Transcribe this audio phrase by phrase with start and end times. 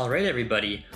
[0.00, 0.86] All right, everybody.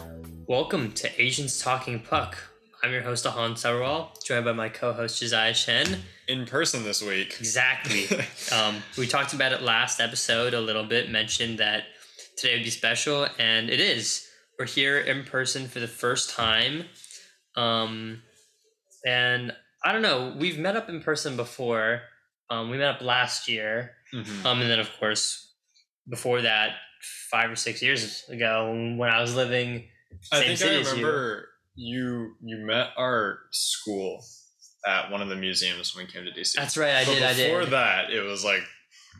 [0.48, 2.38] Welcome to Asians Talking Puck.
[2.82, 5.98] I'm your host, Ahan Sarwal, joined by my co-host Josiah Chen.
[6.26, 7.36] In person this week.
[7.38, 8.06] Exactly.
[8.50, 11.82] um, we talked about it last episode a little bit, mentioned that
[12.38, 14.26] today would be special, and it is.
[14.58, 16.86] We're here in person for the first time.
[17.56, 18.22] Um,
[19.04, 19.52] and
[19.84, 22.00] I don't know, we've met up in person before.
[22.48, 23.96] Um, we met up last year.
[24.14, 24.46] Mhm.
[24.46, 25.52] Um, and then, of course,
[26.08, 26.76] before that,
[27.30, 29.88] five or six years ago, when I was living
[30.32, 30.96] I think I as you.
[30.96, 32.34] remember you.
[32.42, 34.24] you met our school
[34.86, 36.54] at one of the museums when we came to DC.
[36.54, 37.22] That's right, I But did.
[37.22, 37.70] I Before did.
[37.70, 38.62] that, it was like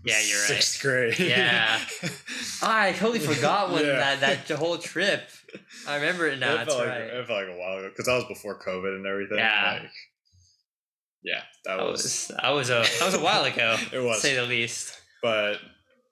[0.05, 0.47] Yeah, you're right.
[0.49, 1.19] sixth grade.
[1.19, 1.81] Yeah.
[2.63, 4.17] Ah, I totally forgot when Yeah.
[4.17, 5.23] that that whole trip.
[5.89, 6.53] I remember it now.
[6.55, 7.03] it That's felt like right.
[7.03, 9.39] it felt like a while ago because that was before COVID and everything.
[9.39, 9.81] Yeah.
[9.83, 9.91] Like,
[11.23, 12.03] yeah, that That was.
[12.03, 13.77] was that was a that was a while ago.
[13.87, 14.21] It to was.
[14.21, 15.01] say the least.
[15.23, 15.57] But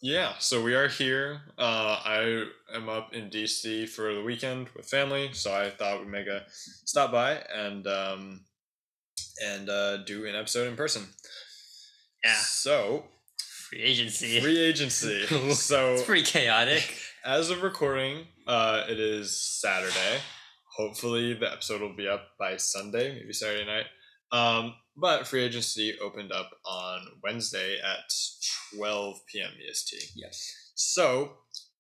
[0.03, 1.43] yeah, so we are here.
[1.57, 6.09] Uh, I am up in DC for the weekend with family, so I thought we'd
[6.09, 8.41] make a stop by and um,
[9.45, 11.05] and uh, do an episode in person.
[12.25, 13.05] Yeah, So
[13.69, 14.41] free agency.
[14.41, 15.25] free agency.
[15.55, 16.97] so it's pretty chaotic.
[17.25, 20.19] as of recording, uh, it is Saturday.
[20.77, 23.87] Hopefully, the episode will be up by Sunday, maybe Saturday night.
[24.33, 28.13] Um, but free agency opened up on Wednesday at
[28.77, 29.51] 12 p.m.
[29.69, 30.13] EST.
[30.15, 30.45] Yes.
[30.75, 31.33] So,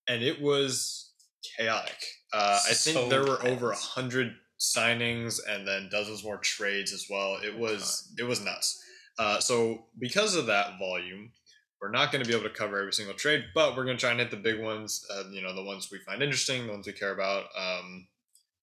[0.08, 1.12] and it was
[1.56, 1.96] chaotic.
[2.32, 3.50] Uh, I think So there were chaotic.
[3.52, 7.38] over a hundred signings and then dozens more trades as well.
[7.42, 8.80] It was it was nuts.
[9.18, 11.32] Uh, so because of that volume,
[11.80, 14.00] we're not going to be able to cover every single trade, but we're going to
[14.00, 15.04] try and hit the big ones.
[15.12, 17.44] Uh, you know, the ones we find interesting, the ones we care about.
[17.58, 18.06] Um,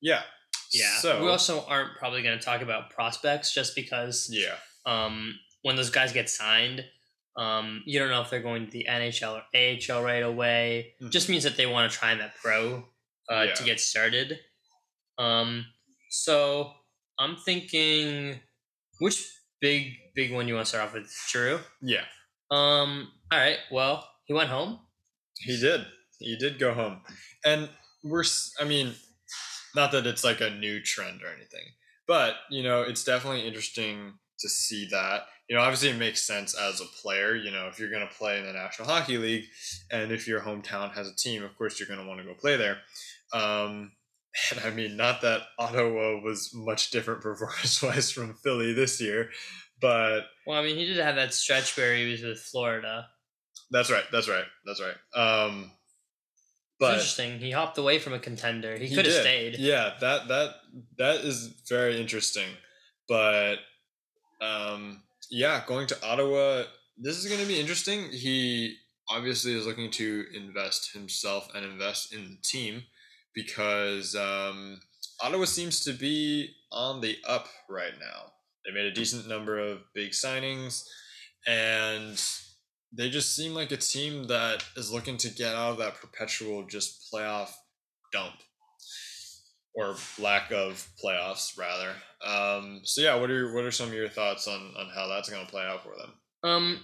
[0.02, 0.22] yeah.
[0.72, 0.98] Yeah.
[1.00, 4.56] So we also aren't probably going to talk about prospects just because yeah.
[4.86, 6.86] um, when those guys get signed,
[7.38, 10.94] um, you don't know if they're going to the NHL or AHL right away.
[11.02, 11.10] Mhm.
[11.12, 12.88] Just means that they want to try in that pro
[13.32, 13.54] uh, Yeah.
[13.54, 14.40] to get started.
[15.18, 15.66] Um,
[16.10, 16.74] so
[17.20, 18.40] I'm thinking,
[19.00, 19.24] which
[19.62, 21.60] big big one you want to start off with, Giroux?
[21.82, 22.04] Yeah.
[22.52, 23.58] Um, all right.
[23.72, 24.80] Well, he went home.
[25.40, 25.86] He did.
[26.20, 27.02] He did go home.
[27.46, 27.70] And
[28.04, 28.24] we're,
[28.60, 28.94] I mean,
[29.76, 31.66] not that it's like a new trend or anything,
[32.08, 35.24] but, you know, it's definitely interesting to see that.
[35.50, 37.36] You know, obviously it makes sense as a player.
[37.36, 39.46] You know, if you're going to play in the National Hockey League
[39.92, 42.34] and if your hometown has a team, of course you're going to want to go
[42.34, 42.78] play there.
[43.34, 43.92] Um,
[44.52, 49.30] and I mean, not that Ottawa was much different performance wise from Philly this year,
[49.82, 53.08] but Well, I mean, he did have that stretch where he was with Florida.
[53.72, 54.04] that's right.
[54.12, 54.46] That's right.
[54.66, 54.96] That's right.
[55.46, 55.72] Um,
[56.80, 57.40] but interesting.
[57.40, 58.78] He hopped away from a contender.
[58.78, 59.58] He, He could have stayed.
[59.60, 60.56] Yeah, that that
[60.98, 62.50] that is very interesting.
[63.08, 63.56] But
[64.42, 66.64] um yeah, going to Ottawa,
[66.98, 68.10] this is going to be interesting.
[68.12, 68.76] He
[69.10, 72.84] obviously is looking to invest himself and invest in the team
[73.34, 74.80] because um
[75.22, 78.32] Ottawa seems to be on the up right now.
[78.66, 80.84] They made a decent number of big signings
[81.48, 82.22] and
[82.92, 86.66] they just seem like a team that is looking to get out of that perpetual
[86.66, 87.52] just playoff
[88.12, 88.36] dump
[89.76, 91.94] or lack of playoffs rather.
[92.26, 95.30] Um, so yeah, what are what are some of your thoughts on on how that's
[95.30, 96.14] going to play out for them?
[96.44, 96.80] Um,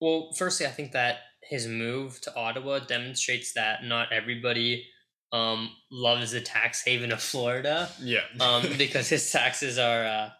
[0.00, 4.86] well, firstly, I think that his move to Ottawa demonstrates that not everybody
[5.32, 8.20] um, loves the tax haven of Florida Yeah.
[8.40, 10.30] um, because his taxes are uh,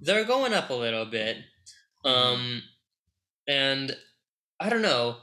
[0.00, 1.36] they're going up a little bit,
[2.04, 2.62] um,
[3.46, 3.96] and
[4.60, 5.16] I don't know.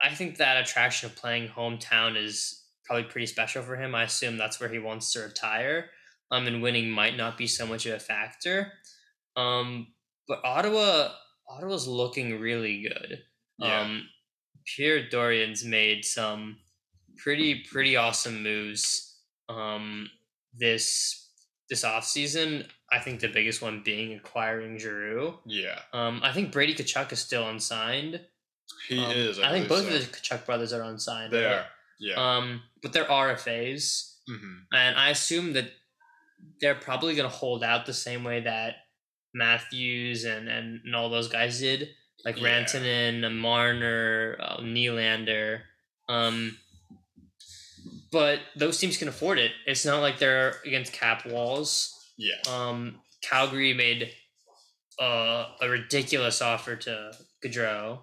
[0.00, 3.94] I think that attraction of playing hometown is probably pretty special for him.
[3.94, 5.90] I assume that's where he wants to retire.
[6.30, 8.72] Um, and winning might not be so much of a factor.
[9.36, 9.88] Um,
[10.26, 11.10] but Ottawa,
[11.48, 13.18] Ottawa's looking really good.
[13.58, 13.80] Yeah.
[13.80, 14.08] Um,
[14.66, 16.58] Pierre Dorion's made some
[17.16, 19.18] pretty pretty awesome moves
[19.48, 20.08] um,
[20.54, 21.30] this
[21.70, 22.64] this off season.
[22.90, 25.38] I think the biggest one being acquiring Giroux.
[25.46, 25.80] yeah.
[25.92, 28.20] Um, I think Brady Tkachuk is still unsigned.
[28.88, 29.38] He Um, is.
[29.38, 29.88] I, think both so.
[29.88, 31.32] of the Tkachuk brothers are unsigned.
[31.32, 31.54] They right?
[31.56, 31.66] are.
[32.00, 32.14] Yeah.
[32.36, 35.72] Um, but they're RFAs, hmm and I assume that
[36.60, 38.76] they're probably going to hold out the same way that
[39.34, 41.88] Matthews and, and, and all those guys did,
[42.24, 42.62] like Yeah.
[42.62, 45.62] Rantanen, Marner, uh, Nylander.
[46.08, 46.56] Um,
[48.12, 49.52] but those teams can afford it.
[49.66, 51.94] It's not like they're against cap walls.
[52.16, 52.36] Yeah.
[52.48, 54.10] Um, Calgary made
[55.00, 57.12] uh, a ridiculous offer to
[57.44, 57.98] Gaudreau.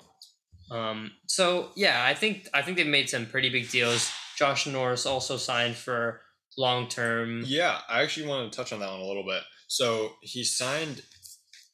[0.72, 4.12] Um, so yeah, I think I think they've made some pretty big deals.
[4.38, 6.22] Josh Norris also signed for
[6.58, 7.44] long term.
[7.46, 9.44] Yeah, I actually wanted to touch on that one a little bit.
[9.68, 11.02] So he signed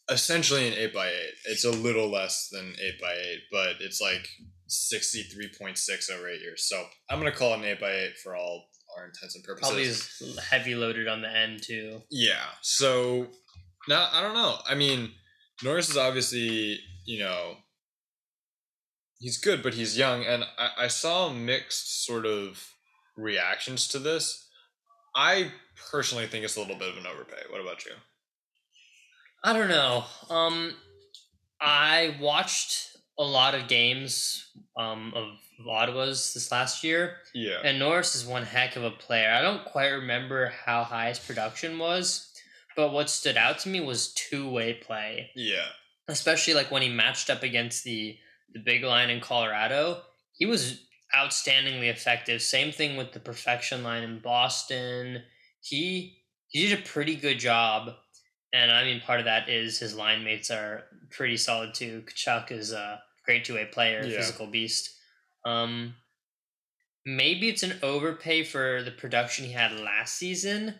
[0.10, 1.34] essentially an eight by eight.
[1.46, 4.28] It's a little less than eight by eight, but it's like
[4.68, 6.68] sixty three point six over eight years.
[6.68, 8.66] So I'm gonna call it an eight by eight for all
[8.98, 9.70] our intents and purposes.
[9.70, 12.02] Probably is heavy loaded on the end too.
[12.10, 12.46] Yeah.
[12.62, 13.28] So
[13.88, 14.58] now I don't know.
[14.68, 15.12] I mean,
[15.64, 17.56] Norris is obviously you know
[19.22, 22.74] he's good, but he's young, and I, I saw mixed sort of
[23.16, 24.48] reactions to this.
[25.16, 25.52] I
[25.92, 27.44] personally think it's a little bit of an overpay.
[27.50, 27.92] What about you?
[29.44, 30.04] I don't know.
[30.30, 30.74] Um,
[31.60, 35.24] I watched a lot of games um, of,
[35.60, 37.60] of Ottawa's this last year, Yeah.
[37.64, 39.32] and Norris is one heck of a player.
[39.32, 42.32] I don't quite remember how high his production was,
[42.76, 45.66] but what stood out to me was two way play, yeah.
[46.08, 48.18] especially like when he matched up against the
[48.54, 50.02] the big line in Colorado.
[50.34, 52.42] He was outstandingly effective.
[52.42, 55.24] Same thing with the perfection line in Boston.
[55.62, 56.18] He
[56.48, 57.94] he did a pretty good job.
[58.54, 62.04] And I mean, part of that is his line mates are pretty solid too.
[62.06, 64.18] Tkachuk is a great two way player, Yeah.
[64.18, 64.90] physical beast.
[65.46, 65.96] Um,
[67.06, 70.76] maybe it's an overpay for the production he had last season,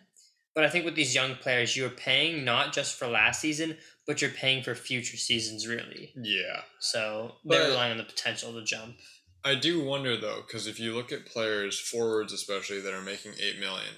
[0.54, 3.76] but I think with these young players, you're paying not just for last season,
[4.06, 6.12] but you're paying for future seasons, really.
[6.16, 6.62] Yeah.
[6.80, 8.98] So they're But- relying on the potential to jump.
[9.44, 13.34] I do wonder though, because if you look at players, forwards especially, that are making
[13.40, 13.94] eight million,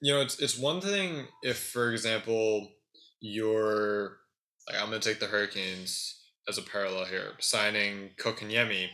[0.00, 2.72] you know, it's it's one thing if, for example,
[3.20, 4.18] you're
[4.66, 6.14] like I'm gonna take the Hurricanes
[6.48, 8.88] as a parallel here, signing Kotkaniemi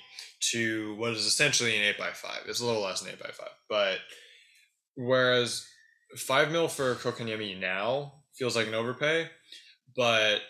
[0.50, 2.42] to what is essentially an eight by five.
[2.48, 3.98] It's a little less than eight by five, but
[4.96, 5.64] whereas
[6.16, 9.28] five mil for Kotkaniemi now feels like an overpay,
[9.96, 10.40] but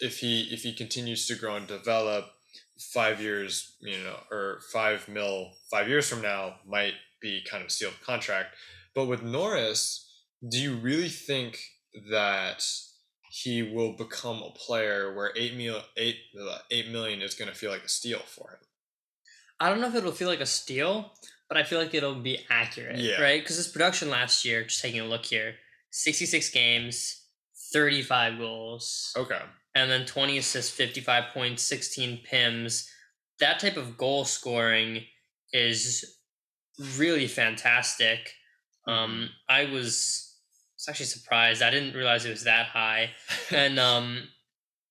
[0.00, 2.26] if he if he continues to grow and develop,
[2.78, 7.72] five years, you know, or five mil five years from now might be kind of
[7.72, 8.54] sealed contract.
[8.94, 10.08] But with Norris,
[10.48, 11.60] do you really think
[12.10, 12.64] that
[13.30, 16.16] he will become a player where eight mil eight
[16.70, 18.58] eight million is going to feel like a steal for him?
[19.60, 21.12] I don't know if it'll feel like a steal,
[21.48, 23.20] but I feel like it'll be accurate, Yeah.
[23.20, 23.42] right?
[23.42, 25.56] Because his production last year, just taking a look here,
[25.90, 27.22] 66 games,
[27.72, 29.40] 35 goals, Okay.
[29.74, 32.88] and then 20 assists, 55 points, 16 pims.
[33.40, 35.04] That type of goal scoring
[35.52, 36.04] is
[36.96, 38.34] really fantastic.
[38.86, 40.34] Um, I was,
[40.76, 41.62] was actually surprised.
[41.62, 43.10] I didn't realize it was that high.
[43.50, 44.28] And um,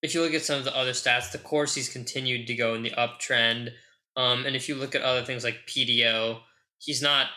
[0.02, 2.84] if you look at some of the other stats, the Corsi's continued to go in
[2.84, 3.72] the uptrend.
[4.16, 6.42] Um, and if you look at other things like PDO,
[6.80, 7.28] he's not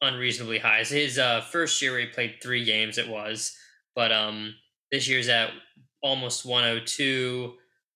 [0.00, 0.82] unreasonably high.
[0.82, 3.56] So his uh, first year where he played three games, it was,
[3.94, 4.54] but um,
[4.92, 5.50] this year's at
[6.02, 7.54] almost 102.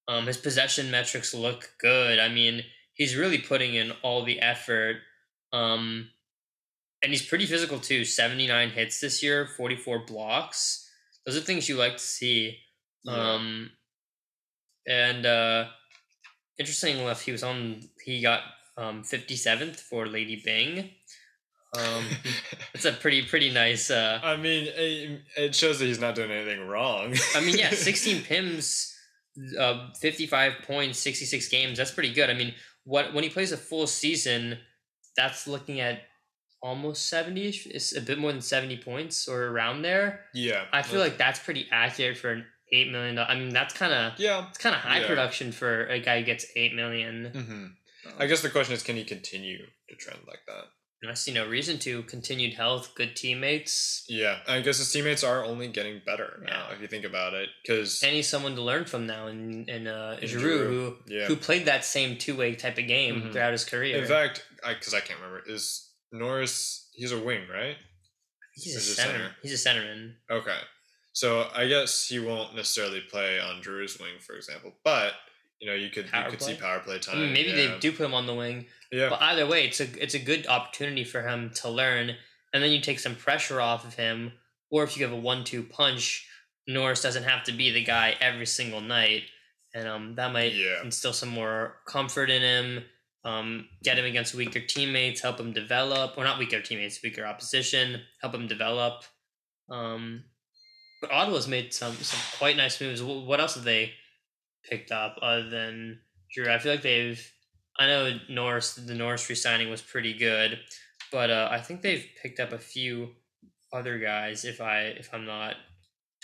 [0.08, 2.18] Um, his possession metrics look good.
[2.18, 2.64] I mean,
[2.94, 4.96] he's really putting in all the effort.
[5.52, 6.10] Um,
[7.02, 8.04] and he's pretty physical too.
[8.04, 10.88] 79 hits this year, 44 blocks.
[11.24, 12.58] Those are things you like to see.
[13.04, 13.34] Yeah.
[13.34, 13.70] Um,
[14.86, 15.66] and uh,
[16.58, 17.80] interesting enough, he was on.
[18.04, 18.40] He got
[18.76, 20.90] um, 57th for Lady Byng.
[21.78, 22.04] Um,
[22.74, 23.90] it's a pretty pretty nice.
[23.90, 27.14] Uh, I mean, it, it shows that he's not doing anything wrong.
[27.34, 28.92] I mean, yeah, 16 pims,
[29.58, 31.78] uh, 55 points, 66 games.
[31.78, 32.28] That's pretty good.
[32.30, 34.58] I mean, what when he plays a full season,
[35.16, 36.00] that's looking at
[36.62, 37.66] almost 70 ish.
[37.66, 40.24] It's a bit more than 70 points or around there.
[40.34, 40.64] yeah.
[40.72, 42.44] I feel like that's pretty accurate for an
[42.74, 43.18] $8 million.
[43.18, 44.18] I mean, that's kind of.
[44.18, 44.46] Yeah.
[44.48, 45.06] It's kind of high Yeah.
[45.06, 47.76] production for a guy who gets eight million.
[48.18, 50.64] I guess the question is, can he continue to trend like that?
[51.08, 52.02] I see no reason to.
[52.02, 56.74] Continued health, good teammates, Yeah, I guess his teammates are only getting better now, Yeah.
[56.74, 57.48] if you think about it.
[57.64, 59.26] Because and he's someone to learn from now.
[59.28, 61.26] In in uh, In Giroux, who yeah.
[61.26, 63.32] who played that same two way type of game Mhm.
[63.32, 63.96] throughout his career.
[63.96, 66.90] in fact, because I, can't remember, is Norris?
[66.92, 67.76] He's a wing, right?
[68.54, 69.12] he's a he's a center.
[69.18, 69.36] center.
[69.42, 70.16] He's a centerman.
[70.30, 70.58] Okay,
[71.14, 74.74] so I guess he won't necessarily play on Giroux's wing, for example.
[74.84, 75.14] But
[75.60, 77.20] you know, you could you Power could see power play time.
[77.20, 77.56] mean, maybe yeah.
[77.74, 80.18] they do put him on the wing, Yeah, but either way, it's a it's a
[80.18, 82.16] good opportunity for him to learn,
[82.52, 84.32] and then you take some pressure off of him.
[84.72, 86.26] Or if you have a one-two punch,
[86.68, 89.24] Norris doesn't have to be the guy every single night,
[89.74, 90.82] and um, that might Yeah.
[90.82, 92.84] instill some more comfort in him.
[93.22, 98.00] Um, get him against weaker teammates, help him develop, or not weaker teammates, weaker opposition,
[98.22, 99.02] help him develop.
[99.68, 100.24] Um,
[101.02, 103.02] but Ottawa's made some some quite nice moves.
[103.02, 103.92] What else have they
[104.68, 106.00] picked up other than
[106.32, 106.50] Giroux?
[106.50, 107.32] I feel like they've.
[107.78, 110.58] I know Norris, the Norris resigning was pretty good,
[111.10, 113.10] but uh, I think they've picked up a few
[113.72, 114.44] other guys.
[114.44, 115.54] If I if I'm not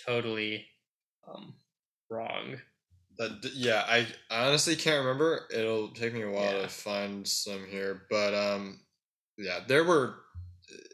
[0.06, 0.66] totally
[1.28, 1.54] um,
[2.10, 2.56] wrong.
[3.18, 5.46] That, yeah, I honestly can't remember.
[5.54, 6.62] It'll take me a while Yeah.
[6.62, 8.80] to find some here, but um,
[9.38, 10.16] yeah, there were.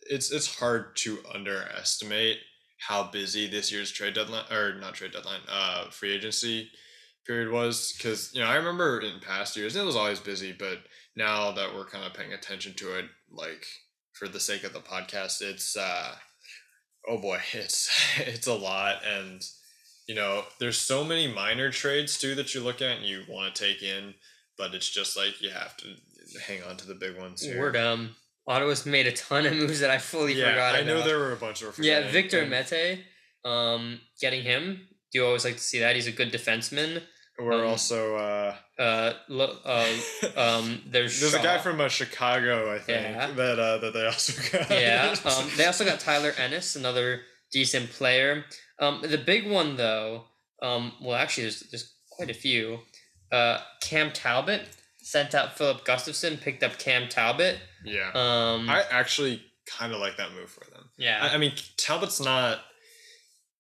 [0.09, 2.39] It's it's hard to underestimate
[2.79, 6.71] how busy this year's trade deadline or not trade deadline, uh, free agency
[7.27, 10.79] period was because you know I remember in past years it was always busy, but
[11.17, 13.67] now that we're kind of paying attention to it, like
[14.13, 16.15] for the sake of the podcast, it's uh,
[17.09, 19.43] oh boy, it's it's a lot, and
[20.09, 23.55] you know, there's so many minor trades too that you look at and you want
[23.55, 24.15] to take in,
[24.59, 25.89] but it's just like you have to
[26.47, 27.43] hang on to the big ones.
[27.43, 27.59] Here.
[27.61, 30.87] Word um Ottawa's made a ton of moves that I fully yeah, forgot I about.
[30.87, 33.05] know there were a bunch of yeah, Victor Mete,
[33.45, 34.89] um, getting him.
[35.13, 35.95] Do you always like to see that?
[35.95, 37.03] He's a good defenseman.
[37.39, 39.87] We're um, also uh, Uh, lo- uh
[40.37, 43.31] um, there's there's a guy from uh, Chicago, I think, Yeah.
[43.33, 44.71] that uh, that they also got.
[44.71, 45.15] yeah.
[45.25, 47.23] Um, they also got Tyler Ennis, another
[47.53, 48.45] decent player.
[48.79, 50.25] Um, the big one though,
[50.63, 52.81] um, well, actually, there's there's quite a few.
[53.33, 54.69] Uh, Cam Talbot
[55.03, 57.59] sent out Filip Gustavsson, picked up Cam Talbot.
[57.85, 58.11] yeah.
[58.15, 60.91] Um, I actually kind of like that move for them.
[60.99, 62.59] yeah, I, I mean, Talbot's not.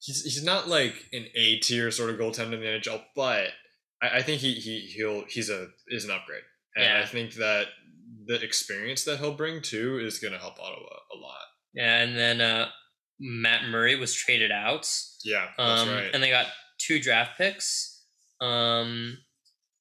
[0.00, 3.49] He's, he's not like an A tier sort of goaltender in the NHL, but
[4.02, 6.42] I, I think he he he'll he's a is an upgrade,
[6.76, 7.00] and Yeah.
[7.02, 7.66] I think that
[8.26, 11.44] the experience that he'll bring too is going to help Ottawa a lot.
[11.75, 12.68] yeah, and then uh,
[13.18, 14.88] Matt Murray was traded out.
[15.25, 16.11] Yeah, that's Um, right.
[16.12, 16.47] and they got
[16.78, 18.04] two draft picks.
[18.40, 19.18] Um,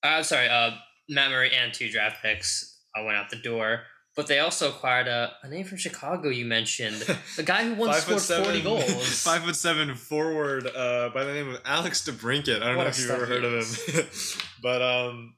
[0.04, 0.72] I'm sorry, uh,
[1.10, 3.84] Matt Murray and two draft picks uh, went out the door.
[4.16, 6.28] But they also acquired a, a name from Chicago.
[6.30, 6.96] You mentioned
[7.38, 9.22] the guy who once scored forty seven- goals.
[9.24, 12.62] Five foot seven forward uh, by the name of Alex DeBrincat.
[12.62, 14.06] I don't What know if you've ever he heard of him,
[14.62, 15.36] but um,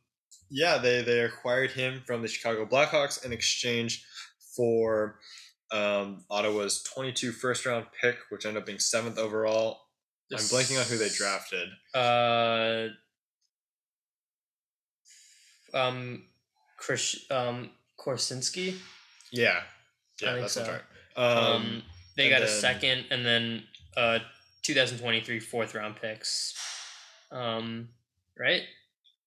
[0.50, 4.04] yeah, they they acquired him from the Chicago Blackhawks in exchange
[4.56, 5.20] for
[5.72, 9.82] um, Ottawa's 22 first round pick, which ended up being seventh overall.
[10.32, 11.70] I'm blanking on who they drafted.
[11.94, 12.88] Uh,
[15.78, 16.24] um,
[16.78, 17.70] Chris, um,
[18.04, 18.76] Korchinski.
[19.32, 19.62] Yeah,
[20.22, 20.62] yeah, that's so.
[20.64, 20.82] right.
[21.16, 21.84] Um, Um,
[22.18, 23.64] they got a second, and then
[23.98, 24.20] uh,
[24.64, 26.54] 2023 fourth round picks.
[27.32, 27.90] Um,
[28.40, 28.62] right?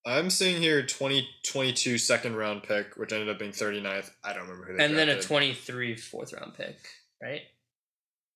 [0.06, 4.10] I'm seeing here 2022 second round pick, which ended up being 39th.
[4.22, 5.28] I don't remember who they and then a drafted.
[5.28, 6.76] 23 fourth round pick,
[7.22, 7.42] right?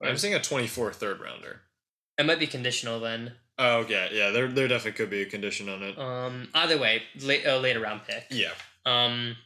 [0.03, 1.61] I'm seeing a 24 third rounder.
[2.19, 3.35] It might be conditional then.
[3.59, 4.31] Oh yeah, yeah.
[4.31, 5.99] There, there definitely could be a condition on it.
[5.99, 8.25] Um, either way, late, uh, later round pick.
[8.31, 8.51] yeah,
[8.87, 9.37] Um,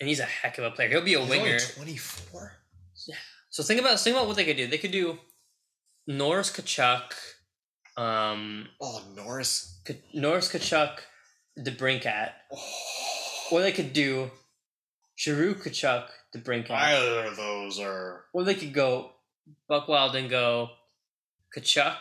[0.00, 0.88] and he's a heck of a player.
[0.88, 1.58] He'll be a winger.
[1.58, 2.52] 24.
[3.06, 3.16] Yeah.
[3.50, 4.66] So think about think about what they could do.
[4.66, 5.18] They could do
[6.06, 7.12] Norris Tkachuk,
[7.96, 9.80] um, Oh, Norris.
[9.84, 10.98] K- Norris Tkachuk,
[11.58, 13.48] DeBrincat, Oh.
[13.52, 14.30] or they could do
[15.18, 18.24] Giroux Tkachuk, DeBrincat, Either of those are.
[18.32, 19.12] or they could go
[19.68, 20.70] Buck Wild and go
[21.56, 21.98] Tkachuk,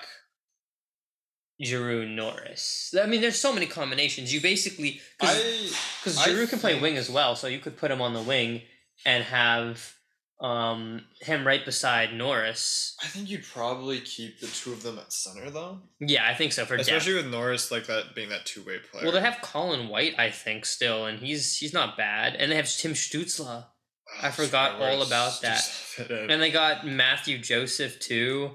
[1.61, 2.93] Giroux, Norris.
[3.01, 4.33] I mean, there's so many combinations.
[4.33, 8.13] You basically because I can play wing as well, so you could put him on
[8.13, 8.61] the wing
[9.05, 9.93] and have
[10.41, 12.95] um, him right beside Norris.
[13.03, 16.53] I think you'd probably keep the two of them at center though, Yeah, I think
[16.53, 16.87] so for depth.
[16.87, 19.03] especially with Norris like that being that two way player.
[19.03, 22.35] Well, they have Colin White, I think, still, and he's he's not bad.
[22.35, 23.65] And they have Tim Stützle,
[24.11, 25.57] Oh, I forgot all about that.
[25.57, 26.31] just fit in.
[26.31, 28.51] and they got Mathieu Joseph too,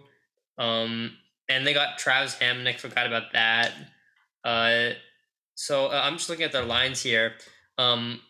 [0.59, 1.17] um,
[1.49, 2.79] and they got Travis Hamonic.
[2.81, 3.73] Forgot about that.
[4.45, 4.91] Uh,
[5.55, 7.33] so uh, I'm just looking at their lines here.
[7.79, 8.21] Um,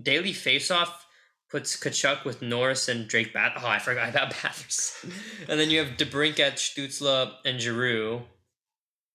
[0.00, 0.90] Daily Faceoff
[1.50, 3.52] puts Tkachuk with Norris and Drake Bat.
[3.58, 5.12] Oh, I forgot about Batherson.
[5.48, 8.22] and then you have DeBrincat, Stützle, and Giroux.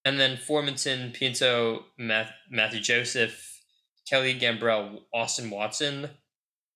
[0.06, 3.60] And then Formenton, Pinto, Math- Mathieu Joseph,
[4.10, 6.10] Kelly Gambrell, Austin Watson.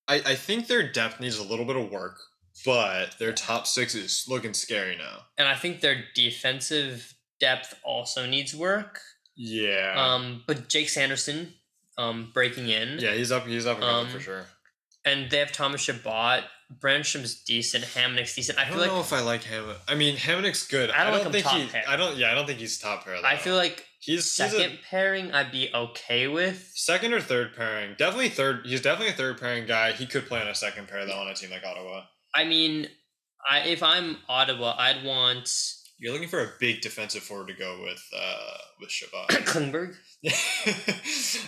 [0.08, 2.18] I, I think their depth needs a little bit of work,
[2.66, 5.22] but their top six is looking scary now.
[5.38, 9.00] And I think their defensive depth also needs work.
[9.36, 9.94] Yeah.
[9.98, 11.54] Um, but Jake Sanderson,
[11.98, 13.00] um, breaking in.
[13.00, 13.46] yeah, he's up.
[13.48, 14.46] He's up and um, for sure.
[15.06, 16.44] And they have Thomas Chabot.
[16.80, 17.84] Brännström's decent.
[17.84, 18.58] Hamonic's decent.
[18.58, 19.76] I, I don't like know if I like Hamonic.
[19.88, 20.90] I mean, Hamonic's good.
[20.90, 21.68] I I don't don't, like think top he.
[21.68, 21.84] pair.
[21.88, 22.18] I don't.
[22.18, 23.22] Yeah, I don't think he's top pair.
[23.22, 23.28] Though.
[23.28, 26.72] I feel like he's, he's second a pairing I'd be okay with.
[26.74, 27.96] second or third pairing.
[27.98, 28.66] Definitely third.
[28.66, 29.92] He's definitely a third pairing guy.
[29.92, 32.06] He could play on a second pair though on a team like Ottawa.
[32.36, 32.88] I mean,
[33.50, 35.50] I if I'm Ottawa, I'd want
[36.00, 39.28] You're looking for a big defensive forward to go with uh with Chabot.
[39.46, 39.96] Klingberg.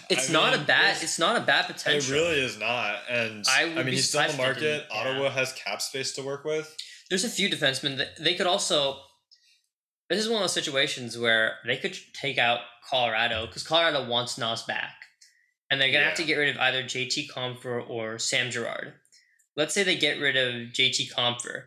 [0.08, 0.98] It's I not a bad.
[0.98, 2.14] it's- not a bad potential.
[2.14, 4.72] It really is not, and I I, mean he's still on the surprised if they
[4.72, 4.88] market.
[4.92, 4.98] yeah.
[5.00, 6.76] Ottawa has cap space to work with.
[7.10, 9.00] There's a few defensemen that they could also.
[10.10, 14.38] This is one of those situations where they could take out Colorado because Colorado wants
[14.38, 14.94] Naz back,
[15.72, 18.94] and they're gonna have to get rid of either JT Compher or Sam Girard.
[19.58, 21.64] Let's say they get rid of JT Compher.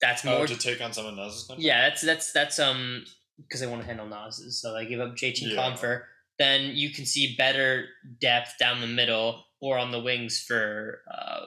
[0.00, 0.34] That's more.
[0.40, 1.62] Oh, to take on someone else's contract.
[1.62, 3.04] yeah, that's that's that's um
[3.38, 5.56] because they want to handle Naz's, so they give up JT Yeah.
[5.56, 6.02] Compher.
[6.38, 7.86] Then you can see better
[8.20, 11.46] depth down the middle or on the wings for uh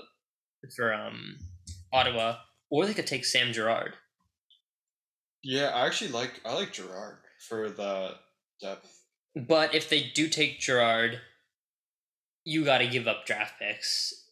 [0.75, 1.37] for um
[1.93, 2.37] Ottawa,
[2.69, 3.93] or they could take Sam Girard.
[5.43, 7.17] Yeah, I actually like I like Girard
[7.47, 8.15] for the
[8.61, 8.95] depth.
[9.35, 11.19] But if they do take Girard,
[12.43, 14.25] you got to give up draft picks.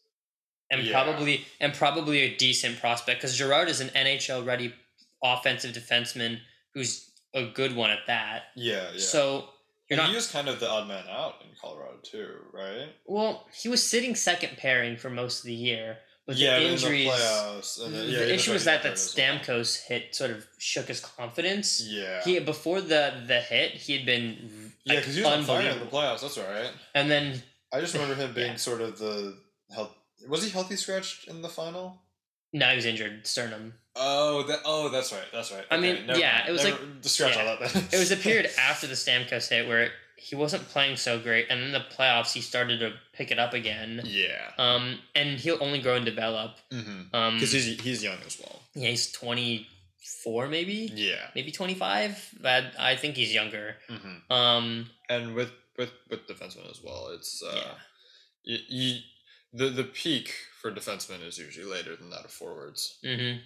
[0.70, 0.92] And Yeah.
[1.04, 4.74] probably and probably a decent prospect because Girard is an NHL ready
[5.24, 6.40] offensive defenseman
[6.74, 8.44] who's a good one at that.
[8.56, 9.00] Yeah, yeah.
[9.00, 9.50] So
[9.90, 12.90] you're and not he was kind of the odd man out in Colorado too, right?
[13.06, 13.48] well.
[13.54, 17.06] He was sitting second pairing for most of the year, but yeah, the in injuries.
[17.06, 17.86] the playoffs.
[17.86, 19.26] And then, yeah, the issue was that that as well.
[19.40, 21.82] Stamkos hit sort of shook his confidence.
[21.82, 22.22] Yeah.
[22.24, 25.70] He before the the hit, he had been yeah, like, because he was on fire
[25.70, 26.22] in the playoffs.
[26.22, 26.72] That's right.
[26.94, 27.42] And then
[27.74, 28.56] I just remember him being Yeah.
[28.58, 29.38] sort of the
[29.74, 29.94] health.
[30.28, 32.02] Was he healthy scratched in the final?
[32.54, 33.74] No, he was injured sternum.
[33.96, 34.60] Oh, that.
[34.66, 35.26] Oh, that's right.
[35.34, 35.66] That's right.
[35.70, 37.46] I Okay, mean, never yeah, it was Never- scratch yeah.
[37.46, 37.94] all that.
[37.94, 41.62] It was a period after the Stamkos hit where he wasn't playing so great, and
[41.62, 44.02] then the playoffs he started to pick it up again.
[44.06, 44.52] yeah.
[44.58, 46.56] Um, and he'll only grow and develop.
[46.72, 47.14] Mm-hmm.
[47.16, 48.62] Um, Because he's he's young as well.
[48.76, 49.68] yeah, he's twenty
[50.24, 51.28] four, maybe, Yeah.
[51.36, 52.30] maybe twenty five.
[52.42, 53.76] But I think he's younger.
[53.90, 54.32] Mm-hmm.
[54.34, 57.74] Um, And with with with defensemen as well, it's uh, yeah,
[58.44, 59.00] you, you
[59.58, 62.98] the the peak for defensemen is usually later than that of forwards.
[63.04, 63.38] hmm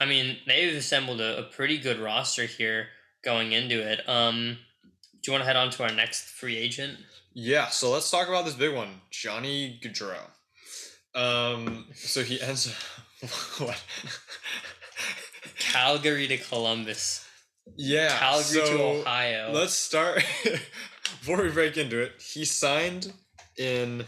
[0.00, 2.86] I mean, they've assembled a, a pretty good roster here
[3.24, 4.08] going into it.
[4.08, 6.98] Um, do you want to head on to our next free agent?
[7.34, 10.20] Yeah, so let's talk about this big one, Johnny Gaudreau.
[11.14, 12.72] Um, so he ends
[13.58, 13.82] what?
[15.58, 17.26] Calgary to Columbus,
[17.76, 19.50] yeah, Calgary to so Ohio.
[19.52, 22.12] Let's start before we break into it.
[22.20, 23.12] He signed
[23.56, 24.04] in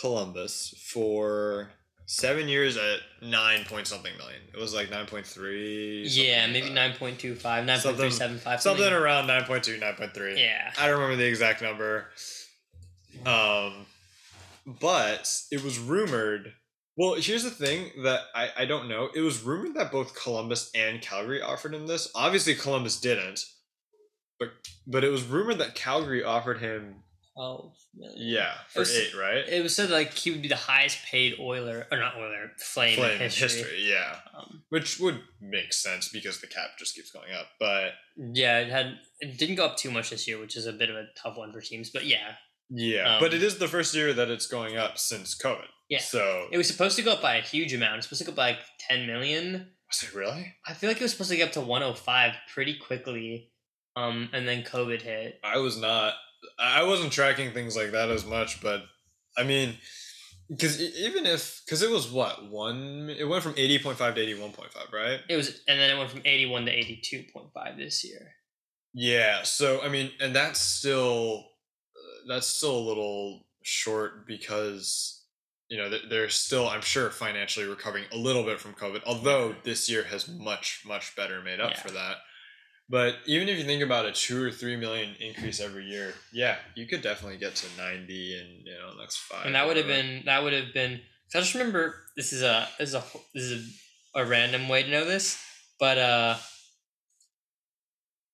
[0.00, 1.70] Columbus for
[2.06, 4.40] seven years at nine point something million.
[4.52, 6.06] It was like nine point three.
[6.08, 8.60] yeah, maybe 9.25, 9.375.
[8.60, 10.38] Something around 9.2, 9.3.
[10.38, 10.72] Yeah.
[10.78, 12.08] I don't remember the exact number.
[13.26, 13.86] Um,
[14.66, 16.52] but it was rumored.
[16.96, 19.08] Well, here's the thing that I, I don't know.
[19.14, 22.10] It was rumored that both Columbus and Calgary offered him this.
[22.14, 23.40] Obviously, Columbus didn't.
[24.38, 24.50] But
[24.86, 26.96] but it was rumored that Calgary offered him
[27.34, 28.18] Oh, million.
[28.28, 29.48] yeah for was- eight, right?
[29.48, 32.96] It was said like he would be the highest paid Oiler, or not Oiler, Flame,
[32.96, 33.48] Flame in history.
[33.48, 37.46] history, yeah, Um, which would make sense because the cap just keeps going up.
[37.58, 40.72] But yeah, it had it didn't go up too much this year, which is a
[40.72, 41.88] bit of a tough one for teams.
[41.90, 42.34] But yeah,
[42.68, 45.68] yeah, Um, but it is the first year that it's going up since COVID.
[45.88, 46.00] Yeah.
[46.00, 47.96] So it was supposed to go up by a huge amount.
[47.98, 49.70] It's supposed to go up by like ten million.
[49.88, 50.54] was it really?
[50.66, 53.48] I feel like it was supposed to get up to one hundred five pretty quickly.
[53.96, 55.38] Um, and then COVID hit.
[55.44, 56.14] I was not.
[56.58, 58.82] I wasn't tracking things like that as much, but
[59.36, 59.76] I mean,
[60.48, 64.20] because even if because it was what one, it went from eighty point five to
[64.20, 65.20] eighty one point five, right?
[65.28, 68.04] It was, and then it went from eighty one to eighty two point five this
[68.04, 68.32] year.
[68.94, 69.42] Yeah.
[69.44, 71.44] So I mean, and that's still
[71.96, 75.24] uh, that's still a little short because
[75.68, 79.54] you know they're- they're still I'm sure financially recovering a little bit from COVID, although
[79.62, 81.80] this year has much much better made up Yeah.
[81.80, 82.16] for that.
[82.88, 86.56] But even if you think about a two or three million increase every year, yeah,
[86.74, 89.46] you could definitely get to ninety in you know next five.
[89.46, 91.00] and that would have been that would have been.
[91.34, 93.02] I just remember this is a this is a
[93.34, 93.80] this is
[94.14, 95.38] a, a random way to know this,
[95.80, 96.36] but uh,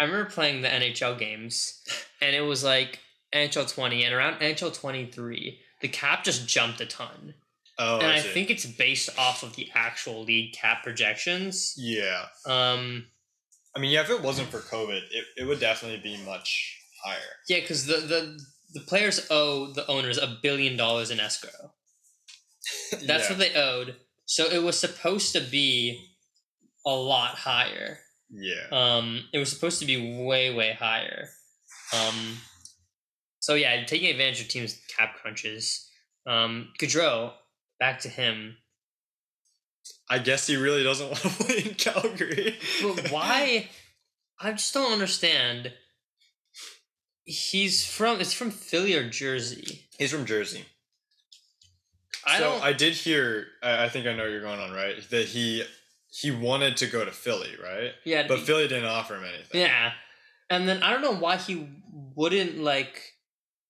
[0.00, 1.82] I remember playing the NHL games,
[2.20, 3.00] and it was like
[3.34, 7.34] NHL twenty and around NHL twenty three, the cap just jumped a ton,
[7.78, 8.28] Oh, and I, see.
[8.30, 11.74] think it's based off of the actual league cap projections.
[11.76, 12.26] yeah.
[12.46, 13.06] Um,
[13.78, 17.36] I mean, yeah, if it wasn't for COVID, it, it would definitely be much higher.
[17.48, 18.36] yeah, because the the
[18.74, 21.74] the players owe the owners a billion dollars in escrow.
[23.06, 23.28] That's yeah.
[23.28, 23.94] what they owed.
[24.26, 26.12] So it was supposed to be
[26.84, 28.00] a lot higher.
[28.30, 28.66] Yeah.
[28.72, 31.28] Um, it was supposed to be way, way higher.
[31.94, 32.38] Um,
[33.38, 35.88] so yeah, taking advantage of teams' cap crunches.
[36.26, 37.32] Um, Gaudreau,
[37.78, 38.56] back to him.
[40.10, 42.56] I guess he really doesn't want to play in Calgary.
[42.82, 43.68] But why?
[44.40, 45.72] I just don't understand.
[47.24, 48.20] He's from.
[48.20, 49.88] It's from Philly or Jersey.
[49.98, 50.64] He's from Jersey.
[52.26, 52.62] I so don't.
[52.62, 53.46] I did hear.
[53.62, 54.96] I, I think I know what you're going on, right?
[55.10, 55.64] That he
[56.10, 57.92] he wanted to go to Philly, right?
[58.04, 59.60] yeah, But Philly didn't offer him anything.
[59.60, 59.92] Yeah.
[60.50, 63.02] And then I don't know why he wouldn't like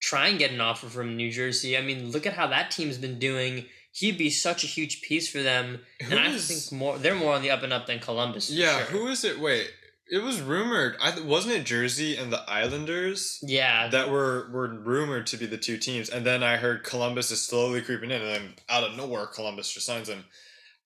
[0.01, 1.77] try and get an offer from New Jersey.
[1.77, 3.65] I mean, look at how that team's been doing.
[3.99, 5.81] He'd be such a huge piece for them.
[6.03, 8.47] Who and I is- think more they're more on the up and up than Columbus.
[8.47, 8.85] for Yeah, sure.
[8.87, 9.39] who is it?
[9.39, 9.69] Wait,
[10.11, 10.95] it was rumored.
[11.01, 13.87] I wasn't it Jersey and the Islanders Yeah.
[13.89, 17.43] that were were rumored to be the two teams, and then I heard Columbus is
[17.45, 20.25] slowly creeping in, and then out of nowhere, Columbus just signs him.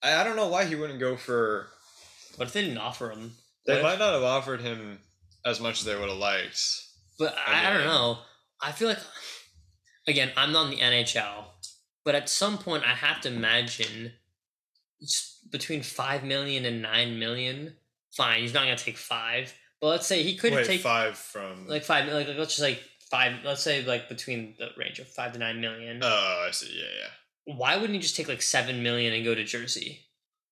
[0.02, 1.68] I, I don't know why he wouldn't go for.
[2.36, 3.36] what if they didn't offer him?
[3.66, 4.98] They What if- might not have offered him
[5.46, 6.60] as much as they would have liked.
[7.18, 8.18] But I, I don't know.
[8.60, 8.98] I feel like
[10.08, 11.44] again, I'm not in the NHL,
[12.04, 14.12] but at some point I have to imagine
[15.00, 17.74] it's between five million and nine million.
[18.16, 19.54] Fine, he's not gonna take five.
[19.80, 21.66] But let's say he could Wait, take five from.
[21.66, 25.32] like five like let's just like five let's say like between the range of five
[25.32, 26.74] to nine million oh, I see.
[26.74, 27.54] Yeah, yeah.
[27.56, 30.06] why wouldn't he just take like seven million and go to Jersey,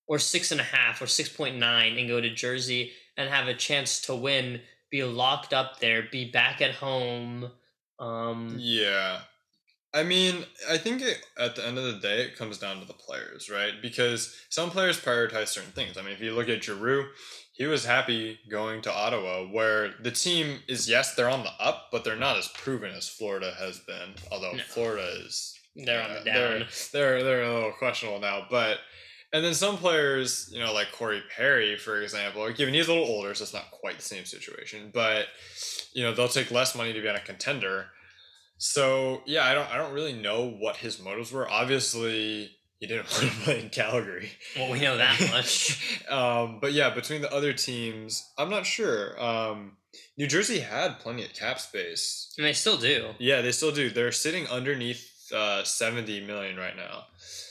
[0.07, 3.47] or six and a half, or six point nine and go to Jersey and have
[3.47, 4.61] a chance to win,
[4.91, 7.49] be locked up there, be back at home.
[7.99, 9.19] Um, Yeah.
[9.93, 12.87] I mean, I think it, at the end of the day, it comes down to
[12.87, 13.73] the players, right?
[13.81, 15.97] Because some players prioritize certain things.
[15.97, 17.05] I mean, if you look at Giroux,
[17.53, 21.89] he was happy going to Ottawa, where the team is, yes, they're on the up,
[21.91, 24.15] but they're not as proven as Florida has been.
[24.31, 24.63] Although No.
[24.63, 26.33] Florida is they're on the down.
[26.33, 28.79] They're, they're they're a little questionable now, but
[29.31, 33.07] and then some players, you know, like Corey Perry, for example, given he's a little
[33.07, 35.27] older, so it's not quite the same situation, but
[35.93, 37.87] you know they'll take less money to be on a contender.
[38.65, 41.49] So yeah, I don't I don't really know what his motives were.
[41.49, 42.49] Obviously,
[42.79, 44.31] he didn't want to play in Calgary.
[44.55, 46.05] Well, we know that much.
[46.09, 49.21] um, but yeah, between the other teams, I'm not sure.
[49.21, 49.75] Um,
[50.17, 52.33] New Jersey had plenty of cap space.
[52.37, 53.09] and they still do.
[53.19, 53.89] Yeah, they still do.
[53.89, 57.07] They're sitting underneath uh, 70 million right now.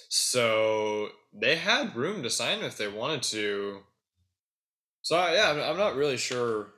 [0.09, 3.81] So they had room to sign if they wanted to.
[5.03, 6.69] So yeah, I'm, I'm not really sure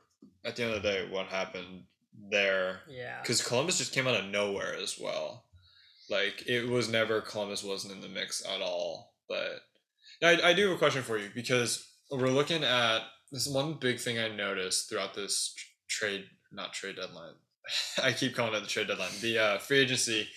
[0.44, 1.84] at the end of the day what happened
[2.30, 3.20] there Yeah.
[3.20, 5.44] because Columbus just came out of nowhere as well.
[6.10, 9.14] Like it was never Columbus wasn't in the mix at all.
[9.28, 9.60] But
[10.20, 13.00] now I, I do have a question for you because we're looking at
[13.32, 15.54] this one big thing I noticed throughout this
[15.88, 17.34] trade, not trade deadline.
[18.02, 19.10] I keep calling it the trade deadline.
[19.20, 20.28] The uh, free agency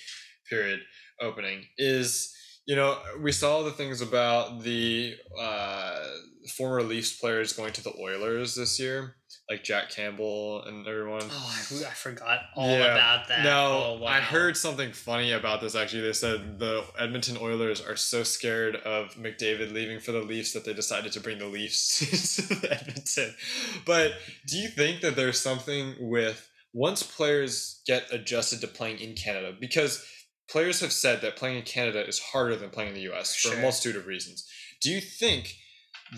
[0.49, 0.79] period
[1.21, 2.33] opening is
[2.65, 6.05] you know we saw the things about the uh,
[6.55, 9.15] former Leafs players going to the Oilers this year,
[9.49, 11.21] like Jack Campbell and everyone.
[11.23, 12.93] Oh, I, I forgot all Yeah.
[12.93, 13.43] about that.
[13.43, 14.07] No, oh, wow.
[14.07, 16.01] I heard something funny about this actually.
[16.01, 20.65] They said the Edmonton Oilers are so scared of McDavid leaving for the Leafs that
[20.65, 23.33] they decided to bring the Leafs to Edmonton.
[23.85, 24.13] But
[24.47, 29.53] do you think that there's something with once players get adjusted to playing in Canada?
[29.57, 30.05] Because
[30.49, 33.49] players have said that playing in Canada is harder than playing in the US for
[33.49, 33.57] Sure.
[33.59, 34.45] a multitude of reasons.
[34.81, 35.53] Do you think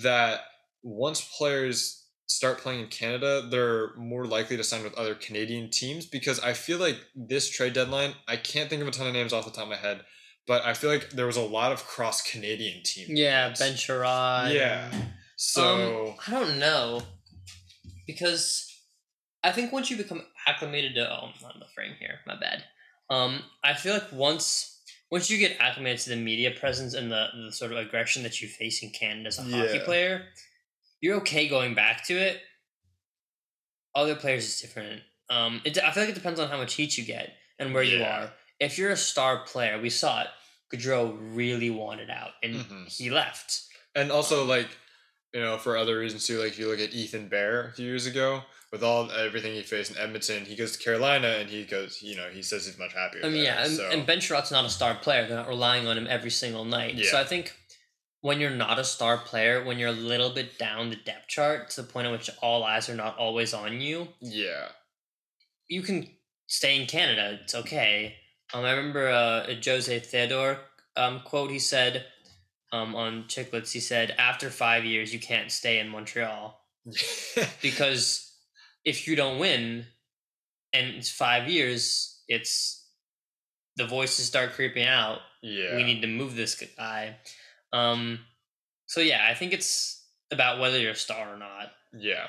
[0.02, 0.42] that
[0.82, 6.06] once players start playing in Canada, they're more likely to sign with other Canadian teams
[6.06, 9.34] because I feel like this trade deadline, I can't think of a ton of names
[9.34, 10.02] off the top of my head,
[10.48, 13.10] but I feel like there was a lot of cross Canadian teams.
[13.10, 14.54] Yeah, Ben Sherrod.
[14.54, 14.92] Yeah.
[15.38, 17.02] So Um, I don't know
[18.06, 18.66] because
[19.44, 22.20] I think once you become acclimated to oh, I'm on the frame here.
[22.28, 22.64] My bad.
[23.10, 24.76] Um, I feel like once
[25.12, 28.42] once you get acclimated to the media presence and the, the sort of aggression that
[28.42, 29.84] you face in Canada as a hockey Yeah.
[29.86, 30.26] player,
[31.02, 32.42] you're okay going back to it.
[33.96, 35.02] Other players is different.
[35.30, 37.84] Um, it, I feel like it depends on how much heat you get and where
[37.84, 38.32] you are.
[38.60, 40.28] If you're a star player, we saw it.
[40.74, 42.96] Gaudreau really wanted out, and Mhm.
[42.98, 43.64] he left.
[43.96, 44.68] and also like
[45.34, 47.86] you know for other reasons too like if you look at Ethan Bear a few
[47.88, 51.64] years ago with all everything he faced in Edmonton he goes to Carolina and he
[51.66, 53.90] goes you know he says he's much happier I mean, there, yeah, and, so.
[53.90, 55.28] and Ben Sherratt's not a star player.
[55.28, 57.04] They're not relying on him every single night.
[57.06, 57.52] So I think
[58.22, 61.70] when you're not a star player, when you're a little bit down the depth chart
[61.72, 64.70] to the point at which all eyes are not always on you, yeah
[65.70, 66.08] you can
[66.48, 67.40] stay in Canada.
[67.44, 68.16] It's okay.
[68.54, 70.58] Um, I remember uh, a Jose Theodore
[70.98, 71.52] um, quote.
[71.52, 72.06] He said
[72.74, 76.60] um, on Chiclets, he said, "After five years, you can't stay in Montreal
[77.62, 78.34] because
[78.84, 79.86] if you don't win,
[80.74, 82.88] and it's five years, it's
[83.78, 85.20] the voices start creeping out.
[85.42, 87.18] yeah We need to move this guy."
[87.74, 88.20] Um,
[88.86, 91.72] so yeah, I think it's about whether you're a star or not.
[91.94, 92.28] Yeah.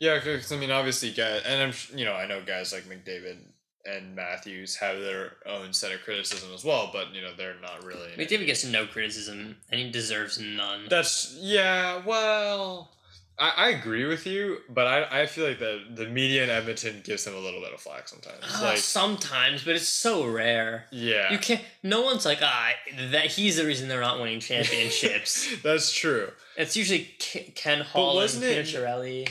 [0.00, 3.38] Yeah, because I mean, obviously, guys, and I'm you know I know guys like McDavid
[3.84, 7.84] and Matthews have their own set of criticism as well, but you know they're not
[7.84, 8.10] really.
[8.16, 10.86] McDavid gets no criticism, and he deserves none.
[10.88, 12.00] That's yeah.
[12.04, 12.92] Well,
[13.40, 17.02] I, I agree with you, but I, I feel like the the media in Edmonton
[17.04, 18.38] gives him a little bit of flack sometimes.
[18.42, 20.86] Ah, like sometimes, but it's so rare.
[20.90, 21.62] yeah, You can't.
[21.82, 22.70] No one's like, ah,
[23.12, 25.48] that he's the reason they're not winning championships.
[25.62, 26.30] That's true.
[26.56, 27.08] it's usually
[27.54, 29.28] Ken Holland wasn't Peter it- Chiarelli.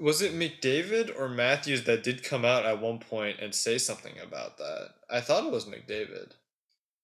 [0.00, 4.14] Was it McDavid or Matthews that did come out at one point and say something
[4.22, 4.90] about that?
[5.10, 6.32] I thought it was McDavid.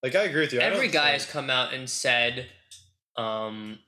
[0.03, 0.61] Like I agree with you.
[0.61, 2.47] Every guy think- has come out and said,
[3.17, 3.81] um,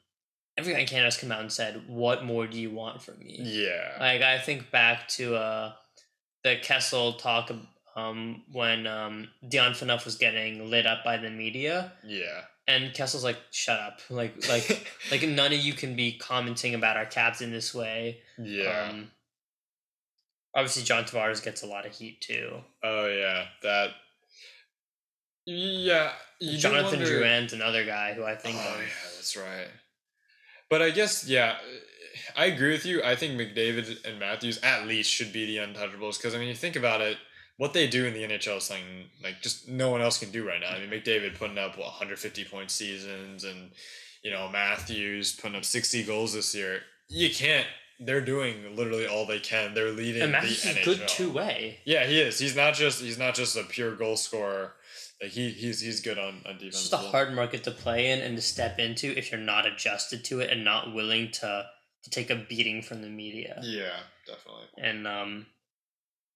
[0.58, 3.18] every guy in Canada has come out and said, "What more do you want from
[3.20, 3.96] me?" Yeah.
[3.98, 5.72] Like I think back to uh,
[6.44, 7.50] the Kessel talk
[7.96, 12.42] um, when um, Dion Phaneuf was getting lit up by the media, yeah.
[12.66, 16.96] and Kessel's like, "Shut up!" Like like like none of you can be commenting about
[16.96, 18.18] our captain this way.
[18.38, 18.88] yeah.
[18.90, 19.10] Um,
[20.54, 22.58] obviously, John Tavares gets a lot of heat too.
[22.82, 23.46] oh yeah.
[23.62, 23.90] That.
[25.50, 26.12] Yeah.
[26.58, 28.80] Jonathan wonder- Drouin's another guy who I think Oh of.
[28.80, 29.68] yeah, that's right.
[30.70, 31.56] But I guess yeah,
[32.36, 33.02] I agree with you.
[33.02, 36.54] I think McDavid and Matthews at least should be the untouchables because I mean, you
[36.54, 37.16] think about it,
[37.56, 40.46] what they do in the NHL is something like just no one else can do
[40.46, 40.70] right now.
[40.70, 43.70] I mean, McDavid putting up what 150 point seasons, and
[44.22, 46.80] you know Matthews putting up 60 goals this year.
[47.08, 47.66] You can't.
[48.00, 49.74] They're doing literally all they can.
[49.74, 50.84] They're leading And the Matthews is NHL.
[50.84, 51.80] good two way.
[51.84, 52.38] Yeah, he is.
[52.38, 54.74] He's not just he's not just a pure goal scorer.
[55.20, 56.74] Like he he's he's good on on defense.
[56.74, 57.10] It's just a well.
[57.10, 60.50] hard market to play in and to step into if you're not adjusted to it
[60.50, 61.66] and not willing to
[62.04, 63.60] to take a beating from the media.
[63.62, 64.66] Yeah, definitely.
[64.76, 65.46] And um,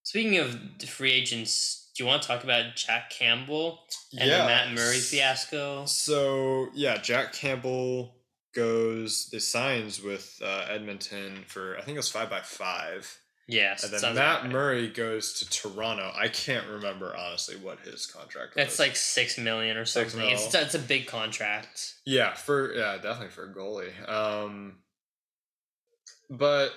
[0.02, 3.80] speaking of the free agents, do you want to talk about Jack Campbell
[4.18, 4.38] and yeah.
[4.38, 5.84] the Matt Murray fiasco?
[5.86, 8.16] So yeah, Jack Campbell
[8.54, 13.20] goes they signs with uh, Edmonton for I think it was five by five,
[13.52, 14.50] Yes, and then Matt right.
[14.50, 16.10] Murray goes to Toronto.
[16.16, 18.54] I can't remember honestly what his contract.
[18.56, 18.78] That's was.
[18.80, 20.20] like six million or something.
[20.28, 21.94] It's, it's a big contract.
[22.06, 24.08] yeah for yeah definitely for a goalie.
[24.08, 24.78] Um,
[26.30, 26.70] but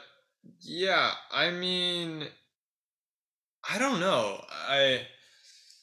[0.61, 2.25] yeah, I mean,
[3.69, 4.43] I don't know.
[4.69, 5.01] I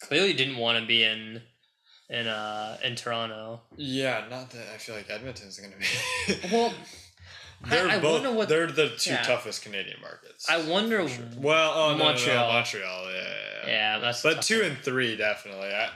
[0.02, 1.40] Clearly, didn't want to be in
[2.10, 3.60] in uh in Toronto.
[3.76, 6.48] yeah, not that I feel like Edmonton's gonna be.
[6.52, 6.72] Well,
[7.68, 8.22] they're I, I both.
[8.22, 9.22] wonder what they're the two yeah.
[9.22, 10.48] toughest Canadian markets.
[10.48, 11.06] I wonder.
[11.08, 11.24] Sure.
[11.36, 12.52] Well, oh, no, no, no, Montreal.
[12.52, 13.24] Montreal, yeah, yeah,
[13.66, 13.68] yeah.
[13.68, 14.70] Yeah, that's But two one.
[14.72, 15.68] and three definitely.
[15.68, 15.88] I,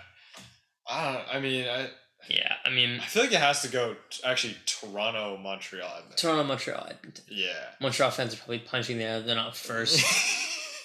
[0.88, 1.36] I don't.
[1.36, 1.88] I mean, I,
[2.28, 2.52] yeah.
[2.64, 5.88] I mean, I feel like it has to go t- actually Toronto, Montreal.
[5.88, 6.16] Edmonton.
[6.16, 6.90] Toronto, Montreal.
[7.28, 7.48] Yeah.
[7.80, 9.20] Montreal fans are probably punching there.
[9.20, 10.00] They're not first.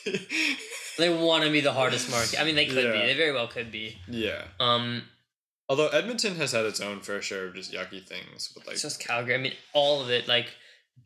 [0.98, 2.40] they want to be the hardest market.
[2.40, 3.00] I mean, they could be.
[3.00, 3.98] They very well could be.
[4.08, 4.44] yeah.
[4.60, 5.04] Um,
[5.70, 8.74] Although Edmonton has had its own fair share of just yucky things with like.
[8.74, 9.36] it's just Calgary.
[9.36, 10.28] I mean, all of it.
[10.28, 10.48] Like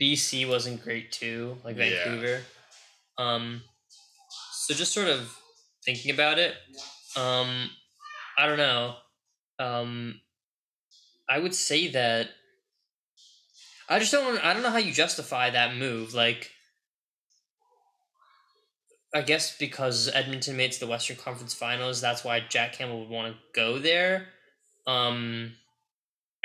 [0.01, 1.57] BC wasn't great too.
[1.63, 1.89] Like Yeah.
[1.89, 2.41] Vancouver.
[3.17, 3.61] Um,
[4.65, 5.35] so just sort of
[5.85, 6.55] thinking about it.
[7.15, 7.69] Um,
[8.37, 8.95] I don't know.
[9.59, 10.19] Um,
[11.29, 12.29] I would say that.
[13.87, 14.43] I just don't.
[14.43, 16.13] I don't know how you justify that move.
[16.13, 16.51] Like,
[19.13, 23.01] I guess because Edmonton made it to the Western Conference Finals, that's why Jack Campbell
[23.01, 24.27] would want to go there.
[24.87, 25.53] Um,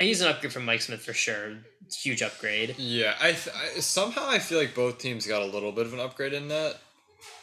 [0.01, 1.57] he's an upgrade from Mike Smith for sure.
[1.91, 2.75] Huge upgrade.
[2.77, 5.93] Yeah, I, th- I somehow I feel like both teams got a little bit of
[5.93, 6.77] an upgrade in that.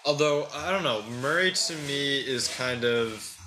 [0.04, 3.37] Although I don't know, Murray to me is kind of.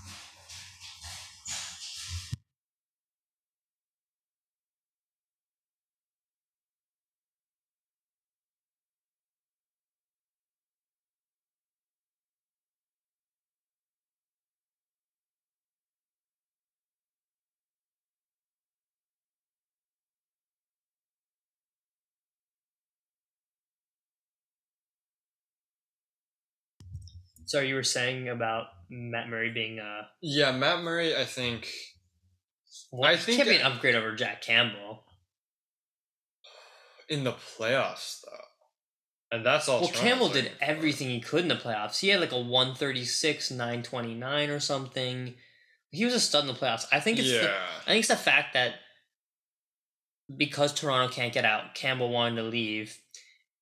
[27.45, 31.15] So you were saying about Matt Murray being a Yeah, Matt Murray.
[31.15, 31.67] I think
[32.91, 35.03] well, I think can't be an upgrade over Jack Campbell.
[37.09, 39.81] in the playoffs though, and that's all.
[39.81, 41.99] Well, Toronto's Campbell did everything he could in the playoffs.
[41.99, 45.35] He had like a one thirty six, nine twenty nine or something.
[45.89, 46.85] He was a stud in the playoffs.
[46.91, 48.75] I think it's the, Yeah, I think it's the fact that
[50.37, 52.97] because Toronto can't get out, Campbell wanted to leave,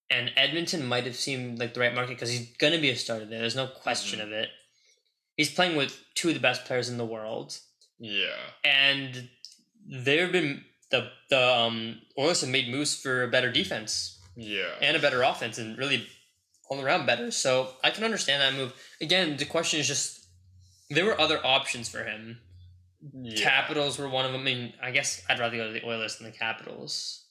[0.10, 2.96] and Edmonton might have seemed like the right market because he's going to be a
[2.96, 3.40] starter there.
[3.40, 4.24] There's no question Mhm.
[4.24, 4.50] of it.
[5.38, 7.58] He's playing with two of the best players in the world,
[8.00, 9.30] yeah, and
[9.86, 14.76] there have been the the um Oilers have made moves for a better defense yeah.
[14.82, 16.08] and a better offense, and really
[16.70, 17.32] all around better.
[17.32, 18.74] So I can understand that move.
[19.02, 20.26] Again, the question is just
[20.90, 22.42] there were other options for him.
[23.14, 23.42] yeah.
[23.42, 24.42] Capitals were one of them.
[24.42, 27.24] I mean, I guess I'd rather go to the Oilers than the Capitals.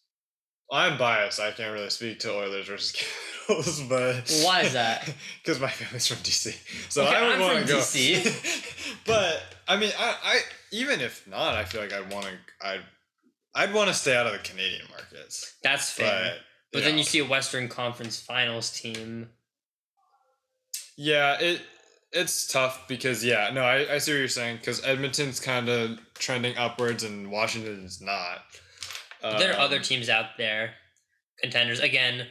[0.71, 1.41] I'm biased.
[1.41, 2.93] I can't really speak to Oilers versus
[3.47, 5.09] Capitals, but Why is that?
[5.43, 6.55] Because my family's from DC,
[6.91, 7.79] so Okay, I would want to go.
[7.79, 8.97] DC.
[9.07, 10.41] but I mean, I, I
[10.73, 12.33] even if not, I feel like I'd want to.
[12.67, 12.81] I
[13.55, 15.55] I'd want to stay out of the Canadian markets.
[15.63, 16.35] That's fair.
[16.73, 19.31] But But, then you see a Western Conference Finals team.
[20.97, 21.63] yeah, it
[22.13, 25.99] it's tough because yeah, no, I, I see what you're saying because Edmonton's kind of
[26.15, 28.41] trending upwards and Washington's not.
[29.23, 30.75] There are Um, other teams out there,
[31.41, 31.81] contenders.
[31.81, 32.29] Again,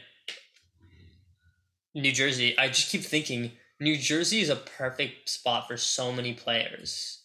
[1.94, 2.56] New Jersey.
[2.58, 7.22] I just keep thinking New Jersey is a perfect spot for so many players.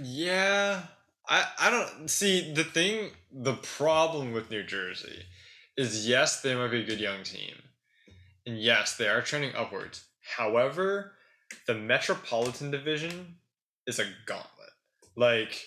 [0.00, 0.82] Yeah,
[1.28, 3.10] I I don't see the thing.
[3.32, 5.24] The problem with New Jersey
[5.76, 7.54] is yes, they might be a good young team,
[8.46, 10.04] and yes, they are trending upwards.
[10.36, 11.12] However,
[11.66, 13.36] the Metropolitan Division
[13.86, 14.70] is a gauntlet.
[15.16, 15.66] Like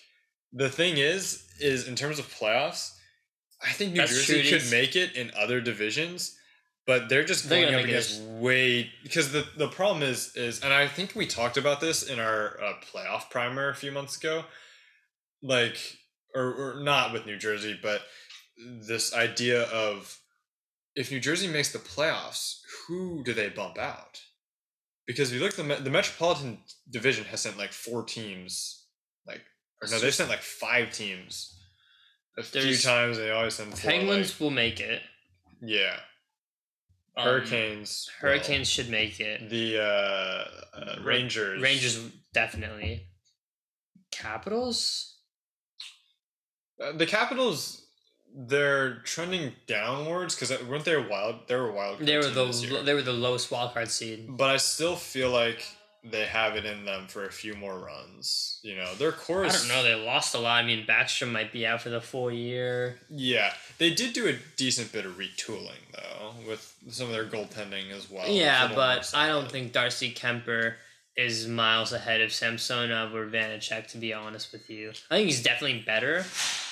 [0.58, 2.94] the thing is, is in terms of playoffs,
[3.64, 6.36] I think New That's Jersey true, could make it in other divisions.
[6.86, 10.72] But they're just They're going up against way because the the problem is is and
[10.72, 14.46] I think we talked about this in our uh, playoff primer a few months ago,
[15.42, 15.78] like
[16.34, 18.04] or, or not with New Jersey, but
[18.58, 20.18] this idea of
[20.96, 24.22] if New Jersey makes the playoffs, who do they bump out?
[25.08, 28.77] because if you look at the the Metropolitan Division has sent like four teams,
[29.82, 31.56] or no, they've sent like five teams
[32.38, 33.18] a few There's- times.
[33.18, 35.02] They always send four, Penguins will make it.
[35.62, 36.00] yeah,
[37.16, 38.30] Um, Hurricanes, will.
[38.30, 39.50] Hurricanes should make it.
[39.50, 42.00] the uh, uh, Rangers, Rangers
[42.34, 43.08] definitely.
[44.12, 45.16] Capitals.
[46.82, 47.84] Uh, the Capitals.
[48.40, 51.48] They're trending downwards because weren't they a wild?
[51.48, 51.98] They were a wild.
[51.98, 52.84] card They were team the this year.
[52.84, 54.28] they were the lowest wildcard seed.
[54.38, 55.66] but I still feel like
[56.04, 58.60] they have it in them for a few more runs.
[58.64, 59.84] You know, their core I don't know.
[59.84, 60.64] They lost a lot.
[60.64, 63.00] I mean, Backstrom might be out for the full year.
[63.10, 67.92] Yeah, they did do a decent bit of retooling though, with some of their goaltending
[67.92, 68.28] as well.
[68.30, 70.76] yeah, but I don't think Darcy Kuemper
[71.16, 73.88] is miles ahead of Samsonov or Vanecek.
[73.88, 76.24] To be honest with you, I think he's definitely better.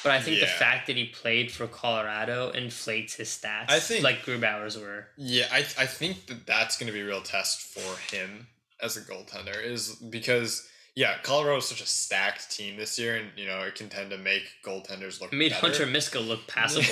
[0.04, 3.70] But I think the fact that he played for Colorado inflates his stats.
[3.72, 5.08] I think- like Grubauer's were.
[5.18, 8.46] Yeah, I I think that that's going to be a real test for him
[8.82, 13.28] as a goaltender is because yeah, Colorado is such a stacked team this year, and
[13.36, 15.34] you know it can tend to make goaltenders look.
[15.34, 15.68] It made better.
[15.68, 16.86] Hunter Miska look passable.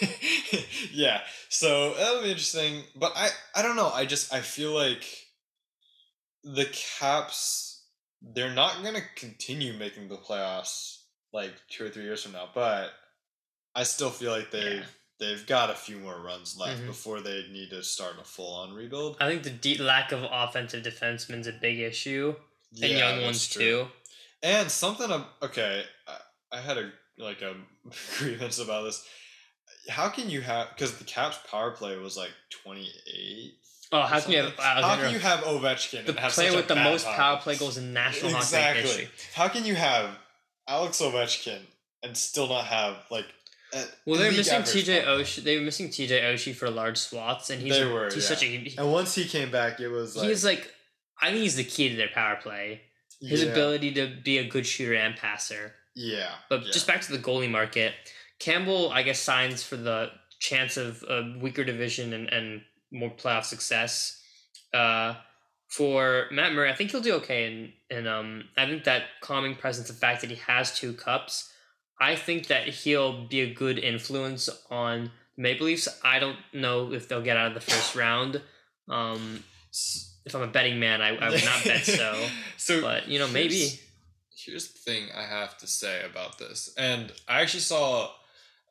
[0.92, 2.84] yeah, so that'll be interesting.
[2.96, 3.90] But I I don't know.
[3.90, 5.04] I just I feel like
[6.42, 6.66] the
[6.98, 7.84] Caps
[8.22, 12.48] they're not gonna continue making the playoffs like two or three years from now.
[12.54, 12.90] But
[13.74, 14.82] I still feel like they Yeah.
[15.20, 16.86] They've got a few more runs left Mhm.
[16.86, 19.16] before they need to start a full on rebuild.
[19.20, 22.34] I think the de- lack of offensive defensemen's a big issue,
[22.72, 23.60] and Yeah, young ones true.
[23.62, 23.92] too.
[24.42, 26.16] And something of okay, I,
[26.52, 27.54] I had a like a
[28.18, 29.04] grievance about this.
[29.88, 33.56] How can you have because the Caps power play was like twenty eight.
[33.92, 36.68] Oh, how can you have How can you have Ovechkin the and have player with
[36.68, 38.82] the most power play goals in National Hockey Exactly.
[38.82, 39.08] history?
[39.34, 40.16] How can you have
[40.68, 41.62] Alex Ovechkin
[42.02, 43.26] and still not have like?
[43.72, 45.04] A, Well, they're missing TJ?
[45.04, 45.42] Oshie.
[45.42, 48.28] They were missing TJ Oshie for large swaths, and he's They were, he's yeah.
[48.28, 50.72] such a he- And once he came back, it was like he's like
[51.22, 52.82] I think he's the key to their power play.
[53.20, 55.74] His yeah, ability to be a good shooter and passer.
[55.94, 56.72] Yeah, But yeah.
[56.72, 57.92] just back to the goalie market,
[58.38, 63.44] Campbell, I guess, signs for the chance of a weaker division and, and more playoff
[63.44, 64.22] success.
[64.72, 65.14] Uh,
[65.68, 69.54] for Matt Murray, I think he'll do okay, and and um, I think that calming
[69.56, 71.49] presence, the fact that he has two cups,
[72.00, 75.88] I think that he'll be a good influence on the Maple Leafs.
[76.02, 78.40] I don't know if they'll get out of the first round.
[78.88, 79.44] Um,
[80.24, 82.26] if I'm a betting man, I, I would not bet so.
[82.56, 83.56] so, But you know, maybe.
[83.58, 83.78] Here's-
[84.42, 88.10] Here's the thing I have to say about this, and I actually saw.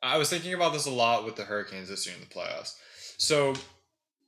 [0.02, 2.74] I was thinking about this a lot with the Hurricanes this year in the playoffs.
[3.18, 3.54] So,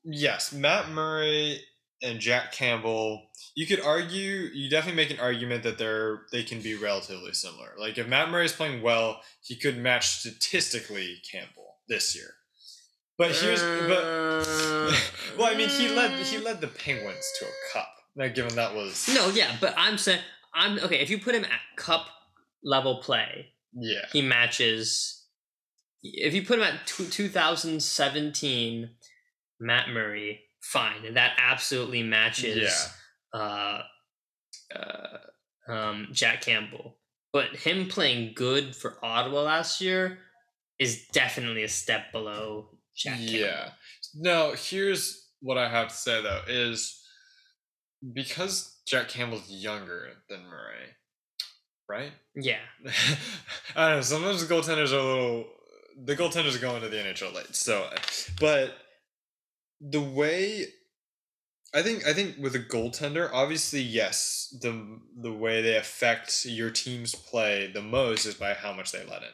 [0.05, 1.61] yes, Matt Murray
[2.03, 3.29] and Jack Campbell.
[3.55, 4.49] You could argue.
[4.53, 7.73] You definitely make an argument that they're they can be relatively similar.
[7.79, 12.35] Like if Matt Murray is playing well, he could match statistically Campbell this year.
[13.19, 14.05] But here's but
[15.39, 17.89] well, I mean, he led he led the Penguins to a cup.
[18.17, 20.21] Now, given that was No, yeah, but I'm saying
[20.55, 21.01] I'm okay.
[21.01, 22.07] If you put him at cup
[22.65, 25.19] level play, yeah, he matches.
[26.03, 28.91] If you put him at tw 2017,
[29.61, 32.89] Matt Murray, fine, And that absolutely matches.
[33.35, 33.83] Uh,
[34.75, 35.19] uh,
[35.69, 36.99] um, Jack Campbell,
[37.33, 40.19] but him playing good for Ottawa last year
[40.79, 43.19] is definitely a step below Jack.
[43.21, 43.47] yeah.
[43.47, 43.73] Campbell.
[44.15, 47.01] No, here's what I have to say though is
[48.13, 50.89] because Jack Campbell's younger than Murray,
[51.89, 52.13] right?
[52.35, 52.59] yeah.
[53.77, 54.03] I don't know.
[54.03, 55.45] Sometimes the goaltenders are a little.
[56.05, 57.87] The goaltenders are going to the NHL late, so.
[58.41, 58.75] But
[59.83, 60.67] the way,
[61.75, 66.71] I think, I think with a goaltender, obviously, yes, the the way they affect your
[66.71, 69.29] team's play the most is by how much they let in.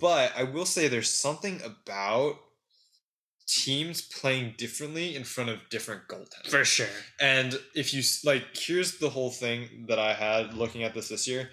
[0.00, 2.36] But I will say there's something about
[3.46, 6.50] teams playing differently in front of different goaltenders.
[6.50, 6.86] For sure.
[7.20, 11.26] And if you like, here's the whole thing that I had looking at this this
[11.26, 11.50] year: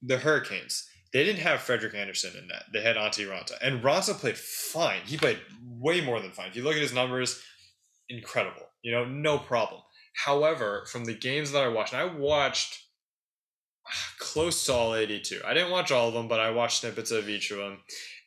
[0.00, 0.88] the Hurricanes.
[1.12, 2.64] They didn't have Frederik Andersen in net.
[2.72, 5.00] They had Antti Raanta, and Raanta played fine.
[5.04, 6.48] He played way more than fine.
[6.48, 7.38] If you look at his numbers,
[8.16, 8.62] incredible.
[8.82, 9.80] You know, no problem.
[10.24, 12.78] However, from the games that I watched, and I watched
[13.86, 15.40] ah, close to all 82.
[15.46, 17.78] I didn't watch all of them, but I watched snippets of each of them.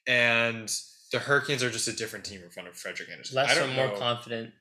[0.08, 0.72] And
[1.12, 3.36] the Hurricanes are just a different team in front of Frederik Andersen.
[3.36, 3.96] Less or don't more know.
[4.00, 4.54] confident.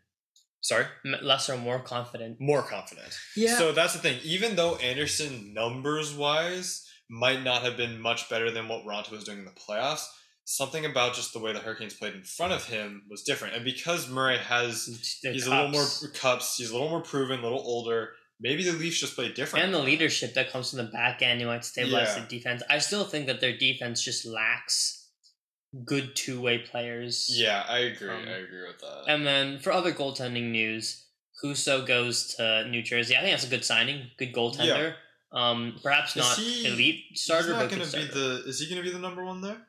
[0.60, 2.40] Sorry, M- Less or more confident.
[2.40, 3.14] more confident.
[3.36, 3.58] Yeah.
[3.58, 4.18] So that's the thing.
[4.22, 9.24] Even though Andersen numbers wise might not have been much better than what Raanta was
[9.24, 10.06] doing in the playoffs,
[10.44, 13.54] something about just the way the Hurricanes played in front of him was different.
[13.54, 14.86] And because Murray has
[15.22, 16.06] The he's a little more cups.
[16.14, 18.10] cups, he's a little more proven, a little older.
[18.40, 19.64] Maybe the Leafs just play different.
[19.64, 22.22] and the leadership that comes from the back end, you might stabilize Yeah.
[22.24, 22.62] the defense.
[22.68, 25.08] I still think that their defense just lacks
[25.84, 27.26] good two way players.
[27.30, 28.10] Yeah, I agree.
[28.10, 29.04] Um, I agree with that.
[29.08, 31.06] And then for other goaltending news,
[31.42, 33.16] Husso goes to New Jersey.
[33.16, 34.94] I think that's a good signing, good goaltender.
[35.32, 38.44] Um, perhaps Is not he- elite starter, He's but not going to be the.
[38.46, 39.66] Is he going to be the number one there?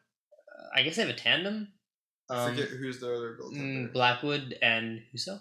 [0.76, 1.70] I guess they have a tandem.
[2.30, 3.88] I Um, forget who's the other goaltender.
[3.90, 5.40] mm, Blackwood and Husso.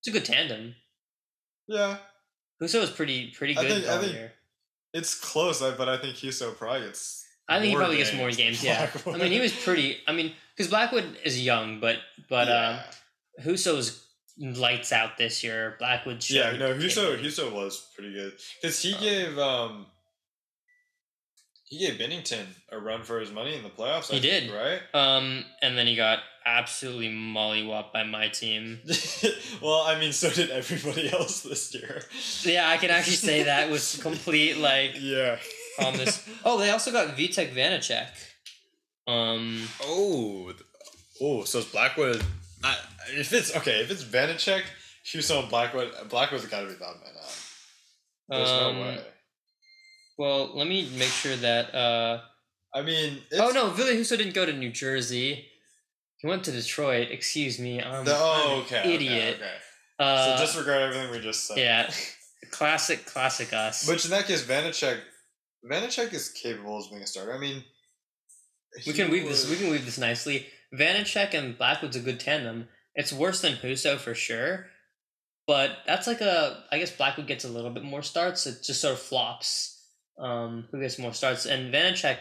[0.00, 0.74] It's a good tandem.
[1.68, 1.98] yeah,
[2.62, 4.30] Husso was pretty pretty I good think- I think
[4.92, 7.26] it's close, but I think Husso probably gets.
[7.48, 9.98] I think he probably gets more games Yeah, I mean he was pretty.
[10.06, 12.84] I mean because Blackwood is young, but but yeah.
[13.38, 14.06] um, Husso's
[14.38, 15.74] lights out this year.
[15.78, 16.24] Blackwood.
[16.30, 17.20] Yeah, no, Husso.
[17.20, 18.32] Husso was pretty good
[18.62, 19.86] because he Um, gave um
[21.70, 24.10] he gave Binnington a run for his money in the playoffs.
[24.12, 24.52] I He think, did.
[24.52, 24.80] right?
[24.92, 28.80] Um, and then he got absolutely mollywopped by my team.
[29.62, 32.02] well, I mean, so did everybody else this year.
[32.42, 35.38] Yeah, I can actually say that was complete like Yeah.
[35.78, 36.28] calmness.
[36.44, 38.08] Oh, they also got Vitek Vanecek.
[39.06, 40.52] Um, Oh,
[41.20, 42.22] oh, so it's Blackwood.
[42.62, 42.76] I,
[43.12, 44.62] if it's okay, if it's Vanecek,
[45.06, 47.38] Husso, and Blackwood, Blackwood's got to be odd man out.
[48.28, 49.00] There's um, no way.
[50.20, 51.74] Well, let me make sure that.
[51.74, 52.20] Uh,
[52.74, 55.46] I mean, it's, oh no, Ville Husso didn't go to New Jersey.
[56.18, 57.08] He went to Detroit.
[57.10, 57.82] Excuse me.
[57.82, 58.80] I'm, The, I'm oh, an okay.
[58.80, 59.36] okay, idiot.
[59.36, 59.50] Okay.
[59.98, 61.56] Uh, so disregard everything we just said.
[61.56, 61.90] yeah,
[62.50, 63.88] classic, classic us.
[63.88, 64.98] Which in that case, Vanecek,
[65.64, 67.32] Vanecek is capable of being a starter.
[67.32, 67.64] I mean,
[68.86, 69.48] we can weave this.
[69.48, 70.48] We can weave this nicely.
[70.78, 72.68] Vanecek and Blackwood's a good tandem.
[72.94, 74.66] It's worse than Husso for sure,
[75.46, 76.64] but that's like a.
[76.70, 78.46] I guess Blackwood gets a little bit more starts.
[78.46, 79.78] It just sort of flops.
[80.20, 81.46] Um, who gets more starts?
[81.46, 82.20] And Vanecek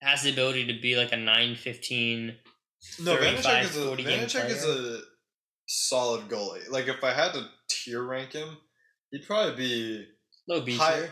[0.00, 2.34] has the ability to be like a 9-15.
[3.00, 5.00] No, Vanecek is a 40 game Vanecek is a
[5.66, 6.68] solid goalie.
[6.70, 8.56] Like if I had to tier rank him,
[9.10, 10.06] he'd probably be
[10.48, 11.10] low B high, tier.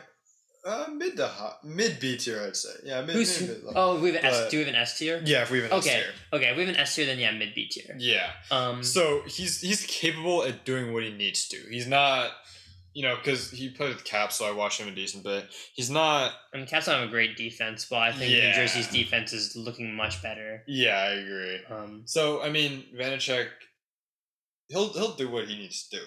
[0.66, 2.42] uh, mid to high, mid B tier.
[2.46, 2.70] I'd say.
[2.84, 3.14] Yeah, mid.
[3.14, 4.50] Who's mid, oh we have an S.
[4.50, 5.22] Do we have an S tier?
[5.24, 5.96] yeah, if we have an S Okay.
[5.96, 6.12] tier.
[6.32, 7.96] Okay, if we have an S tier, then yeah, mid B tier.
[7.98, 8.30] Yeah.
[8.50, 11.56] Um, So he's he's capable at doing what he needs to.
[11.70, 12.32] He's not,
[12.94, 15.46] you know, because he played with Cap, so I watched him a decent bit.
[15.74, 16.32] He's not.
[16.52, 19.94] and Caps don't have a great defense, but I think New Jersey's defense is looking
[19.94, 20.62] much better.
[20.66, 21.58] Yeah, I agree.
[21.70, 23.46] Um, So I mean, Vanecek,
[24.68, 26.02] he'll he'll do what he needs to do.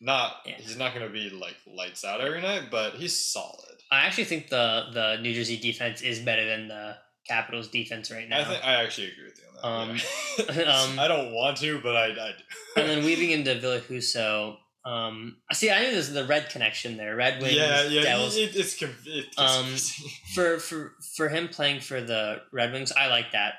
[0.00, 0.56] Not Yeah.
[0.58, 3.76] he's not gonna be like lights out every night, but he's solid.
[3.90, 6.96] I actually think the the New Jersey defense is better than the
[7.28, 8.40] Capitals defense right now.
[8.40, 10.04] I think I actually agree with you on that.
[10.48, 10.72] Um, yeah.
[10.92, 12.80] um, I don't want to, but I, I do.
[12.80, 15.70] and then weaving into Ville Husso, um, I see.
[15.70, 17.16] I knew there's the red connection there.
[17.16, 18.36] Red Wings, yeah, yeah, Devils.
[18.36, 19.66] it, it's conf- it Um,
[20.34, 23.54] for for for him playing for the Red Wings, I like that.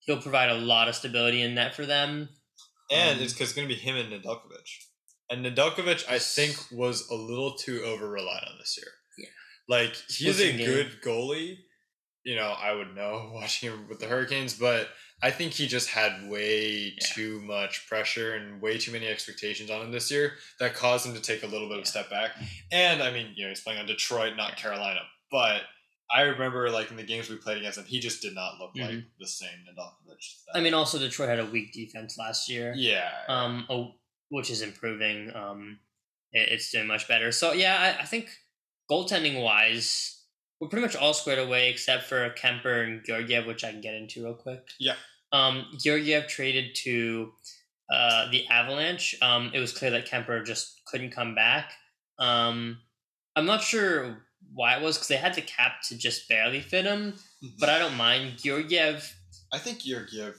[0.00, 2.28] He'll provide a lot of stability in net for them.
[2.92, 4.68] and um, it's because it's gonna be him and Nedeljkovic,
[5.30, 8.92] and Nedeljkovic I think was a little too over relied on this year.
[9.18, 9.26] Yeah.
[9.68, 10.64] like he's a game.
[10.66, 11.56] good goalie.
[12.24, 14.88] You know, I would know watching him with the Hurricanes, but
[15.22, 17.06] I think he just had way Yeah.
[17.12, 21.14] too much pressure and way too many expectations on him this year that caused him
[21.14, 22.32] to take a little bit of a step back.
[22.70, 25.00] And I mean, you know, he's playing on Detroit, not Carolina,
[25.30, 25.62] but
[26.10, 28.70] I remember like in the games we played against him, he just did not look
[28.76, 30.44] like the same Nedeljkovic.
[30.46, 32.72] that- I mean, also Detroit had a weak defense last year.
[32.76, 33.94] yeah, um, oh,
[34.30, 35.34] which is improving.
[35.34, 35.80] Um,
[36.32, 37.32] it, it's doing much better.
[37.32, 38.30] So yeah, I, I think
[38.90, 40.17] goaltending wise,
[40.60, 43.94] we're pretty much all squared away except for Kuemper and Georgiev, which I can get
[43.94, 44.66] into real quick.
[44.80, 44.94] Yeah.
[45.32, 47.32] Um, Georgiev traded to
[47.92, 49.14] uh, the Avalanche.
[49.22, 51.72] Um, it was clear that Kuemper just couldn't come back.
[52.18, 52.78] Um,
[53.36, 56.84] I'm not sure why it was because they had the cap to just barely fit
[56.86, 57.14] him,
[57.60, 59.14] but I don't mind Georgiev.
[59.52, 60.34] I think Georgiev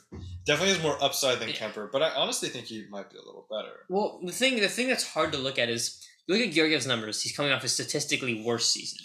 [0.45, 1.55] definitely has more upside than Yeah.
[1.55, 3.85] Kuemper, but I honestly think he might be a little better.
[3.89, 7.21] Well, the thing the thing that's hard to look at is look at Georgiev's numbers.
[7.21, 8.99] He's coming off a statistically worse season,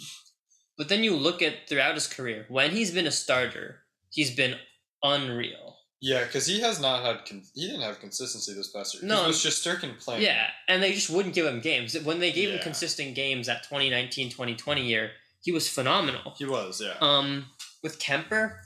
[0.79, 4.57] but then you look at throughout his career when he's been a starter, he's been
[5.03, 5.77] unreal.
[6.01, 9.05] Yeah, because he has not had con- he didn't have consistency this past year.
[9.09, 10.23] No, it was just Shesterkin playing.
[10.23, 11.99] Yeah, and they just wouldn't give him games.
[11.99, 15.13] When they gave him consistent games that 2019-2020 year,
[15.43, 16.35] he was phenomenal.
[16.37, 16.81] he was.
[16.85, 17.47] Yeah, Um,
[17.83, 18.57] with Kuemper,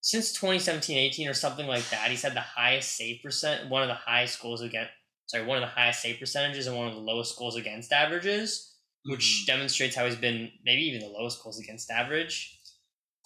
[0.00, 3.94] since 2017-18 or something like that, he's had the highest save percent, one of the
[3.94, 4.90] highest goals against,
[5.26, 8.74] sorry, one of the highest save percentages and one of the lowest goals against averages,
[9.04, 9.46] which Mhm.
[9.46, 12.58] demonstrates how he's been maybe even the lowest goals against average.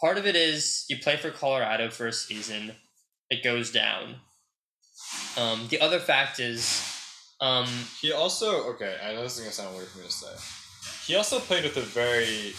[0.01, 2.77] Part of it is you play for Colorado for a season,
[3.31, 4.21] it goes down.
[5.37, 6.83] Um, the other fact is,
[7.41, 7.67] um,
[8.01, 8.99] he also okay.
[9.03, 10.35] I know this is gonna sound weird for me to say.
[11.07, 12.55] He also played with a very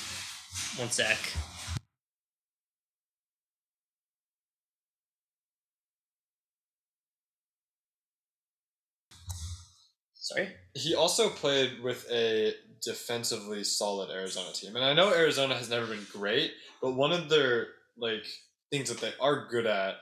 [0.78, 1.18] one sec.
[10.16, 10.50] Sorry.
[10.74, 12.54] he also played with a
[12.84, 17.30] defensively solid Arizona team, and I know Arizona has never been great, but one of
[17.30, 17.68] their
[17.98, 18.26] like
[18.72, 19.96] things that they are good at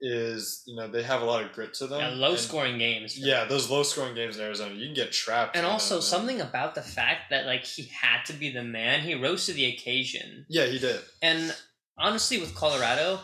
[0.00, 2.00] is you know they have a lot of grit to them.
[2.00, 3.18] Yeah, low and- scoring games.
[3.18, 5.56] Yeah, those low scoring games in Arizona, you can get trapped.
[5.56, 9.00] and also them, something about the fact that like he had to be the man.
[9.00, 10.46] He rose to the occasion.
[10.48, 11.00] Yeah, he did.
[11.20, 11.54] And
[11.98, 13.18] honestly, with Colorado,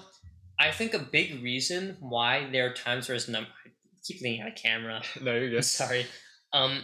[0.58, 3.48] I think a big reason why there are times where his number.
[3.64, 3.70] I
[4.06, 5.02] keep looking at a camera.
[5.22, 5.64] No, you're good.
[5.64, 6.06] Sorry.
[6.52, 6.82] Um,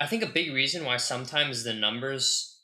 [0.00, 2.58] I think a big reason why sometimes the numbers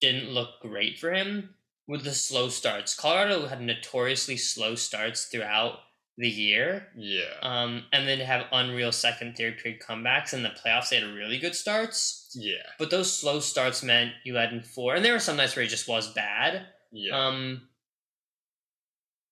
[0.00, 1.54] didn't look great for him
[1.86, 2.94] with the slow starts.
[2.94, 5.80] Colorado had notoriously slow starts throughout
[6.16, 6.88] the year.
[6.96, 7.34] Yeah.
[7.42, 10.34] Um, and then have unreal second, third period comebacks.
[10.34, 12.30] In the playoffs, they had really good starts.
[12.34, 12.62] yeah.
[12.78, 14.94] But those slow starts meant you led in four.
[14.94, 16.66] And there were some nights where he just was bad.
[16.90, 17.26] Yeah.
[17.26, 17.68] Um,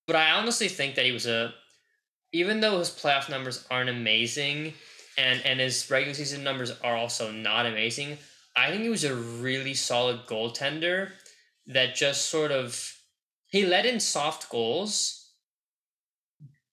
[0.07, 1.53] but I honestly think that he was a,
[2.33, 4.75] even though his playoff numbers aren't amazing,
[5.19, 8.19] and and his regular season numbers are also not amazing,
[8.57, 11.11] I think he was a really solid goaltender
[11.67, 12.93] that just sort of
[13.49, 15.31] he let in soft goals,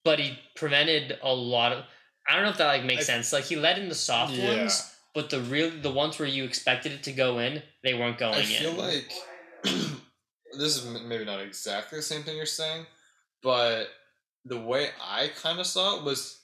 [0.04, 1.84] but he prevented a lot of.
[2.30, 3.34] I don't know if that like makes I- sense.
[3.34, 4.58] Like he let in the soft Yeah.
[4.60, 8.18] ones, but the real the ones where you expected it to go in, they weren't
[8.18, 8.46] going I in.
[8.46, 9.12] feel like
[9.64, 12.86] this is maybe not exactly the same thing you're saying,
[13.42, 13.88] but
[14.46, 16.40] the way I kind of saw it was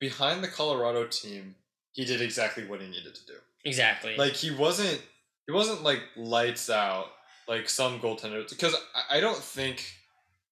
[0.00, 1.54] behind the Colorado team,
[1.92, 3.34] he did exactly what he needed to do.
[3.64, 4.16] exactly.
[4.16, 5.00] Like he wasn't
[5.46, 7.06] he wasn't like lights out
[7.48, 8.74] like some goaltenders because
[9.10, 9.84] I, don't think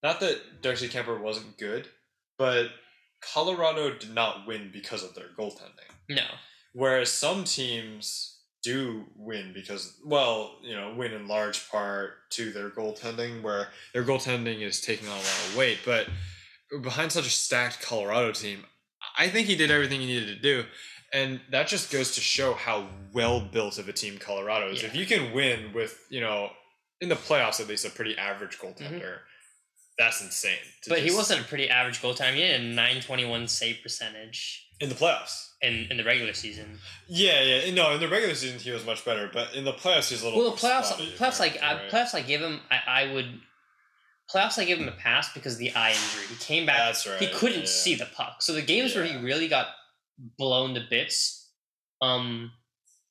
[0.02, 1.88] not that Darcy Kuemper wasn't good,
[2.38, 2.66] but
[3.22, 5.90] Colorado did not win because of their goaltending.
[6.08, 6.26] no.
[6.74, 12.70] Whereas some teams do win because, well, you know, win in large part to their
[12.70, 15.80] goaltending, where their goaltending is taking on a lot of weight.
[15.84, 16.08] But
[16.82, 18.64] behind such a stacked Colorado team,
[19.18, 20.64] I think he did everything he needed to do.
[21.12, 24.82] And that just goes to show how well built of a team Colorado is.
[24.82, 24.88] Yeah.
[24.88, 26.50] If you can win with, you know,
[27.00, 29.18] in the playoffs at least, a pretty average goaltender,
[29.98, 30.52] that's insane.
[30.52, 30.88] Mm-hmm.
[30.88, 32.34] But he wasn't a pretty average goaltender.
[32.34, 35.50] He had a 921 save percentage in the playoffs.
[35.60, 36.78] in, in the regular season.
[37.08, 37.74] Yeah, yeah.
[37.74, 40.24] No, in the regular season he was much better, but in the playoffs he's a
[40.24, 40.40] little.
[40.40, 41.90] Well, the playoffs, spotty, playoffs like I, right?
[41.90, 42.60] playoffs, I give him.
[42.70, 43.26] I, I would.
[44.32, 46.26] Playoffs, I give him a pass because of the eye injury.
[46.28, 46.78] He came back.
[46.78, 47.18] That's right.
[47.18, 47.66] he couldn't yeah.
[47.66, 48.36] see the puck.
[48.40, 49.68] So the games where he really got
[50.38, 51.50] blown to bits,
[52.00, 52.50] um,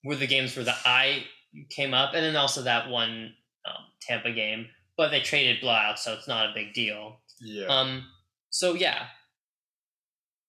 [0.03, 1.26] were the games where the eye
[1.69, 3.34] came up, and then also that one
[3.65, 4.67] um, Tampa game.
[4.97, 7.22] But they traded blowout, so it's not a big deal.
[7.39, 7.67] Yeah.
[7.67, 8.05] Um.
[8.49, 9.05] So yeah,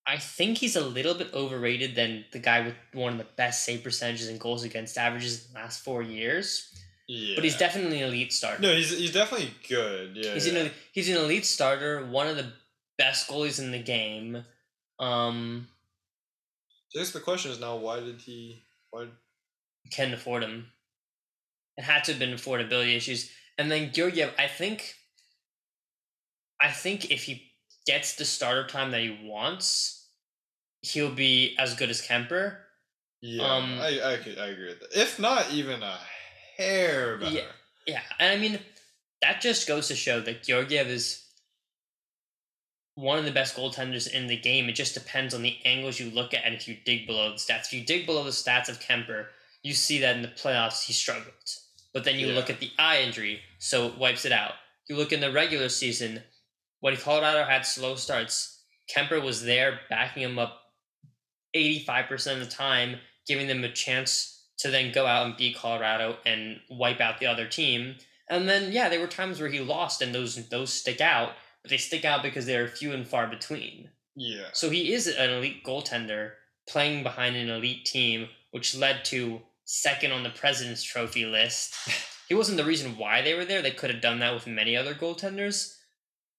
[0.06, 3.64] I think he's a little bit overrated than the guy with one of the best
[3.64, 6.68] save percentages and goals against averages in the last four years.
[7.14, 7.34] Yeah.
[7.34, 8.62] But he's definitely an elite starter.
[8.62, 10.16] No, he's he's definitely good.
[10.16, 10.32] Yeah.
[10.32, 10.60] he's yeah.
[10.60, 12.52] an he's an elite starter, one of the
[12.96, 14.44] best goalies in the game.
[14.98, 15.68] Um,
[16.94, 19.08] I guess the question is now why did he why
[19.90, 20.68] Can't afford him.
[21.76, 24.32] It had to have been affordability issues, and then Georgiev.
[24.38, 24.94] I think.
[26.60, 27.50] I think if he
[27.86, 30.06] gets the starter time that he wants,
[30.80, 32.56] he'll be as good as Kuemper.
[33.20, 34.96] Yeah, Um, I, I could- I agree with that.
[34.96, 35.98] If not even a
[36.56, 37.34] hair better.
[37.34, 37.42] Yeah.
[37.86, 38.58] Yeah, and I mean
[39.22, 41.24] that just goes to show that Georgiev is
[42.94, 44.68] one of the best goaltenders in the game.
[44.68, 47.36] It just depends on the angles you look at and if you dig below the
[47.36, 47.66] stats.
[47.66, 49.26] If you dig below the stats of Kuemper,
[49.62, 51.32] you see that in the playoffs he struggled.
[51.94, 52.34] But then you Yeah.
[52.34, 54.54] look at the eye injury, so it wipes it out.
[54.88, 56.22] You look in the regular season,
[56.80, 58.60] when Colorado had slow starts,
[58.94, 60.72] Kuemper was there backing him up
[61.54, 64.31] 85% of the time, giving them a chance
[64.62, 67.96] to then go out and beat Colorado and wipe out the other team.
[68.28, 71.32] And then yeah, there were times where he lost and those those stick out,
[71.62, 73.90] but they stick out because they're few and far between.
[74.14, 74.46] Yeah.
[74.52, 76.32] So he is an elite goaltender
[76.68, 81.74] playing behind an elite team, which led to second on the President's Trophy list.
[82.28, 83.62] he wasn't the reason why they were there.
[83.62, 85.76] They could have done that with many other goaltenders,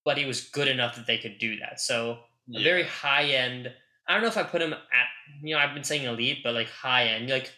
[0.06, 1.82] but he was good enough that they could do that.
[1.82, 2.20] So
[2.56, 3.72] a very high end.
[4.08, 5.08] I don't know if I put him at
[5.42, 7.30] you know I've been saying elite, but like high end.
[7.30, 7.52] Like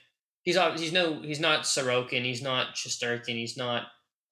[0.46, 3.88] he's he's no he's not Sorokin, he's not Shesterkin, he's not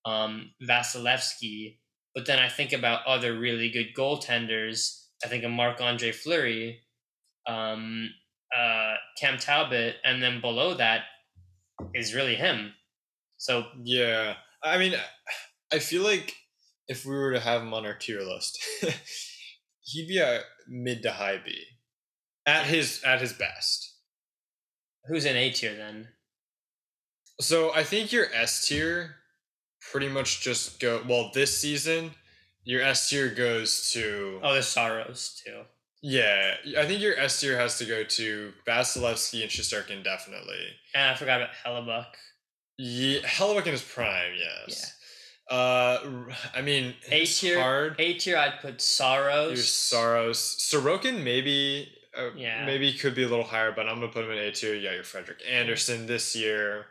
[0.05, 1.79] um, Vasilevskiy.
[2.15, 5.07] But then I think about other really good goaltenders.
[5.25, 6.81] I think of Marc Andre Fleury,
[7.47, 8.11] um,
[8.55, 11.01] uh, Cam Talbot, and then below that
[11.93, 12.73] is really him.
[13.37, 14.35] So Yeah.
[14.63, 14.93] I mean,
[15.73, 16.33] I feel like
[16.87, 18.63] if we were to have him on our tier list,
[19.81, 21.53] he'd be a mid to high B
[22.45, 23.92] at his at his best.
[25.07, 26.07] Who's in A tier then?
[27.41, 29.15] So I think your S tier
[29.91, 32.11] pretty much just go well this season.
[32.63, 35.61] Your S tier goes to Oh, there's Soros too.
[36.01, 36.55] yeah.
[36.77, 40.67] I think your S tier has to go to Vasilevskiy and Shesterkin definitely.
[40.95, 42.05] And I forgot about Hellebuyck.
[42.77, 44.93] Yeah, Hellebuyck in his prime, yes.
[45.51, 45.55] Yeah.
[45.57, 45.99] Uh,
[46.55, 47.95] I mean, A tier.
[47.99, 48.37] A tier.
[48.37, 49.59] I'd put Your Sorrows.
[49.65, 52.65] Soros, Sorokin maybe, uh, Yeah.
[52.65, 54.75] maybe could be a little higher, but I'm gonna put him in A tier.
[54.75, 56.85] Yeah, your Frederik Andersen this year.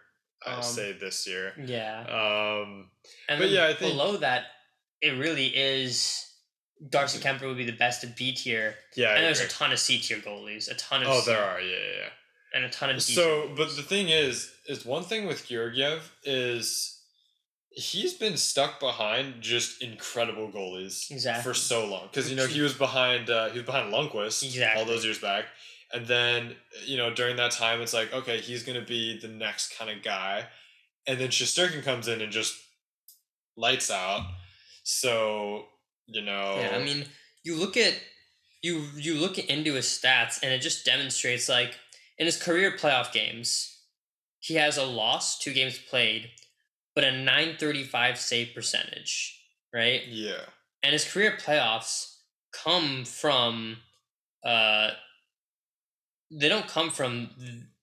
[0.44, 1.54] I Um, say this year.
[1.64, 2.00] Yeah.
[2.08, 2.90] Um,
[3.28, 4.46] And But yeah, I think- below that,
[5.00, 6.28] it really is.
[6.88, 9.10] Darcy Kuemper would be the best at B tier, yeah.
[9.10, 11.40] I and there's a ton of C tier goalies, a ton of Oh, C- there
[11.44, 11.60] are.
[11.60, 12.08] Yeah, yeah, yeah.
[12.54, 15.46] and a ton of D So, tier but the thing is, is one thing with
[15.46, 16.91] Georgiev is
[17.74, 21.42] he's been stuck behind just incredible goalies Exactly.
[21.42, 24.84] for so long because you know he was behind uh, he was behind Lundqvist all
[24.84, 25.46] those years back,
[25.92, 26.54] and then
[26.84, 30.02] you know during that time it's like okay he's gonna be the next kind of
[30.02, 30.46] guy,
[31.06, 32.54] and then Shesterkin comes in and just
[33.56, 34.26] lights out.
[34.84, 35.66] So
[36.06, 37.06] you know, yeah, I mean,
[37.44, 37.94] you look at
[38.62, 41.78] you you look into his stats, and it just demonstrates like
[42.18, 43.78] in his career playoff games,
[44.40, 46.30] he has a loss, two games played,
[46.95, 49.40] but a nine thirty five save percentage,
[49.72, 50.03] right?
[50.09, 50.43] yeah,
[50.82, 52.16] and his career playoffs
[52.53, 53.78] come from
[54.45, 54.90] uh
[56.30, 57.30] they don't come from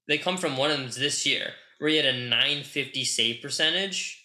[0.08, 4.24] they come from one of them this year where he had a 950 save percentage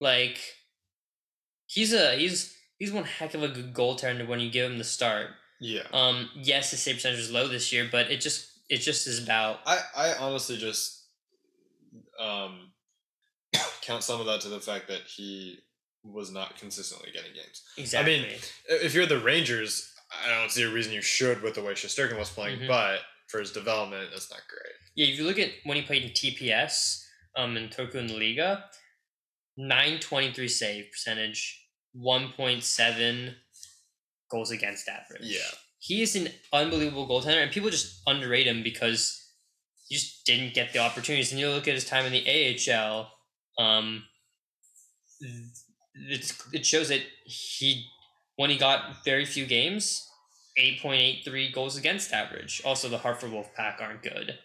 [0.00, 0.38] like
[1.66, 4.84] he's a he's he's one heck of a good goaltender when you give him the
[4.84, 5.28] start
[5.60, 5.82] yeah.
[5.92, 9.22] um yes his save percentage is low this year but it just it just is
[9.22, 11.04] about I, I honestly just
[12.18, 12.72] um,
[13.82, 15.58] count some of that to the fact that he
[16.04, 17.62] was not consistently getting games.
[17.76, 18.36] exactly I mean,
[18.68, 19.92] If you're the Rangers,
[20.24, 22.68] I don't see a reason you should with the way Shesterkin was playing, Mhm.
[22.68, 24.74] but for his development, that's not great.
[24.94, 27.04] Yeah, if you look at when he played in TPS,
[27.36, 28.64] um, in Turku and Liiga,
[29.56, 31.60] nine twenty three save percentage,
[31.92, 33.36] one point seven
[34.30, 35.22] goals against average.
[35.22, 35.50] Yeah.
[35.78, 39.22] he is an unbelievable goaltender, and people just underrate him because
[39.88, 41.30] he just didn't get the opportunities.
[41.30, 43.12] And you look at his time in the AHL,
[43.58, 44.04] um,
[45.94, 47.86] it's, it shows that he
[48.36, 50.02] when he got very few games.
[50.58, 52.62] 8.83 goals against average.
[52.64, 54.38] Also, the Hartford Wolf Pack aren't good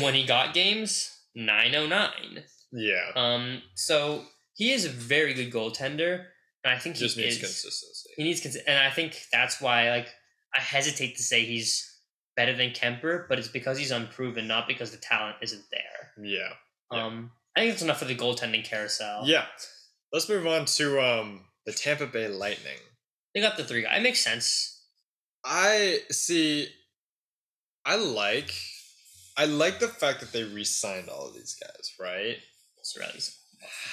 [0.00, 2.42] when he got games 909
[2.72, 3.10] Yeah.
[3.16, 4.24] um so
[4.54, 6.24] he is a very good goaltender
[6.64, 8.10] and i think Just he needs is consistency.
[8.16, 10.08] he needs cons- and i think that's why like
[10.54, 12.00] i hesitate to say he's
[12.36, 16.48] better than kuemper but it's because he's unproven not because the talent isn't there Yeah.
[16.92, 17.02] Yeah.
[17.06, 19.46] um i think that's enough for the goaltending carousel Yeah.
[20.12, 22.76] Let's move on to um, the Tampa Bay Lightning.
[23.34, 24.72] they got the three guy it makes sense
[25.44, 26.68] I see.
[27.84, 28.54] I like.
[29.36, 32.36] I like the fact that they re-signed all of these guys, right?
[32.84, 33.38] Cirelli's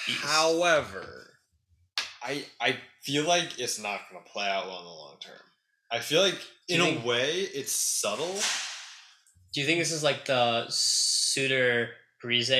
[0.06, 1.30] However,
[2.22, 5.40] I I feel like it's not going to play out well in the long term.
[5.90, 6.38] I feel like
[6.68, 8.38] in you a way it's subtle.
[9.52, 11.90] do you think this is like the suitor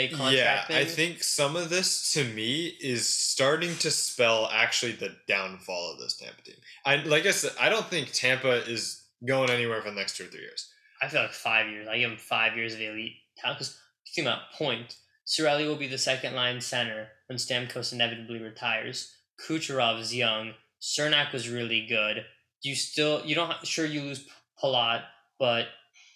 [0.08, 5.14] Contract Yeah, I think some of this to me is starting to spell actually the
[5.28, 6.56] downfall of this Tampa team.
[6.84, 10.24] I like I said, I don't think Tampa is going anywhere for the next two
[10.24, 10.70] or three years.
[11.02, 11.88] I feel like five years.
[11.88, 13.78] I give him five years of elite talent because
[14.14, 14.96] think about point.
[15.26, 19.14] Cirelli will be the second line center when Stamkos inevitably retires.
[19.46, 20.52] Kucherov is young.
[20.82, 22.24] Cernak was really good.
[22.62, 24.26] You still you don't sure you lose
[24.62, 25.02] Palat,
[25.38, 25.66] but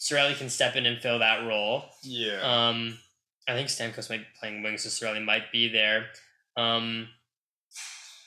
[0.00, 1.84] Cirelli can step in and fill that role.
[2.02, 2.40] Yeah.
[2.42, 2.98] Um,
[3.48, 6.06] I think Stamkos might be playing wings, so Cirelli might be there.
[6.56, 7.08] Um,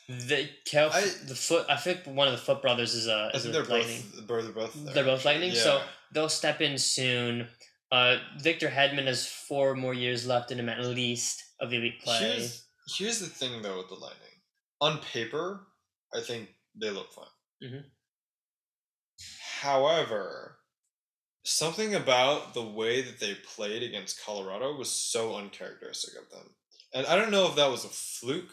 [0.08, 1.66] the Kel, I- the Foote.
[1.70, 4.04] I think one of the Foote brothers is a I is think a they're lightning.
[4.28, 4.94] both, they're both there.
[4.94, 5.82] They're both lightning, so
[6.14, 7.48] they'll step in soon.
[7.92, 12.20] Uh, Victor Hedman has four more years left in him at least of elite play.
[12.20, 12.66] Here's,
[12.98, 14.22] here's the thing though with the Lightning.
[14.82, 15.68] On paper,
[16.14, 17.26] I think they look fine.
[17.64, 17.84] Mhm.
[19.62, 20.57] However,
[21.48, 26.50] something about the way that they played against Colorado was so uncharacteristic of them.
[26.94, 28.52] And I don't know if that was a fluke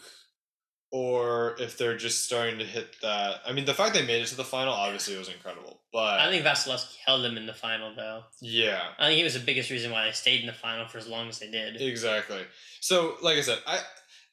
[0.91, 3.41] or if they're just starting to hit that.
[3.45, 5.81] I mean, the fact they made it to the final obviously was incredible.
[5.91, 8.23] But I think Vasilevskiy held them in the final, though.
[8.41, 10.97] yeah, I think he was the biggest reason why they stayed in the final for
[10.97, 11.81] as long as they did.
[11.81, 12.43] Exactly.
[12.79, 13.79] So, like I said, I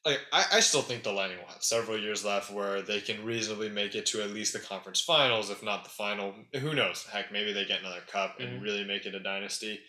[0.05, 3.23] like I, I still think the Lightning will have several years left where they can
[3.23, 6.33] reasonably make it to at least the conference finals, if not the final.
[6.53, 7.05] Who knows?
[7.11, 8.63] Heck, maybe they get another cup and Mhm.
[8.63, 9.79] really make it a dynasty.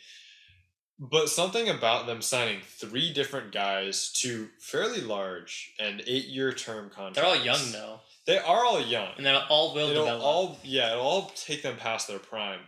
[0.98, 6.88] But something about them signing three different guys to fairly large and eight year term
[6.90, 7.16] contracts.
[7.16, 9.14] They're all young though, They are all young.
[9.16, 10.22] and they're all will it'll develop.
[10.22, 12.60] all yeah, it'll all take them past their prime.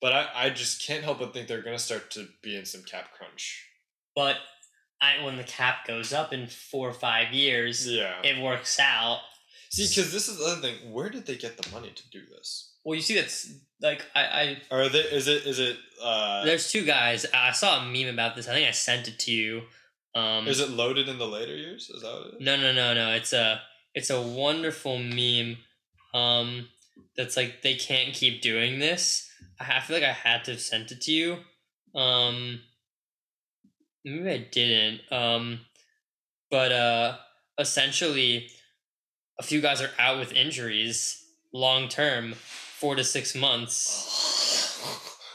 [0.00, 2.84] But I, I just can't help but think they're gonna start to be in some
[2.84, 3.66] cap crunch.
[4.16, 4.38] but
[5.00, 8.20] I, when the cap goes up in four or five years, Yeah.
[8.22, 9.20] it works out.
[9.70, 10.92] See, because this is the other thing.
[10.92, 12.72] Where did they get the money to do this?
[12.84, 15.00] Well, you see, that's like I, I Are they?
[15.00, 15.44] Is it?
[15.46, 15.76] Is it?
[16.02, 17.26] Uh, There's two guys.
[17.34, 18.48] I saw a meme about this.
[18.48, 19.62] I think I sent it to you.
[20.14, 21.90] Um, Is it loaded in the later years?
[21.90, 22.40] Is that what it is?
[22.40, 23.12] no, no, no, no.
[23.12, 23.60] It's a
[23.94, 25.58] it's a wonderful meme.
[26.14, 26.68] Um,
[27.16, 29.30] that's like they can't keep doing this.
[29.60, 31.38] I I feel like I had to have sent it to you.
[31.94, 32.60] Um,
[34.08, 35.00] maybe I didn't.
[35.12, 35.60] Um,
[36.50, 37.16] but uh,
[37.58, 38.48] essentially,
[39.38, 44.14] a few guys are out with injuries long term, four to six months.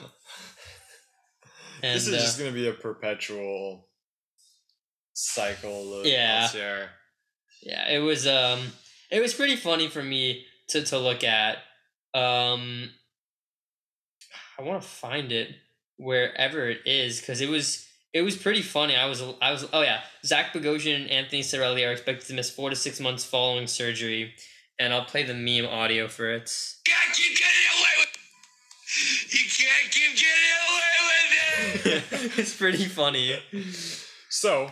[1.83, 3.89] And, this is uh, just going to be a perpetual
[5.13, 6.47] cycle of Yeah.
[6.47, 6.87] LTIR.
[7.61, 8.59] Yeah, it was um
[9.11, 11.57] it was pretty funny for me to to look at.
[12.13, 12.89] Um
[14.57, 15.49] I want to find it
[15.97, 18.95] wherever it is cuz it was it was pretty funny.
[18.95, 22.49] I was I was oh yeah, Zach Bogosian and Anthony Cirelli are expected to miss
[22.49, 24.33] 4 to 6 months following surgery
[24.79, 26.51] and I'll play the meme audio for it.
[26.85, 32.39] can't keep getting away with You can't keep getting away with it.
[32.39, 33.39] it's pretty funny.
[34.29, 34.69] So,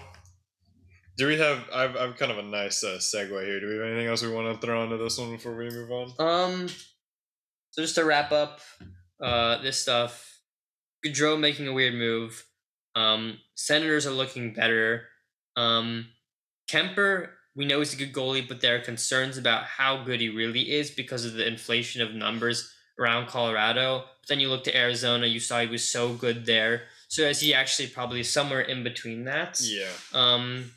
[1.18, 1.70] do we have?
[1.74, 3.60] I've, I've kind of a nice uh, segue here.
[3.60, 5.92] Do we have anything else we want to throw into this one before we move
[5.92, 6.14] on?
[6.20, 6.68] Um,
[7.72, 8.60] so just to wrap up
[9.24, 10.39] uh, this stuff,
[11.06, 12.46] Gaudreau making a weird move.
[12.96, 15.04] Um, Senators are looking better.
[15.56, 16.08] Um,
[16.70, 20.30] Kuemper, we know he's a good goalie, but there are concerns about how good he
[20.30, 24.06] really is because of the inflation of numbers around Colorado.
[24.22, 26.84] But then you look to Arizona, you saw he was so good there.
[27.08, 29.60] So is he actually probably somewhere in between that?
[29.62, 29.89] Yeah.
[30.14, 30.72] Um,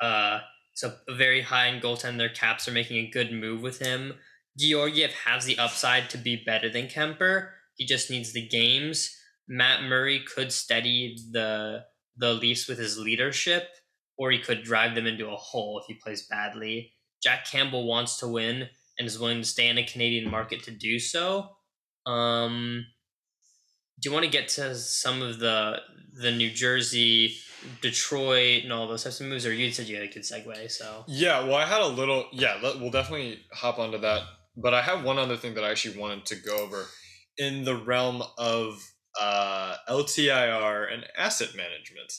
[0.00, 0.40] uh,
[0.74, 2.34] so a very high in goaltender.
[2.34, 4.14] Caps are making a good move with him.
[4.58, 7.50] Georgiev has the upside to be better than Kuemper.
[7.76, 9.16] He just needs the games.
[9.48, 11.84] Matt Murray could steady the
[12.16, 13.68] the Leafs with his leadership,
[14.16, 16.92] or he could drive them into a hole if he plays badly.
[17.22, 18.68] Jack Campbell wants to win
[18.98, 21.48] and is willing to stay in a Canadian market to do so.
[22.06, 22.84] Um,
[24.00, 25.80] do you want to get to some of the
[26.20, 27.36] the New Jersey,
[27.80, 29.46] Detroit, and all those types of moves?
[29.46, 31.44] Or you said you had a good segue, so Yeah.
[31.44, 32.26] Well, I had a little.
[32.32, 32.60] Yeah.
[32.62, 34.22] We'll definitely hop onto that.
[34.56, 36.86] But I have one other thing that I actually wanted to go over
[37.38, 38.80] in the realm of
[39.20, 42.12] uh, LTIR and asset management,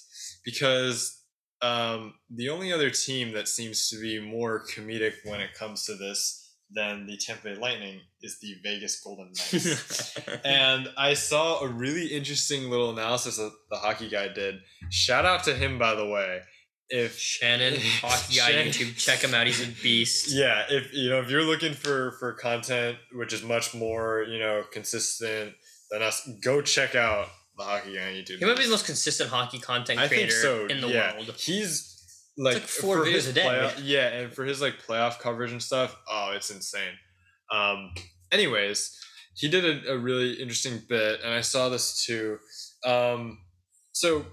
[0.44, 1.22] because
[1.62, 5.96] um, the only other team that seems to be more comedic when it comes to
[5.96, 6.42] this
[6.72, 10.18] than the Tampa Bay Lightning is the Vegas Golden Knights.
[10.46, 14.56] and I saw a really interesting little analysis that the hockey guy did.
[14.90, 16.42] Shout out to him, by the way.
[16.90, 19.48] If Shannon, hockey guy Shannon- YouTube, check him out.
[19.48, 20.32] He's a beast.
[20.32, 24.38] yeah, if you know if you're looking for for content which is much more you
[24.38, 25.54] know consistent
[26.00, 27.28] than us, go check out
[27.58, 28.40] the hockey guy on YouTube.
[28.40, 30.66] He might be the most consistent hockey content I think creator so.
[30.68, 31.14] in the yeah.
[31.16, 31.34] world.
[31.38, 31.92] He's
[32.38, 33.46] like, like four for videos a day.
[33.46, 36.94] playoff- yeah, and for his like playoff coverage and stuff, oh, it's insane.
[37.52, 37.94] Um,
[38.32, 38.98] anyways,
[39.36, 42.40] he did a, a really interesting bit, and I saw this too.
[42.86, 43.40] Um,
[43.94, 44.26] so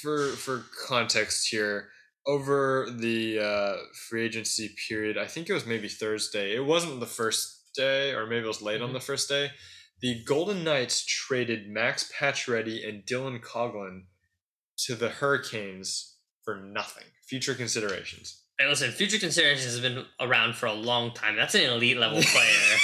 [0.00, 1.88] for for context here,
[2.26, 3.76] over the uh,
[4.08, 6.54] free agency period, I think it was maybe Thursday.
[6.54, 8.94] It wasn't the first day, or maybe it was late on Mhm.
[8.94, 9.50] the first day.
[10.02, 14.06] The Golden Knights traded Max Pacioretty and Dylan Coghlan
[14.78, 17.04] to the Hurricanes for nothing.
[17.28, 18.42] Future considerations.
[18.58, 21.36] And listen, future considerations has been around for a long time.
[21.36, 22.76] That's an elite level player.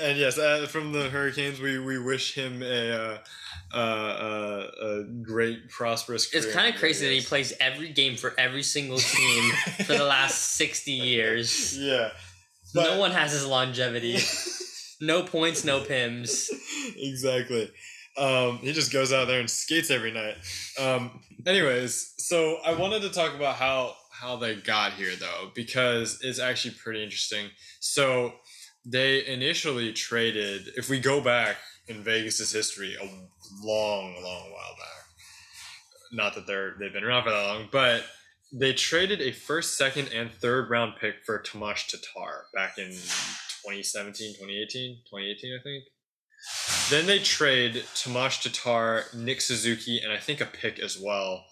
[0.00, 3.18] and yes, uh, from the Hurricanes, we, we wish him a uh,
[3.74, 6.32] uh, uh, a great prosperous.
[6.32, 9.52] It's kind of crazy that he plays every game for every single team
[9.86, 11.76] for the last 60 years.
[11.76, 12.10] Yeah,
[12.74, 14.18] no one has his longevity.
[15.02, 16.46] No points, no pims.
[16.96, 17.72] exactly.
[18.16, 20.36] Um, he just goes out there and skates every night.
[20.80, 26.20] Um, anyways, so I wanted to talk about how how they got here though, because
[26.22, 27.48] it's actually pretty interesting.
[27.80, 28.34] So
[28.86, 30.68] they initially traded.
[30.76, 31.56] If we go back
[31.88, 35.04] in Vegas's history, a long, long while back.
[36.12, 38.04] Not that they're they've been around for that long, but
[38.52, 42.92] they traded a first, second, and third round pick for Tomash Tatar back in
[43.64, 45.84] 2017, 2018, 2018, I think.
[46.90, 51.44] Then they trade Tomash Tatar, Nick Suzuki, and I think a pick as well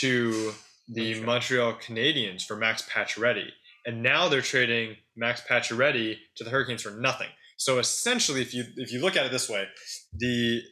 [0.00, 0.52] to
[0.88, 1.26] the Montreal.
[1.26, 3.48] Montreal Canadiens for Max Pacioretty.
[3.84, 7.28] And now they're trading Max Pacioretty to the Hurricanes for nothing.
[7.56, 9.66] So essentially, if you if you look at it this way,
[10.18, 10.62] the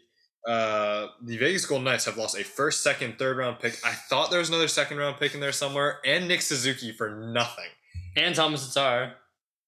[0.49, 3.79] uh, the Vegas Golden Knights have lost a first, second, third round pick.
[3.85, 7.11] I thought there was another second round pick in there somewhere, and Nick Suzuki for
[7.33, 7.69] nothing.
[8.17, 9.15] And Thomas Tatar.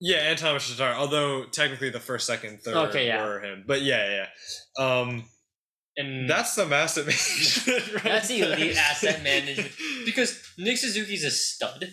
[0.04, 0.94] Yeah, and Thomas Tatar.
[0.98, 3.24] Although technically the first, second, third Okay, yeah.
[3.24, 3.62] were him.
[3.66, 4.26] But yeah,
[4.78, 4.84] yeah.
[4.84, 5.24] Um,
[5.96, 7.06] And that's some asset
[7.66, 7.94] management.
[7.94, 8.56] Right That's the there.
[8.56, 9.70] elite asset management.
[10.04, 11.88] because Nick Suzuki's a stud.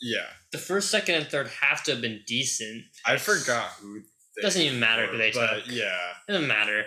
[0.00, 2.82] yeah, The first, second, and third have to have been decent.
[3.06, 4.00] I forgot who.
[4.40, 5.70] Doesn't even matter who were, they but took.
[5.70, 5.96] yeah,
[6.26, 6.84] Doesn't matter.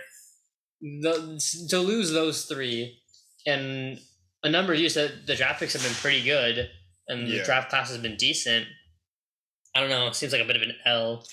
[0.81, 2.99] The, to lose those three
[3.45, 3.97] and
[4.43, 6.69] a number of years that the draft picks have been pretty good
[7.07, 7.43] and the Yeah.
[7.45, 8.65] draft class has been decent.
[9.75, 10.07] I don't know.
[10.07, 11.23] It seems like a bit of an L.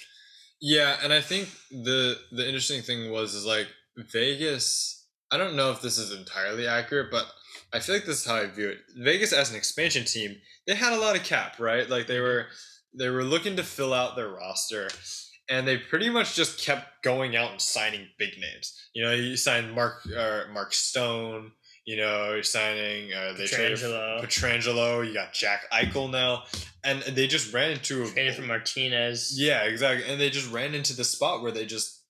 [0.60, 5.06] Yeah, and I think the the interesting thing was is like Vegas.
[5.30, 7.26] I don't know if this is entirely accurate, but
[7.72, 8.78] I feel like this is how I view it.
[8.96, 10.36] Vegas as an expansion team,
[10.66, 11.88] they had a lot of cap, right?
[11.88, 12.46] Like they were
[12.98, 14.88] they were looking to fill out their roster,
[15.48, 18.90] and they pretty much just kept going out and signing big names.
[18.94, 21.52] You know, you signed Mark uh, Mark Stone.
[21.84, 23.12] You know, you're signing.
[23.12, 24.22] Uh, they traded Pietrangelo.
[24.22, 25.06] Pietrangelo.
[25.06, 26.44] You got Jack Eichel now,
[26.84, 29.34] and they just ran into a Traded for Martinez.
[29.36, 30.08] yeah, exactly.
[30.08, 32.02] And they just ran into the spot where they just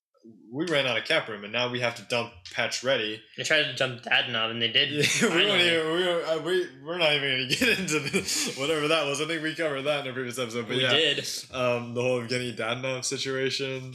[0.53, 3.23] we ran out of cap room, and now we have to dump Patch Ready.
[3.37, 4.91] They tried to dump Dadonov and they did.
[4.91, 9.07] Yeah, we even we uh, we we're not even gonna get into the, whatever that
[9.07, 9.21] was.
[9.23, 10.69] I think we covered that in a previous episode.
[10.69, 11.27] But we yeah, did.
[11.53, 13.95] um, the whole Evgeny Dadonov situation.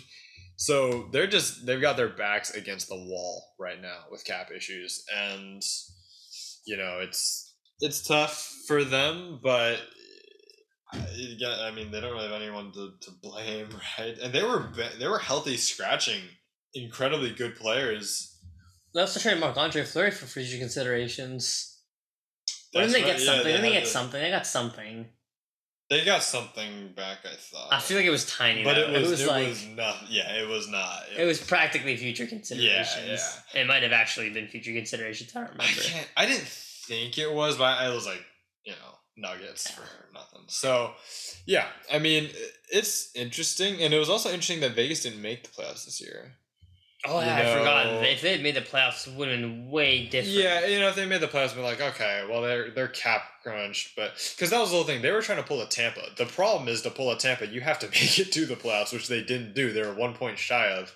[0.57, 5.03] So they're just they've got their backs against the wall right now with cap issues,
[5.15, 5.61] and
[6.65, 9.79] you know it's it's tough for them, but
[11.15, 14.17] yeah, I mean they don't really have anyone to, to blame, right?
[14.17, 16.21] And they were they were healthy, scratching
[16.73, 18.35] incredibly good players.
[18.95, 21.81] They also traded Marc Andre Fleury for future considerations.
[22.73, 23.43] But That's didn't they right, get yeah, something?
[23.43, 24.21] they didn't they get something?
[24.21, 25.05] They got something.
[25.89, 27.71] They got something back, I thought.
[27.71, 28.63] I feel like it was tiny.
[28.63, 28.91] but though.
[28.91, 29.95] it was, it was, like not.
[30.09, 31.03] Yeah, it was not.
[31.17, 33.05] it was practically future considerations.
[33.07, 33.17] yeah.
[33.53, 33.61] yeah.
[33.61, 35.33] It might have actually been future considerations.
[35.33, 35.81] I don't I remember.
[35.81, 36.09] can't.
[36.17, 38.21] I didn't think it was, but I was like,
[38.65, 39.83] you know, nuggets for
[40.13, 40.41] nothing.
[40.47, 40.91] So,
[41.45, 42.29] yeah, I mean,
[42.69, 46.33] it's interesting, and it was also interesting that Vegas didn't make the playoffs this year.
[47.07, 48.03] Oh yeah, I forgot.
[48.05, 50.35] If they had made the playoffs, it would have been way different.
[50.37, 53.21] Yeah, you know, if they made the playoffs, we're like, okay, well, they're they're cap
[53.43, 56.01] crunched, but because that was the whole thing, they were trying to pull a Tampa.
[56.17, 58.91] The problem is to pull a Tampa, you have to make it to the playoffs,
[58.93, 59.71] which they didn't do.
[59.73, 60.93] They were one point shy of.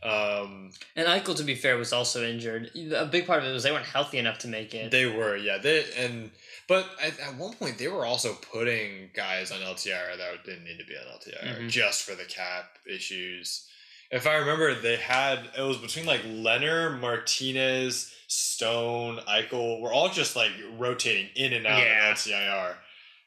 [0.00, 2.70] Um, And Eichel, to be fair, was also injured.
[2.94, 4.90] A big part of it was they weren't healthy enough to make it.
[4.92, 5.58] They were, yeah.
[5.58, 6.30] They and
[6.68, 10.78] but at, at one point they were also putting guys on LTIR that didn't need
[10.78, 11.68] to be on LTIR Mhm.
[11.70, 13.67] just for the cap issues.
[14.10, 19.80] If I remember, they had it was between like Leonard, Martinez, Stone, Eichel.
[19.80, 22.10] We're all just like rotating in and out Yeah.
[22.12, 22.76] of LTIR.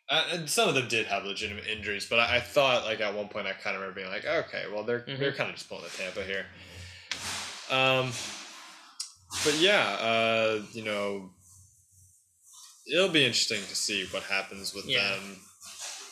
[0.09, 3.13] Uh, and some of them did have legitimate injuries, but I, I thought like at
[3.15, 5.35] one point I kind of remember being like, okay, well they're they're Mhm.
[5.37, 6.45] kind of just pulling the Tampa here.
[7.69, 8.11] Um,
[9.45, 11.29] but yeah, uh, you know,
[12.91, 15.11] it'll be interesting to see what happens with Yeah.
[15.11, 15.37] them.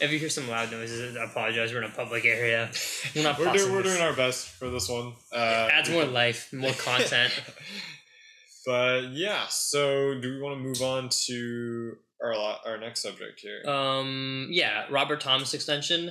[0.02, 1.74] If you hear some loud noises, I apologize.
[1.74, 2.70] We're in a public area.
[3.16, 5.14] We're not we're, we're doing our best for this one.
[5.34, 7.34] Uh, adds more life, more content.
[8.66, 12.34] but yeah, so do we want to move on to our
[12.66, 13.70] our next subject here?
[13.70, 16.10] Um, yeah, Robert Thomas extension.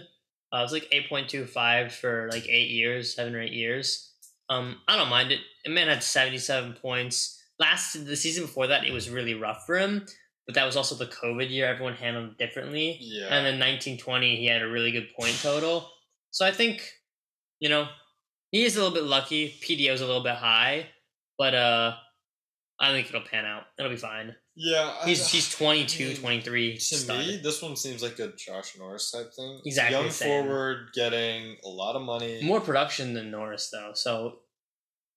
[0.52, 3.52] Uh, it was like eight point two five for like eight years, seven or eight
[3.52, 4.12] years.
[4.50, 5.40] Um, I don't mind it.
[5.64, 7.36] The man had seventy seven points.
[7.58, 10.06] Last the season before that, it was really rough for him.
[10.48, 11.66] But that was also the COVID year.
[11.68, 12.96] Everyone handled it differently.
[13.00, 15.88] yeah, And then nineteen twenty, he had a really good point total.
[16.30, 16.90] So I think,
[17.60, 17.86] you know,
[18.50, 19.50] he is a little bit lucky.
[19.60, 20.86] PDO is a little bit high,
[21.36, 21.92] but uh,
[22.80, 23.64] I think it'll pan out.
[23.78, 24.34] It'll be fine.
[24.56, 24.94] yeah.
[25.02, 26.74] I- He's he's 22, I mean, 23.
[26.74, 27.18] To stud.
[27.18, 29.60] me, this one seems like a Josh Norris type thing.
[29.66, 32.40] Exactly Young forward, getting a lot of money.
[32.42, 33.90] More production than Norris, though.
[33.94, 34.38] So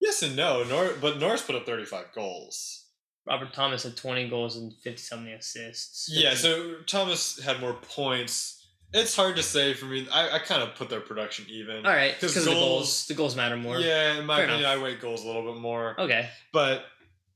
[0.00, 0.62] Yes and no.
[0.64, 2.81] Nor- but Norris put up 35 goals.
[3.26, 6.08] Robert Thomas had 20 goals and 50 something assists.
[6.12, 8.58] Yeah, so Thomas had more points.
[8.92, 10.06] It's hard to say for me.
[10.12, 11.86] I, I kind of put their production even.
[11.86, 13.78] All right, 'Cause because the goals- goals, the goals matter more.
[13.78, 15.98] Yeah, in my Fair opinion, I weight goals a little bit more.
[15.98, 16.28] Okay.
[16.52, 16.84] But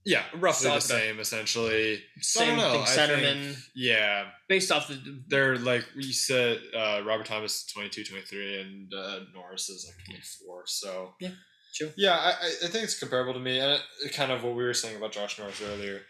[0.05, 2.03] yeah, roughly the same essentially.
[2.21, 2.83] Same thing.
[2.85, 5.23] Centerman, Yeah, based off the.
[5.29, 6.61] they're like we said.
[6.77, 10.65] Uh, Robert Thomas is 22, 23, and uh, Norris is like twenty four.
[10.67, 11.31] So Yeah,
[11.77, 11.93] true.
[11.97, 14.65] Yeah, I, I I think it's comparable to me, and it, kind of what we
[14.65, 16.01] were saying about Josh Norris earlier.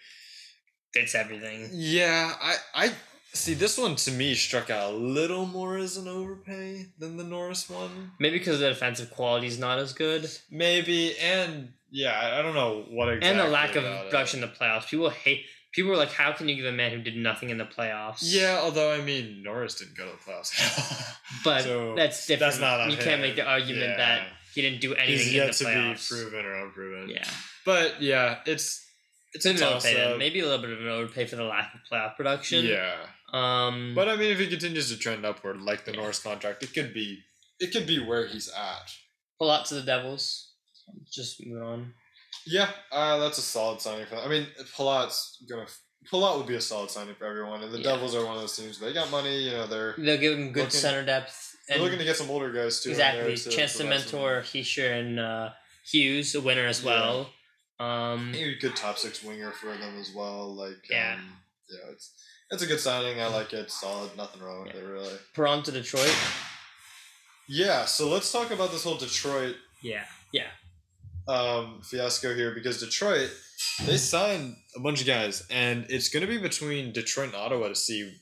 [0.95, 1.69] Fits everything.
[1.73, 2.93] Yeah, I I
[3.33, 7.25] see this one to me struck out a little more as an overpay than the
[7.25, 8.13] Norris one.
[8.19, 12.55] Maybe because the defensive quality is not as good, Maybe, and yeah, I, I don't
[12.55, 13.29] know what exactly.
[13.31, 14.89] and the lack of production in the playoffs.
[14.89, 15.45] People hate.
[15.73, 18.21] People were like, "How can you give a man who did nothing in the playoffs?"
[18.23, 21.15] Yeah, although I mean Norris didn't go to the playoffs.
[21.45, 22.41] but So, that's different.
[22.53, 23.97] that's not on You can't make the argument Yeah.
[23.99, 27.09] that he didn't do anything He's in yet the to be proven or unproven.
[27.11, 27.29] Yeah,
[27.65, 28.85] but yeah, it's
[29.33, 30.17] it's an overpay.
[30.19, 32.65] Maybe a little bit of an overpay for the lack of playoff production.
[32.65, 32.97] Yeah,
[33.33, 36.73] Um, but I mean, if he continues to trend upward like the Norris contract, it
[36.75, 37.21] could be
[37.61, 38.91] it could be where he's at.
[39.39, 40.51] pull out to the Devils.
[41.13, 41.93] Just move on.
[42.47, 44.25] Yeah, uh, that's a solid signing for them.
[44.25, 44.47] I mean,
[44.77, 45.67] Palat's gonna
[46.13, 47.91] Palat would be a solid signing for everyone, and the Yeah.
[47.95, 48.79] Devils are one of those teams.
[48.79, 49.67] They got money, you know.
[49.67, 51.56] They're They'll give him good Looking- center depth.
[51.69, 52.91] They're looking to get some older guys too.
[52.91, 53.89] exactly, chance to provide some-
[54.21, 55.51] mentor Hischier and uh,
[55.85, 56.91] Hughes, a winner as Yeah.
[56.91, 57.33] well.
[57.79, 60.55] Um, a good top six winger for them as well.
[60.55, 61.15] Like Yeah.
[61.15, 61.39] um,
[61.69, 62.13] yeah, it's
[62.51, 63.21] it's a good signing.
[63.21, 63.71] I like it.
[63.71, 64.17] Solid.
[64.17, 65.17] Nothing wrong with it really.
[65.35, 66.15] Perron to Detroit.
[67.49, 67.85] Yeah.
[67.85, 70.49] So let's talk about this whole Detroit Yeah, yeah.
[71.29, 73.31] um, fiasco here because Detroit
[73.85, 77.69] they signed a bunch of guys and it's going to be between Detroit and Ottawa
[77.69, 78.17] to see.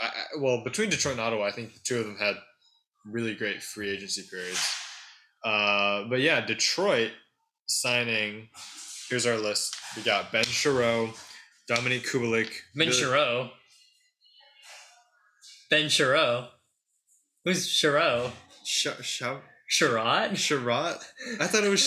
[0.00, 2.36] I- well, between Detroit and Ottawa, I think the two of them had
[3.10, 4.74] really great free agency periods.
[5.44, 7.10] Uh, but yeah, Detroit
[7.66, 8.48] signing.
[9.08, 9.76] Here's our list.
[9.96, 11.14] We got Ben Sherrow,
[11.70, 12.96] Dominik Kubalik, Ben Bill-
[15.70, 16.48] Ben Chiro.
[17.44, 18.30] Who's Chiro?
[18.64, 19.22] Sh- Sh-
[19.70, 20.32] Sherrod?
[20.32, 21.02] Sherrod?
[21.40, 21.80] I thought it was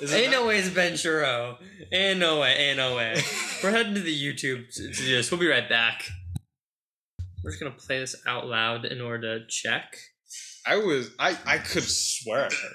[0.00, 1.56] it Ain't no way it's Ben Chiro.
[1.92, 2.52] Ain't no way.
[2.54, 3.14] Ain't no way.
[3.62, 5.30] We're heading to the YouTube to to do this.
[5.30, 6.04] We'll be right back.
[7.46, 9.96] We're just gonna play this out loud in order to check.
[10.66, 12.40] I was I I could swear.
[12.40, 12.72] I heard.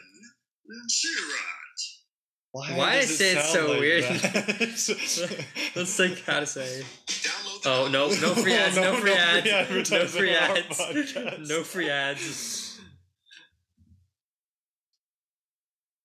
[0.90, 2.78] Sherrod.
[2.78, 4.04] Why does I say it's sound so like weird?
[4.06, 5.46] that?
[5.76, 6.86] Let's think how to say.
[7.66, 11.50] Oh no, no free ads, No, no, no free free ads, no advertising free ads,
[11.50, 12.80] no free ads.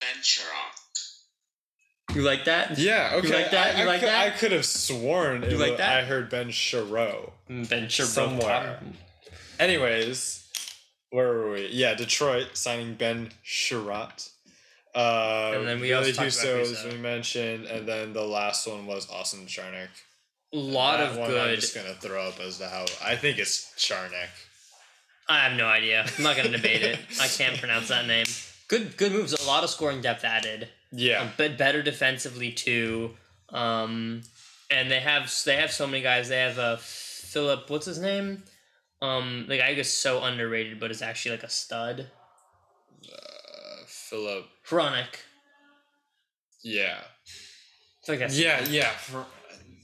[0.01, 0.87] Ben Sherrod.
[2.17, 2.79] You like that?
[2.79, 3.29] Yeah, okay.
[3.29, 3.77] You like that?
[3.77, 4.27] I, You I like could, that?
[4.27, 5.99] I could have sworn it You like was- that?
[5.99, 7.33] I heard Ben Sherrow.
[7.49, 8.05] Ben Chiro.
[8.05, 8.81] Somewhere.
[9.59, 10.47] Anyways,
[11.11, 11.69] where were we?
[11.69, 14.31] Yeah, Detroit signing Ben Chiarot.
[14.95, 18.87] Uh, And then we Billy also Husso, as we mentioned, and then the last one
[18.87, 19.89] was Austin Czarnik.
[20.53, 21.61] A lot of one I'm good.
[21.61, 24.29] just gonna throw up as to how I think it's Charnick.
[25.29, 26.07] I have no idea.
[26.17, 26.99] I'm not gonna debate it.
[27.21, 28.27] I can't pronounce that name.
[28.69, 29.33] Good, good moves.
[29.35, 30.69] A lot of scoring depth added.
[30.97, 33.11] Yeah, but better defensively too.
[33.51, 34.23] Um,
[34.71, 36.29] and they have they have so many guys.
[36.29, 37.69] They have a Filip.
[37.71, 38.43] What's his name?
[39.03, 42.07] Um, the guy who's so underrated, but is actually like a stud.
[43.13, 44.47] uh, Filip.
[44.69, 45.17] Hronek.
[46.65, 46.99] Yeah,
[48.09, 48.91] like yeah, yeah.
[48.91, 49.25] For,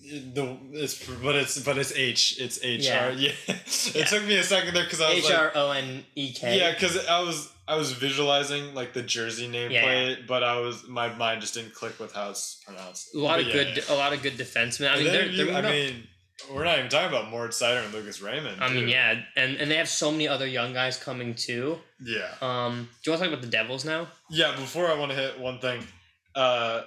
[0.03, 2.41] the it's but it's but it's H.
[2.41, 3.11] It's H R.
[3.13, 3.33] Yeah.
[3.47, 3.55] Yeah.
[3.55, 4.05] it Yeah.
[4.07, 6.59] took me a second there because I was H R O N E K.
[6.59, 11.15] Yeah, because I was I was visualizing like the jersey nameplate, but I was my
[11.15, 13.15] mind just didn't click with how it's pronounced.
[13.15, 13.95] A lot But of yeah, good, yeah.
[13.95, 14.91] a lot of good defensemen.
[14.91, 16.07] I mean, they're, you- they're I mean,
[16.53, 18.63] we're not even talking about Mort Seider and Lucas Raymond.
[18.63, 21.79] I mean, yeah, and and they have so many other young guys coming too.
[22.05, 24.09] yeah, Um, do you want to talk about the Devils now?
[24.29, 24.57] yeah.
[24.57, 25.87] Before I want to hit one thing,
[26.35, 26.83] uh,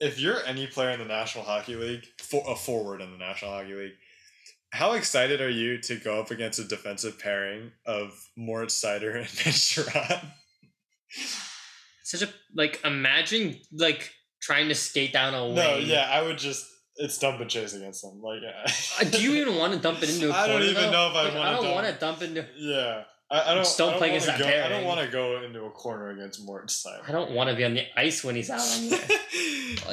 [0.00, 3.50] if you're any player in the National Hockey League, for a forward in the National
[3.50, 3.92] Hockey League,
[4.72, 9.26] how excited are you to go up against a defensive pairing of Moritz Seider and
[9.26, 10.24] Ben Chiarot?
[12.04, 14.10] Such a like imagine like
[14.42, 15.54] trying to skate down a lane.
[15.56, 16.66] No, yeah, I would just
[16.96, 18.20] it's dump and chase against them.
[18.20, 20.90] Like, Uh, do you even want to dump it into I don't even though?
[20.90, 22.46] know if I Like, wanna I don't dump- want to dump into.
[22.58, 23.62] Yeah, I, I don't.
[23.62, 25.64] Just don't I don't play wanna against that go, I don't want to go into
[25.64, 27.00] a corner against Morton Simon.
[27.06, 29.00] I don't want to be on the ice when he's out on there.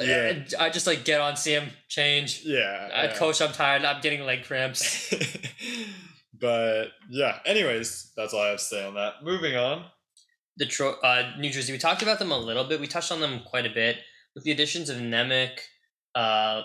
[0.00, 2.42] yeah, I, I just like get on, see him change.
[2.44, 2.88] yeah.
[2.92, 3.14] Uh, yeah.
[3.14, 3.84] Coach, I'm tired.
[3.84, 5.14] I'm getting leg cramps.
[6.40, 7.38] but yeah.
[7.46, 9.22] Anyways, that's all I have to say on that.
[9.22, 9.84] Moving on.
[10.58, 11.72] Detroit, uh, New Jersey.
[11.72, 12.80] We talked about them a little bit.
[12.80, 13.98] We touched on them quite a bit
[14.34, 15.50] with the additions of Nemec.
[16.16, 16.62] Uh,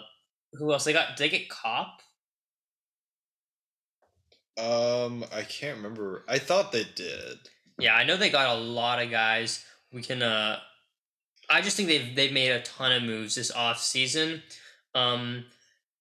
[0.53, 0.85] who else?
[0.85, 1.15] They got.
[1.15, 1.99] Did they get Copp.
[4.57, 6.23] Um, I can't remember.
[6.27, 7.37] I thought they did.
[7.79, 9.63] Yeah, I know they got a lot of guys.
[9.91, 10.21] We can.
[10.21, 10.59] uh
[11.49, 14.41] I just think they've they've made a ton of moves this off season,
[14.95, 15.45] um,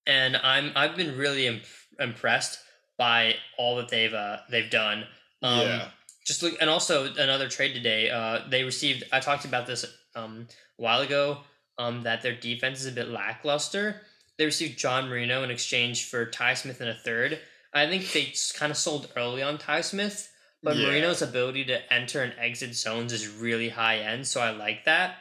[0.07, 1.65] and I'm I've been really imp-
[1.99, 2.59] impressed
[2.99, 5.05] by all that they've uh they've done.
[5.43, 5.89] Um, yeah.
[6.25, 9.85] just look and also another trade today uh they received i talked about this
[10.15, 10.47] um
[10.79, 11.39] a while ago
[11.79, 14.03] um that their defense is a bit lackluster
[14.39, 17.41] they received john marino in exchange for ty smith and a third
[17.75, 20.29] i think they kind of sold early on ty smith
[20.63, 20.87] but Yeah.
[20.89, 25.17] marino's ability to enter and exit zones is really high end so i like that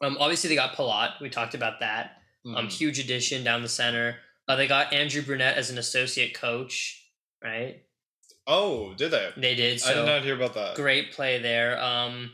[0.00, 2.72] um obviously they got palat we talked about that um Mhm.
[2.72, 4.18] huge addition down the center
[4.48, 7.02] uh, they got andrew brunette as an associate coach
[7.42, 7.82] right
[8.46, 9.30] Oh, did they?
[9.38, 10.74] they did so I did not hear about that.
[10.74, 11.80] great play there.
[11.82, 12.30] Um,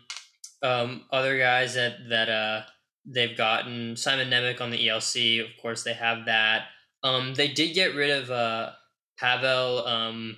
[0.61, 2.63] um, other guys that that uh
[3.07, 6.67] they've gotten Simon Nemec on the ELC, of course they have that.
[7.05, 8.73] Um, they did get rid of uh
[9.21, 10.37] Pavel um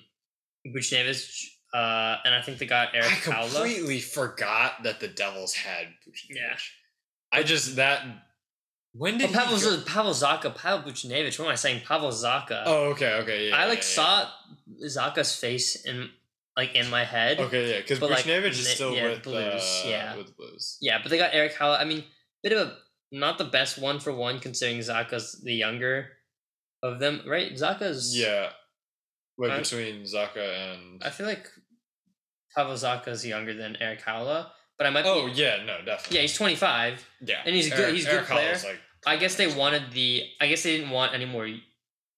[0.66, 5.86] Buchnevich, uh, and I think they got Eric I completely forgot that the Devils had
[6.06, 6.36] Buchnevich.
[6.36, 6.56] Yeah.
[7.32, 8.04] I just that.
[8.94, 11.38] When Oh, did Pavel, go- Pavel Zacha, Pavel Buchnevich.
[11.38, 11.80] What am I saying?
[11.86, 12.62] Pavel Zacha.
[12.66, 13.56] Oh, okay, okay, yeah.
[13.56, 14.28] I like yeah, saw
[14.86, 16.10] Zacha's face in
[16.56, 17.40] like in my head.
[17.40, 20.16] Okay, yeah, because But, like, Buchnevich is still yeah, with Blues, uh, yeah.
[20.16, 20.76] with the Blues.
[20.82, 21.80] Yeah, but they got Erik Haula.
[21.80, 22.04] I mean,
[22.42, 22.76] bit of a
[23.10, 26.08] not the best one for one considering Zacha's the younger
[26.82, 27.56] of them, right?
[27.56, 28.50] Zacha's Yeah.
[29.38, 31.48] Wait, I- between Zacha and I feel like
[32.54, 35.04] Pavel Zacha is younger than Erik Haula, but I might.
[35.06, 36.16] Oh be, yeah, no, definitely.
[36.16, 37.08] yeah, he's 25.
[37.22, 38.52] yeah, and he's a good- he's a good player.
[38.64, 40.24] like, I guess they wanted the.
[40.40, 41.46] I guess they didn't want any more.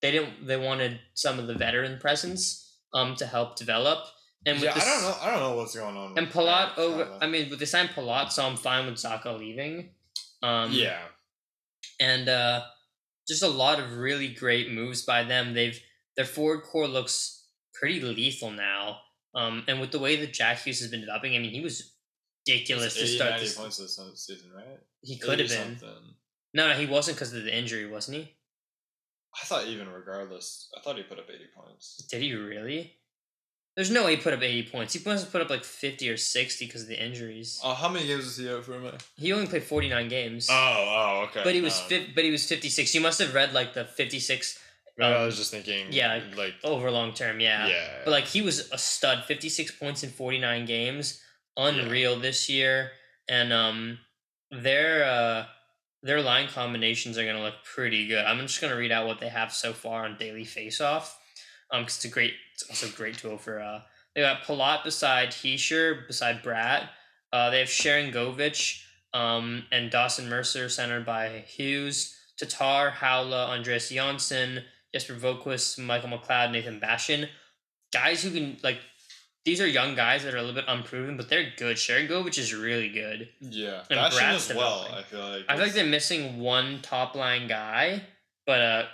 [0.02, 0.46] They didn't.
[0.46, 4.06] They wanted some of the veteran presence um to help develop.
[4.46, 5.16] And with Yeah, I don't know.
[5.22, 6.18] I don't know what's going on.
[6.18, 7.18] And Palat over.
[7.22, 9.94] I mean, with they signed Palat, so I'm fine with Zacha leaving.
[10.42, 10.98] Um, yeah,
[12.00, 12.64] and uh,
[13.26, 15.54] just a lot of really great moves by them.
[15.54, 15.80] They've
[16.16, 18.98] their forward core looks pretty lethal now.
[19.34, 21.92] Um, and with the way that Jack Hughes has been developing, I mean, he was
[22.46, 23.56] ridiculous to start this.
[23.56, 24.78] points this season, right?
[25.02, 25.78] He could have been.
[25.78, 26.14] something.
[26.52, 28.34] No, no, he wasn't because of the injury, wasn't he?
[29.34, 32.06] I thought even regardless, I thought he put up eighty points.
[32.08, 32.94] Did he really?
[33.76, 34.94] There's no way he put up 80 points.
[34.94, 37.60] He must have put up like 50 or 60 because of the injuries.
[37.64, 38.78] Oh, how many games was he out for?
[38.78, 38.92] Man?
[39.16, 40.46] He only played 49 games.
[40.48, 41.40] Oh, oh, okay.
[41.42, 41.86] but he was no.
[41.88, 42.94] fif- but he was 56.
[42.94, 44.60] You must have read like the 56
[44.96, 45.86] Maybe I um, was just thinking.
[45.90, 47.66] yeah, like over long term, yeah.
[47.66, 47.88] yeah.
[48.04, 51.20] But like he was a stud, 56 points in 49 games.
[51.56, 52.90] Unreal this year.
[53.28, 53.98] And um
[54.50, 55.46] their uh
[56.02, 58.24] their line combinations are gonna look pretty good.
[58.24, 61.18] I'm just gonna read out what they have so far on daily face off.
[61.72, 63.80] Um, 'cause it's a great it's also a great tool for uh
[64.14, 66.88] they got Palat beside Hischier, beside Bratt.
[67.32, 68.80] Uh they have Sharangovich,
[69.12, 74.64] um, and Dawson Mercer centered by Hughes, Tatar, Haula, Andreas Johnsson,
[74.94, 77.28] Jesper Boqvist, Michael McLeod, Nathan Bastian.
[77.92, 78.78] Guys who can like
[79.44, 81.76] these are young guys that are a little bit unproven, but they're good.
[81.76, 83.28] Sharangovich is really good.
[83.40, 84.84] yeah, and Bastian Brad's as well.
[84.84, 84.94] developing.
[84.94, 85.44] I feel like.
[85.48, 88.04] I feel like they're missing one top line guy,
[88.46, 88.84] but uh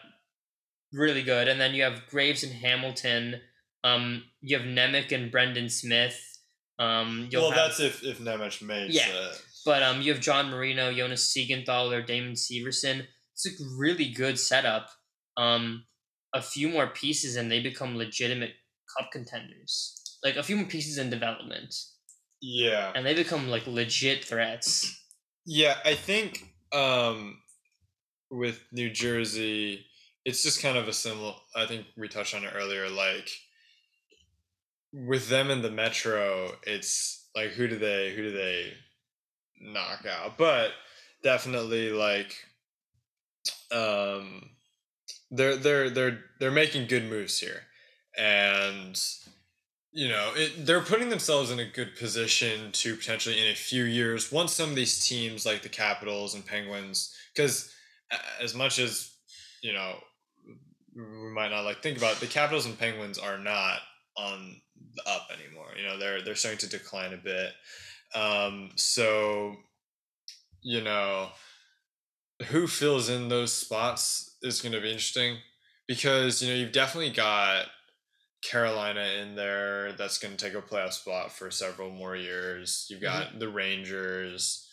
[0.92, 1.48] really good.
[1.48, 3.40] And then you have Graves and Hamilton.
[3.84, 6.18] Um you have Nemec and Brendan Smith.
[6.78, 9.06] Um you'll Well, have, that's if if Nemec makes Yeah.
[9.08, 9.42] it.
[9.66, 13.06] but um you have John Marino, Jonas Siegenthaler, Damon Severson.
[13.34, 14.88] It's a really good setup.
[15.36, 15.84] Um
[16.34, 18.52] a few more pieces and they become legitimate
[18.96, 19.96] cup contenders.
[20.22, 21.74] Like a few more pieces in development.
[22.40, 22.92] Yeah.
[22.94, 24.96] And they become like legit threats.
[25.46, 27.38] Yeah, I think um,
[28.30, 29.86] with New Jersey,
[30.24, 31.32] it's just kind of a similar.
[31.56, 32.88] I think we touched on it earlier.
[32.88, 33.30] Like
[34.92, 38.72] with them in the Metro, it's like who do they who do they
[39.60, 40.36] knock out?
[40.36, 40.70] But
[41.22, 42.34] definitely like
[43.72, 44.50] um,
[45.30, 47.62] they're they're they're they're making good moves here,
[48.18, 49.00] and
[49.92, 53.84] you know, it, they're putting themselves in a good position to potentially in a few
[53.84, 57.72] years, once some of these teams like the Capitals and Penguins, because
[58.40, 59.12] as much as
[59.62, 59.96] you know,
[60.94, 63.80] we might not like think about it, the Capitals and Penguins are not
[64.16, 64.60] on
[64.94, 65.68] the up anymore.
[65.76, 67.52] You know, they're they're starting to decline a bit.
[68.14, 69.56] Um, so,
[70.62, 71.28] you know,
[72.48, 75.38] who fills in those spots is going to be interesting
[75.86, 77.66] because you know you've definitely got
[78.42, 82.86] Carolina in there that's going to take a playoff spot for several more years.
[82.88, 84.66] You've got the Rangers,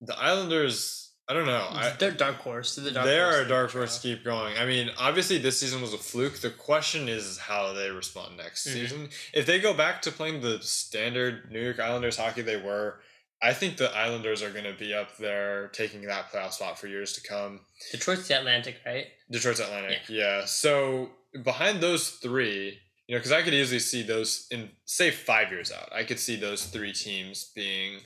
[0.00, 1.10] the Islanders.
[1.28, 1.66] I don't know.
[1.70, 2.74] I, they're dark horse.
[2.74, 4.56] They're the dark they horse are a dark horse to keep going.
[4.58, 6.38] I mean, obviously this season was a fluke.
[6.40, 8.72] The question is how they respond next Mhm.
[8.72, 9.08] season.
[9.32, 13.00] If they go back to playing the standard New York Islanders hockey they were,
[13.42, 16.86] I think the Islanders are going to be up there taking that playoff spot for
[16.86, 17.60] years to come.
[17.90, 19.06] Detroit's the Atlantic, right?
[19.30, 20.44] Detroit's Atlantic, yeah.
[20.44, 21.10] So
[21.42, 22.78] behind those three,
[23.08, 25.92] you know, because I could easily see those in say five years out.
[25.92, 27.98] I could see those three teams being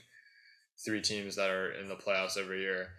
[0.83, 2.89] three teams that are in the playoffs every year.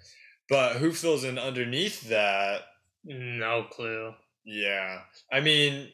[0.49, 2.63] But who fills in underneath that?
[3.05, 4.15] No clue.
[4.45, 5.89] Yeah, I mean,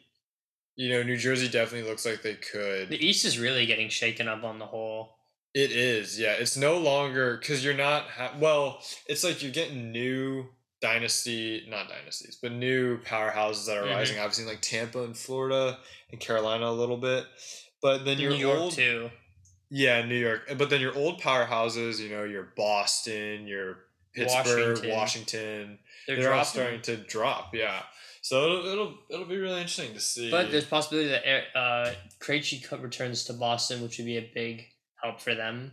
[0.77, 2.89] you know, New Jersey definitely looks like they could.
[2.89, 5.17] The East is really getting shaken up on the whole.
[5.55, 6.33] It is, yeah.
[6.33, 8.05] It's no longer because you're not.
[8.09, 10.47] Ha- well, it's like you're getting new
[10.81, 13.95] dynasty, not dynasties, but new powerhouses that are Mhm.
[13.95, 14.19] rising.
[14.19, 15.79] I've seen like Tampa and Florida
[16.11, 17.25] and Carolina a little bit,
[17.81, 19.11] but then New your York old, too.
[19.71, 20.43] yeah, New York.
[20.59, 23.79] But then your old powerhouses, you know, your Boston, your
[24.15, 24.91] Pittsburgh, Washington.
[24.91, 27.55] Washington, They're, they're, all starting to drop.
[27.55, 27.83] Yeah,
[28.23, 30.31] so it'll it'll, it'll be really interesting to see.
[30.31, 34.67] But there's possibility that Eric- uh, Krejci returns to Boston, which would be a big
[35.05, 35.73] help for them.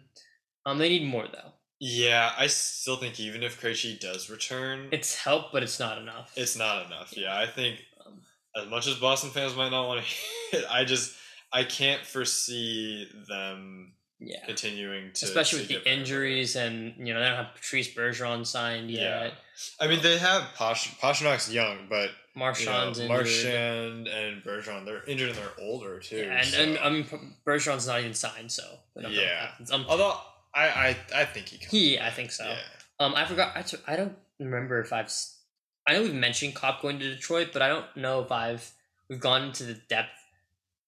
[0.65, 1.53] Um, they need more though.
[1.79, 6.31] yeah, I still think even if Krejci does return, It's help, but it's not enough.
[6.35, 7.15] It's not enough.
[7.17, 8.21] Yeah, I think Um,
[8.55, 10.05] as much as Boston fans might not want to
[10.51, 11.15] hear it, I just
[11.53, 15.97] I can't foresee them yeah, continuing to especially to with the get better.
[15.99, 19.23] injuries, and you know they don't have Patrice Bergeron signed Yeah.
[19.23, 19.33] yet.
[19.79, 23.07] I mean, they have Posh Pastrnak's young, but you know.
[23.07, 26.17] Marchand and Bergeron they're injured and they're older too.
[26.17, 27.05] Yeah, and, so- and I mean
[27.45, 28.63] Bergeron's not even signed, so
[28.95, 29.27] we don't know what
[29.69, 29.75] Yeah.
[29.75, 30.17] Um, although
[30.53, 31.71] I I, I think he comes.
[31.71, 32.45] he, I think so.
[32.45, 32.57] Yeah.
[32.99, 33.57] Um, I forgot.
[33.87, 35.11] i don't remember if I've.
[35.87, 38.71] I know we've mentioned Copp going to Detroit, but I don't know if I've
[39.09, 40.09] we've gone into the depth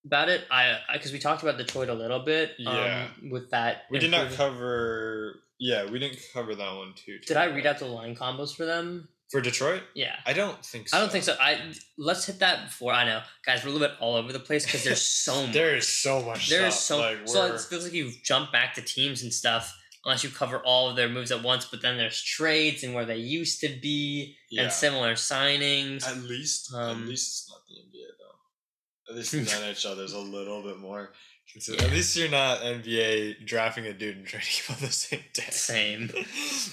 [0.05, 0.41] about it.
[0.51, 2.51] I because we talked about Detroit a little bit.
[2.57, 3.07] Yeah.
[3.21, 5.39] Um, with that, We did not cover.
[5.59, 7.19] Yeah, we didn't cover that one too.
[7.25, 9.07] Did I read out the line combos for them?
[9.33, 9.81] For Detroit?
[9.95, 10.15] Yeah.
[10.25, 10.95] I don't think so.
[10.95, 11.35] I don't think so.
[11.41, 11.59] I
[11.97, 12.93] let's hit that before.
[12.93, 15.53] I know, guys, we're a little bit all over the place because there's so much.
[15.53, 16.49] There is so much.
[16.49, 19.75] There is so like, so it feels like you jump back to teams and stuff
[20.05, 21.65] unless you cover all of their moves at once.
[21.65, 24.63] But then there's trades and where they used to be yeah.
[24.63, 26.07] and similar signings.
[26.07, 29.11] At least, Um, at least it's not the NBA though.
[29.13, 31.11] At least in the NHL, there's a little bit more.
[31.51, 31.87] consider- Yeah.
[31.87, 35.43] At least you're not NBA drafting a dude and trading him on the same day.
[35.49, 36.11] Same.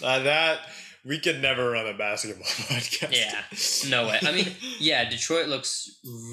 [0.03, 0.61] Uh, that
[1.05, 3.17] we could never run a basketball podcast.
[3.17, 4.19] Yeah, no way.
[4.23, 4.49] I mean,
[4.79, 5.89] Yeah, Detroit looks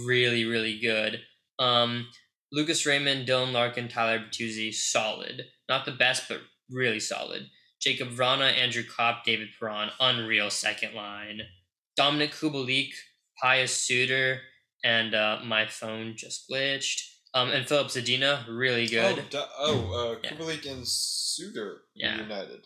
[0.05, 1.21] really, really good.
[1.59, 2.07] Um,
[2.51, 5.43] Lucas Raymond, Dylan Larkin, Tyler Bertuzzi, solid.
[5.67, 6.39] Not the best, but
[6.69, 7.47] really solid.
[7.85, 11.41] Jakub Vrana, Andrew Copp, David Perron, unreal second line.
[11.99, 12.89] Dominik Kubalik,
[13.41, 14.39] Pius Suter,
[14.83, 17.01] and uh, my phone just glitched.
[17.33, 19.19] Um, and Filip Zadina, really good.
[19.19, 20.31] Oh, da- oh uh, Yeah.
[20.31, 22.21] Kubalik and Suter Yeah.
[22.21, 22.65] united.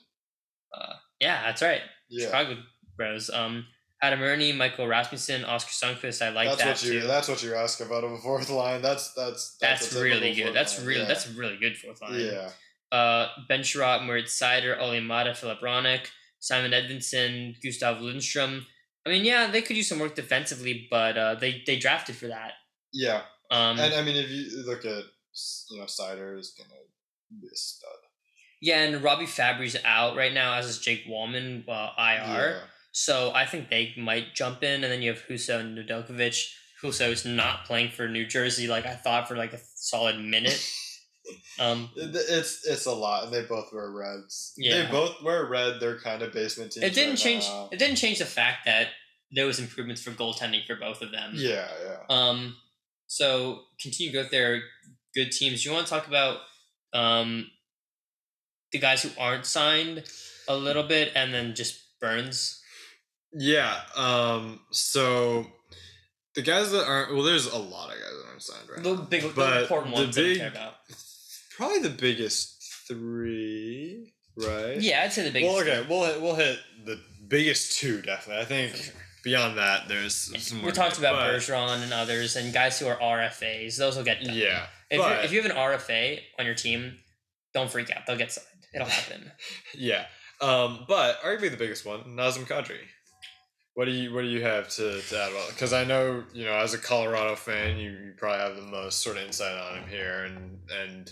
[1.22, 1.81] Yeah, that's right.
[2.10, 2.57] Yeah, Chicago
[2.98, 3.30] Bros.
[3.30, 3.65] Um,
[4.02, 6.26] Adam Erne, Michael Rasmussen, Oskar Sundqvist.
[6.26, 7.02] I like that's that what you.
[7.02, 7.07] too.
[7.07, 8.81] That's what you're asking about of a fourth line.
[8.81, 10.53] That's that's That's, typical really good.
[10.53, 10.88] That's line.
[10.88, 11.07] really yeah.
[11.07, 12.19] that's a really good fourth line.
[12.19, 12.49] yeah.
[12.91, 16.07] Uh, Ben Chiarot, Moritz Seider, Olli Maatta, Filip Hronek,
[16.39, 18.65] Simon Edvinsson, Gustav Lindstrom.
[19.06, 22.27] I mean, yeah, they could use some work defensively, but uh, they they drafted for
[22.27, 22.53] that.
[22.91, 25.03] Yeah, Um, and I mean, if you look at
[25.69, 26.81] you know, Seider is gonna
[27.39, 27.89] be a stud.
[28.62, 32.50] Yeah, and Robby Fabbri's out right now, as is Jake Walman, uh, IR.
[32.52, 32.60] Yeah.
[32.92, 36.46] So I think they might jump in, and then you have Husso and Nedeljkovic.
[36.84, 40.64] Husso's not playing for New Jersey like I thought for like a solid minute.
[41.60, 44.54] Um, It's it's a lot, and they both wear reds.
[44.58, 44.84] Yeah.
[44.86, 45.80] They both wear red.
[45.80, 46.84] They're kind of basement teams.
[46.84, 47.44] it didn't right change.
[47.48, 47.70] now.
[47.72, 48.88] It didn't change the fact that
[49.32, 51.34] there was improvements for goaltending for both of them.
[51.36, 51.98] Yeah, yeah.
[52.10, 52.58] Um,
[53.06, 54.62] so continue growth there.
[55.14, 55.62] Good teams.
[55.64, 56.40] Do you want to talk about
[56.92, 57.50] um,
[58.72, 60.03] the guys who aren't signed
[60.48, 62.61] a little bit, and then just Burns.
[63.34, 63.76] Yeah.
[63.95, 64.60] Um.
[64.72, 65.45] So
[66.35, 68.95] the guys that aren't well, there's a lot of guys that aren't signed right The
[68.95, 69.02] now.
[69.03, 70.73] big, the But important the ones that we care about.
[71.57, 72.57] Probably the biggest
[72.88, 74.81] three, right?
[74.81, 75.53] Yeah, I'd say the biggest.
[75.53, 78.41] Well, okay, we'll hit, we'll hit the biggest two definitely.
[78.41, 78.93] I think sure.
[79.23, 80.68] beyond that, there's some more.
[80.68, 83.77] We talked about but- Bergeron and others, and guys who are RFAs.
[83.77, 84.35] Those will get done.
[84.35, 86.98] Yeah, If, but- you're, if you have an RFA on your team,
[87.53, 88.06] don't freak out.
[88.07, 88.48] They'll get signed.
[88.73, 89.31] It'll happen.
[89.76, 90.06] yeah.
[90.39, 92.77] Um, but arguably the biggest one, Nazem Kadri.
[93.73, 95.49] What do you what do you have to, to add about?
[95.49, 99.02] Because I know you know as a Colorado fan, you, you probably have the most
[99.02, 101.11] sort of insight on him here, and and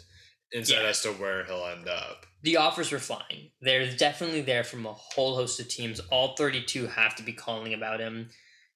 [0.54, 0.90] insight Yeah.
[0.90, 2.26] as to where he'll end up.
[2.42, 3.52] the offers were flying.
[3.62, 6.00] They're definitely there from a whole host of teams.
[6.12, 8.30] All 32 have to be calling about him.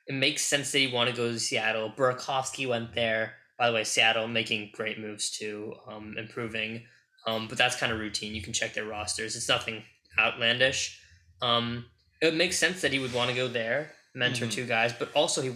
[0.08, 1.92] It makes sense that he want to go to Seattle.
[1.98, 3.34] Burakovsky went there.
[3.58, 6.84] By the way, Seattle making great moves too, um, improving.
[7.26, 8.36] Um, but that's kind of routine.
[8.36, 9.36] You can check their rosters.
[9.36, 9.84] It's nothing
[10.20, 11.00] outlandish.
[11.42, 11.86] Um,
[12.22, 14.52] it makes sense that he would want to go there, mentor Mhm.
[14.52, 15.54] two guys, but also he,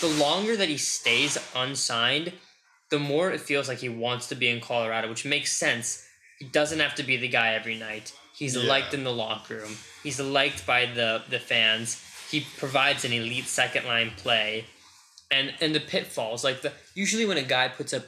[0.00, 2.32] the longer that he stays unsigned,
[2.90, 6.06] the more it feels like he wants to be in Colorado, which makes sense.
[6.38, 8.12] He doesn't have to be the guy every night.
[8.36, 8.62] He's Yeah.
[8.64, 9.78] liked in the locker room.
[10.02, 12.02] He's liked by the the fans.
[12.30, 14.66] He provides an elite second line play,
[15.30, 18.04] and and the pitfalls like the usually when a guy puts up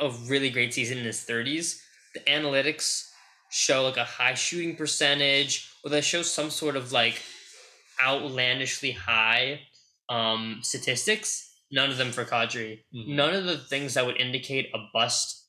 [0.00, 1.82] a really great season in his thirties,
[2.14, 3.08] the analytics
[3.50, 7.22] show like a high shooting percentage, or they show some sort of like
[8.02, 9.60] outlandishly high
[10.08, 11.44] um, statistics.
[11.70, 12.80] None of them for Kadri.
[12.94, 13.08] Mhm.
[13.08, 15.46] None of the things that would indicate a bust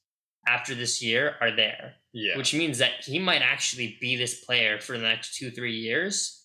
[0.48, 4.80] after this year are there Yeah, which means that he might actually be this player
[4.82, 6.44] for the next two, three years.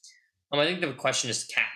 [0.53, 1.67] Um, I think the question is cap.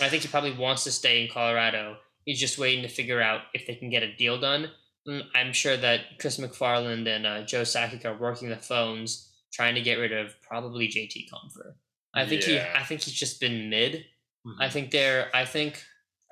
[0.00, 1.98] I think he probably wants to stay in Colorado.
[2.24, 4.70] He's just waiting to figure out if they can get a deal done.
[5.06, 9.74] And I'm sure that Chris MacFarland and uh, Joe Sakic are working the phones, trying
[9.74, 11.74] to get rid of probably JT Compher.
[12.14, 12.64] I think Yeah.
[12.72, 12.78] he.
[12.80, 14.04] I think he's just been mid.
[14.46, 14.56] Mhm.
[14.60, 15.34] I think they're.
[15.34, 15.82] I think.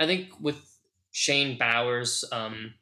[0.01, 0.57] I think with
[1.12, 2.74] Shane Bowers, um,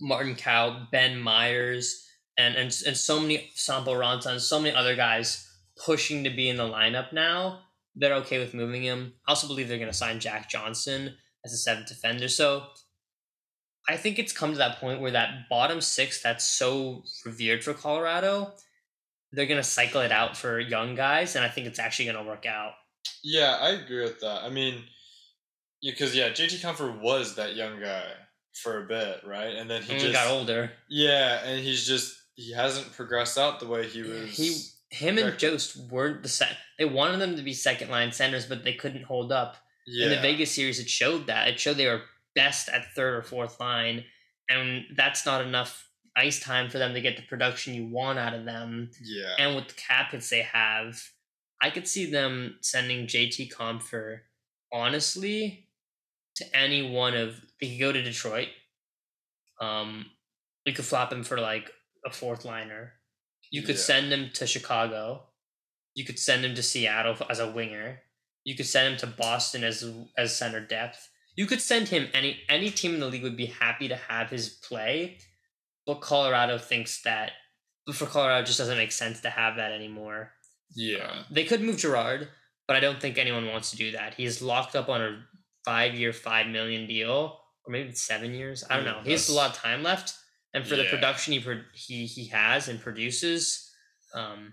[0.00, 2.06] Martin Kaut, Ben Meyers,
[2.38, 5.46] and and and so many Sampo Ranta and so many other guys
[5.84, 7.60] pushing to be in the lineup now.
[7.94, 9.14] They're okay with moving him.
[9.26, 12.28] I also believe they're going to sign Jack Johnson as a seventh defender.
[12.28, 12.68] So
[13.90, 17.74] I think it's come to that point where that bottom six that's so revered for
[17.74, 18.52] Colorado,
[19.32, 22.16] they're going to cycle it out for young guys, and I think it's actually going
[22.24, 22.72] to work out.
[23.22, 24.42] yeah, I agree with that.
[24.42, 24.84] I mean,
[25.82, 28.04] because yeah, JT Compher was that young guy
[28.62, 29.54] for a bit, right?
[29.54, 30.72] And then he He just got older.
[30.88, 34.36] yeah, and he's just he hasn't progressed out the way he was.
[34.36, 34.56] He
[34.90, 35.38] him and.
[35.38, 36.56] Jost weren't the set.
[36.78, 39.56] They wanted them to be second line centers, but they couldn't hold up.
[39.86, 41.48] yeah, In the Vegas series, it showed that.
[41.48, 42.02] It showed they were
[42.34, 44.04] best at third or fourth line,
[44.48, 45.86] and that's not enough
[46.16, 48.90] ice time for them to get the production you want out of them.
[49.02, 49.34] Yeah.
[49.38, 51.00] And with the cap hits they have,
[51.62, 54.20] I could see them sending JT Compher,
[54.72, 55.68] honestly,
[56.36, 57.40] to any one of.
[57.60, 58.48] They could go to Detroit.
[59.60, 60.06] Um,
[60.64, 61.70] you could flop him for like
[62.04, 62.94] a fourth liner.
[63.50, 63.82] You could Yeah.
[63.82, 65.26] send him to Chicago.
[65.94, 68.02] You could send him to Seattle as a winger.
[68.44, 69.84] You could send him to Boston as
[70.16, 71.09] as center depth.
[71.40, 74.28] You could send him any any team in the league would be happy to have
[74.28, 75.16] his play,
[75.86, 77.30] but Colorado thinks that
[77.86, 80.32] but for Colorado it just doesn't make sense to have that anymore.
[80.74, 81.10] Yeah.
[81.10, 82.28] Um, they could move Girard,
[82.66, 84.12] but I don't think anyone wants to do that.
[84.20, 85.12] He's locked up on a
[85.64, 88.62] five year, five million deal, or maybe seven years.
[88.68, 89.00] I don't Mm, know.
[89.04, 90.12] He has a lot of time left,
[90.52, 91.40] and for the production he
[91.72, 93.42] he he has and produces,
[94.14, 94.52] um,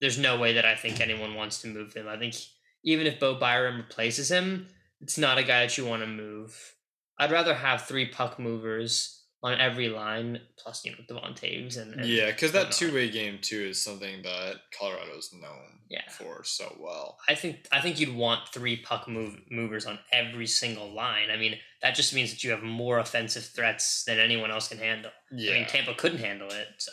[0.00, 2.08] there's no way that I think anyone wants to move him.
[2.08, 2.34] I think
[2.82, 4.66] even if Bo Byram replaces him,
[5.00, 6.74] it's not a guy that you want to move.
[7.18, 12.06] I'd rather have three puck movers on every line, plus you know Devon and, and
[12.06, 16.02] Yeah, because that two way game too is something that Colorado's known Yeah.
[16.10, 17.18] for so well.
[17.28, 21.30] I think I think you'd want three puck move movers on every single line.
[21.30, 24.78] I mean, that just means that you have more offensive threats than anyone else can
[24.78, 25.12] handle.
[25.30, 26.90] Yeah, I mean, Tampa couldn't handle it, so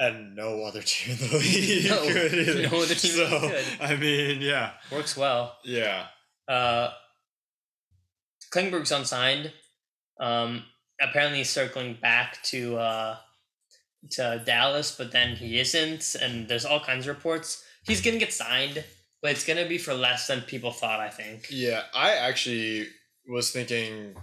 [0.00, 2.62] and no other team in the league No, could either.
[2.68, 3.64] no other team so, could.
[3.80, 5.56] I mean, yeah, works well.
[5.64, 6.06] yeah,
[6.48, 6.90] Uh,
[8.56, 9.52] Klingberg's unsigned.
[10.18, 10.64] Um,
[11.00, 13.16] apparently he's circling back to uh,
[14.12, 17.62] to Dallas, but then he isn't, and there's all kinds of reports.
[17.86, 18.82] He's gonna get signed,
[19.20, 21.00] but it's gonna be for less than people thought.
[21.00, 21.46] I think.
[21.50, 21.82] yeah.
[21.94, 22.88] I actually
[23.28, 24.16] was thinking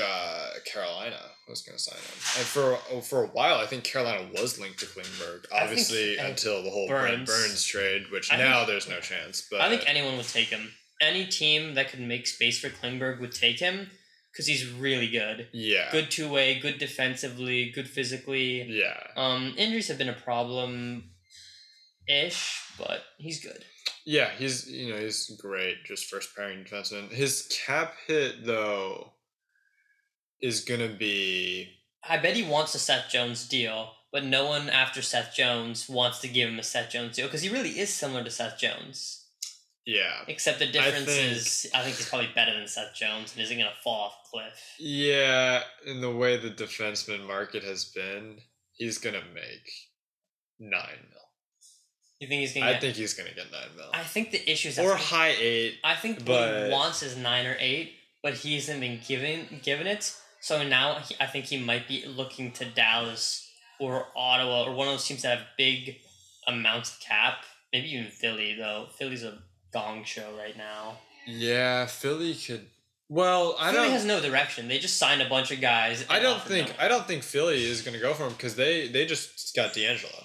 [0.00, 1.18] uh, Carolina
[1.48, 4.78] was going to sign him, and for for a while, I think Carolina was linked
[4.80, 5.46] to Klingberg.
[5.52, 9.00] Obviously, think until the whole Burns, Burns- Burns trade, which I now think- there's no
[9.00, 9.46] chance.
[9.50, 10.70] But I think anyone would take him.
[11.02, 13.90] Any team that could make space for Klingberg would take him
[14.30, 15.48] because he's really good.
[15.52, 18.62] yeah, Good two way, good defensively, good physically.
[18.62, 18.98] yeah.
[19.16, 21.10] Um, injuries have been a problem,
[22.08, 23.64] ish, but he's good.
[24.04, 27.10] Yeah, he's you know he's great, just first pairing defenseman.
[27.10, 29.12] His cap hit though
[30.40, 31.68] is gonna be
[32.08, 36.18] I bet he wants a Seth Jones deal, but no one after Seth Jones wants
[36.20, 39.21] to give him a Seth Jones deal because he really is similar to Seth Jones.
[39.86, 43.42] Yeah, Except the difference think- is, I think he's probably better than Seth Jones and
[43.42, 44.74] isn't going to fall off cliff.
[44.78, 45.62] yeah.
[45.86, 48.38] In the way the defenseman market has been,
[48.74, 49.70] he's gonna make
[50.58, 51.18] nine mil.
[52.20, 52.80] You think he's going to I get.
[52.82, 55.78] think he's gonna get nine mil I think the issue is or high eight.
[55.84, 59.60] I think what But- he wants is nine or eight, but he hasn't been given
[59.62, 60.14] given it.
[60.40, 63.48] So now he, I think he might be looking to Dallas
[63.80, 65.98] or Ottawa or one of those teams that have big
[66.46, 67.44] amounts of cap.
[67.72, 68.88] Maybe even Philly though.
[68.98, 69.38] Philly's a
[69.72, 70.98] gong show right now.
[71.26, 72.66] Yeah, Philly could.
[73.08, 73.92] Well, I Philly don't.
[73.92, 74.68] has no direction.
[74.68, 76.04] They just signed a bunch of guys.
[76.08, 76.76] I don't think them.
[76.80, 80.24] I don't think Philly is gonna go for him because they they just got DeAngelo.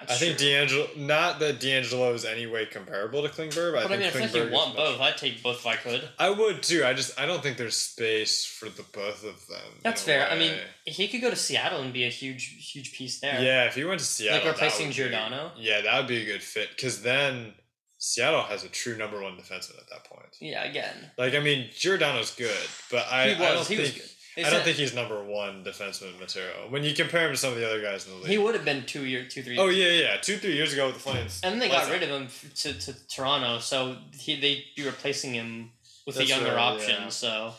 [0.00, 0.46] That's I think true.
[0.48, 3.72] DeAngelo, not that DeAngelo is any way comparable to Klingberg.
[3.72, 5.76] But But I, I mean, think if you want both, I'd take both if I
[5.76, 6.06] could.
[6.18, 6.84] I would too.
[6.84, 9.80] I just I don't think there's space for the both of them.
[9.82, 10.28] That's fair.
[10.30, 10.52] I mean,
[10.84, 13.40] he could go to Seattle and be a huge, huge piece there.
[13.42, 15.52] yeah, if he went to Seattle, like replacing would be- Giordano?
[15.56, 17.54] yeah, that would be a good fit because then
[17.98, 20.36] Seattle has a true number one defenseman at that point.
[20.40, 21.10] Yeah, again.
[21.16, 22.50] Like I mean, Giordano's good,
[22.90, 23.58] but I, He I don't.
[23.66, 24.10] He think was good.
[24.38, 27.58] I don't think he's number one defenseman material when you compare him to some of
[27.58, 28.26] the other guys in the league.
[28.26, 29.56] He would have been two year, two three.
[29.56, 32.02] oh yeah, yeah, two three years ago with the Flames, And then they got rid
[32.02, 35.70] of him to, to Toronto, so he they'd be replacing him
[36.06, 36.96] with That's a younger right, option.
[37.04, 37.08] yeah.
[37.08, 37.52] So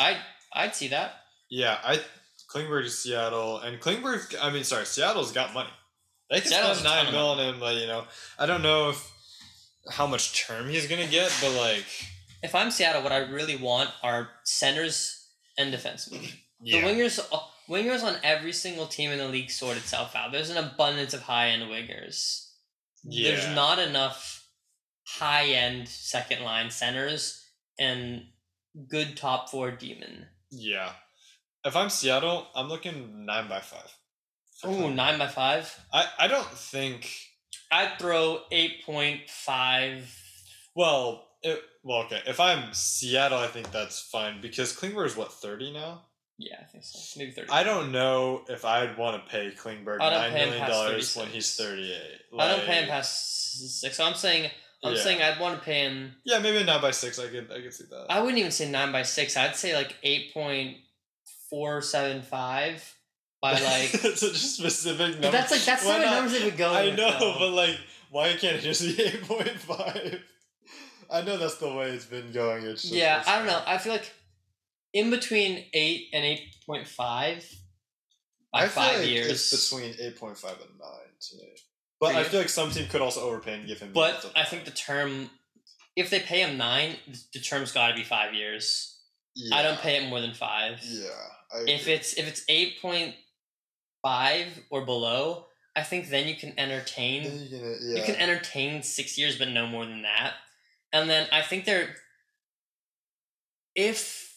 [0.00, 0.16] I
[0.52, 1.12] I'd see that.
[1.50, 2.00] Yeah, I
[2.52, 4.34] Klingberg to Seattle, and Klingberg.
[4.42, 5.70] I mean, sorry, Seattle's got money.
[6.30, 8.06] They can Seattle's spend nine mil on him, but you know,
[8.40, 9.08] I don't know if
[9.90, 11.84] how much term he's gonna get, but like,
[12.42, 15.28] If I'm Seattle, what I really want are centers
[15.58, 16.30] and defensemen.
[16.60, 17.38] yeah, The wingers uh,
[17.68, 20.32] wingers on every single team in the league sort itself out.
[20.32, 22.48] There's an abundance of high end wingers.
[23.04, 24.46] yeah, There's not enough
[25.06, 27.44] high end second line centers
[27.78, 28.22] and
[28.88, 30.26] good top four demon.
[30.50, 30.92] yeah.
[31.66, 33.90] If I'm Seattle, I'm looking nine by five.
[34.66, 35.74] Ooh, nine by five.
[35.92, 37.10] I I don't think.
[37.70, 40.14] I'd throw eight point five.
[40.74, 42.20] Well, it, well, okay.
[42.26, 46.02] If I'm Seattle, I think that's fine because Klingberg is what thirty now.
[46.38, 47.18] Yeah, I think so.
[47.18, 47.50] Maybe thirty.
[47.50, 50.66] I don't know if I'd want to pay Klingberg I don't nine pay him million
[50.66, 52.20] past dollars when he's thirty-eight.
[52.38, 53.96] I don't pay him past six.
[53.98, 54.50] So I'm saying
[54.82, 55.00] I'm Yeah.
[55.00, 56.14] saying I'd want to pay him.
[56.24, 57.18] Yeah, maybe a nine by six.
[57.18, 58.06] I could I could see that.
[58.10, 59.36] I wouldn't even say nine by six.
[59.36, 60.78] I'd say like eight point
[61.50, 62.82] four seven five
[63.44, 63.88] by like.
[63.90, 65.30] such a specific number.
[65.30, 66.72] that's like that's Why the numbers they would go.
[66.72, 67.36] I with, know, though.
[67.38, 67.78] but like,
[68.10, 70.22] why can't it just be eight point five?
[71.10, 72.64] I know that's the way it's been going.
[72.64, 73.60] It's just, yeah, I don't know.
[73.66, 74.10] I feel like
[74.94, 77.46] in between eight and eight point five
[78.50, 79.52] by I feel five like years.
[79.52, 81.48] It's between eight point five and nine to me.
[82.00, 83.90] But I feel like some team could also overpay and give him.
[83.92, 85.28] but I think the term,
[85.96, 86.96] if they pay him nine,
[87.34, 88.98] the term's got to be five years.
[89.36, 89.56] Yeah.
[89.56, 90.80] I don't pay it more than five.
[90.82, 91.08] Yeah.
[91.66, 93.14] If it's if it's eight point
[94.04, 97.22] five or below, I think then you can entertain.
[97.24, 97.96] You're gonna, yeah.
[97.96, 100.34] You can entertain six years, but no more than that.
[100.92, 101.88] And then I think they're
[103.74, 104.32] if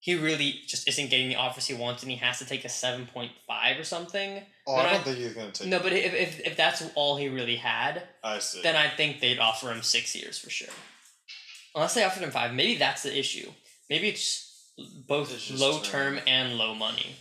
[0.00, 2.68] he really just isn't getting the offers he wants and he has to take a
[2.68, 4.40] seven point five or something.
[4.66, 5.66] oh, I don't I- think he's gonna take.
[5.66, 5.70] It.
[5.70, 8.62] No, but if, if if that's all he really had, I see.
[8.62, 10.68] then I think they'd offer him six years for sure.
[11.74, 13.48] Unless they offered him five, maybe that's the issue.
[13.88, 14.72] Maybe it's
[15.06, 16.16] both It's low term.
[16.16, 17.14] term and low money.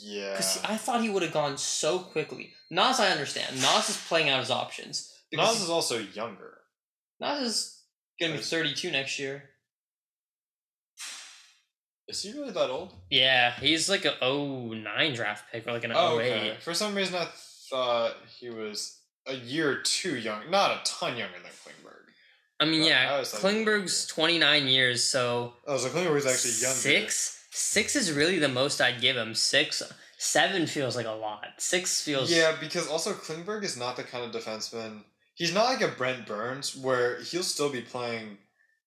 [0.00, 0.32] Yeah.
[0.32, 2.52] Because I thought he would have gone so quickly.
[2.70, 3.56] Nas, I understand.
[3.60, 5.12] Nas is playing out his options.
[5.32, 6.58] Nas is also younger.
[7.20, 7.82] Nas is
[8.20, 9.50] gonna be thirty two next year.
[12.08, 12.94] Is he really that old?
[13.10, 16.32] Yeah, he's like a 09 draft pick or like an Oh, 08.
[16.32, 16.56] okay.
[16.60, 17.26] For some reason, I
[17.68, 22.04] thought he was a year or two young, not a ton younger than Klingberg.
[22.60, 26.76] I mean, I yeah, thinking- Klingberg's 29 years, so Oh, so Klingberg was actually younger.
[26.76, 27.35] six.
[27.58, 29.34] Six is really the most I'd give him.
[29.34, 29.82] Six,
[30.18, 31.46] seven feels like a lot.
[31.56, 32.30] Six feels.
[32.30, 35.04] Yeah, because also Klingberg is not the kind of defenseman.
[35.34, 38.36] He's not like a Brent Burns where he'll still be playing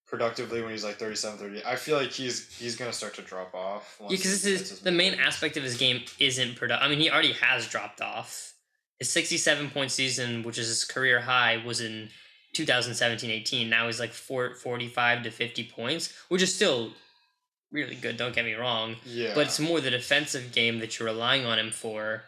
[0.05, 1.65] productively when he's like 37, 30.
[1.65, 3.97] I feel like he's he's gonna start to drop off.
[4.01, 5.27] Yeah, because this is the main mid-thirties.
[5.33, 6.83] aspect of his game isn't product.
[6.83, 8.53] I mean, he already has dropped off.
[8.99, 12.09] His 67 point season, which is his career high, was in
[12.55, 13.67] 2017-18.
[13.67, 16.91] Now he's like four, 45 to 50 points, which is still
[17.71, 18.17] really good.
[18.17, 18.95] Don't get me wrong.
[19.05, 22.23] Yeah, but it's more the defensive game that you're relying on him for.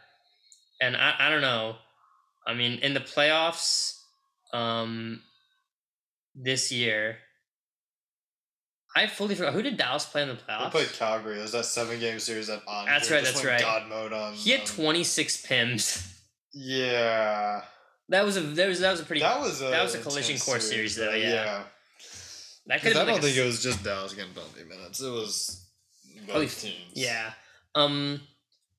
[0.81, 1.76] And I, I don't know.
[2.47, 3.99] I mean, in the playoffs,
[4.53, 5.22] um,
[6.34, 7.18] this year,
[8.95, 10.72] I fully forgot who did Dallas play in the they playoffs.
[10.72, 11.39] played Calgary.
[11.39, 12.85] It was that seven game series that on.
[12.88, 13.61] That's right, that's right.
[13.61, 14.34] God mode on.
[14.34, 16.07] he had 26 pims.
[16.53, 17.61] Yeah,
[18.09, 19.99] That was a that was that was a pretty that was a that was a
[19.99, 21.30] collision course series, though, yeah.
[21.30, 21.63] yeah.
[22.72, 25.02] That could I don't like think s- it was just Dallas getting penalty minutes.
[25.02, 25.65] It was
[26.27, 26.76] both teams.
[26.93, 27.31] yeah
[27.76, 28.22] um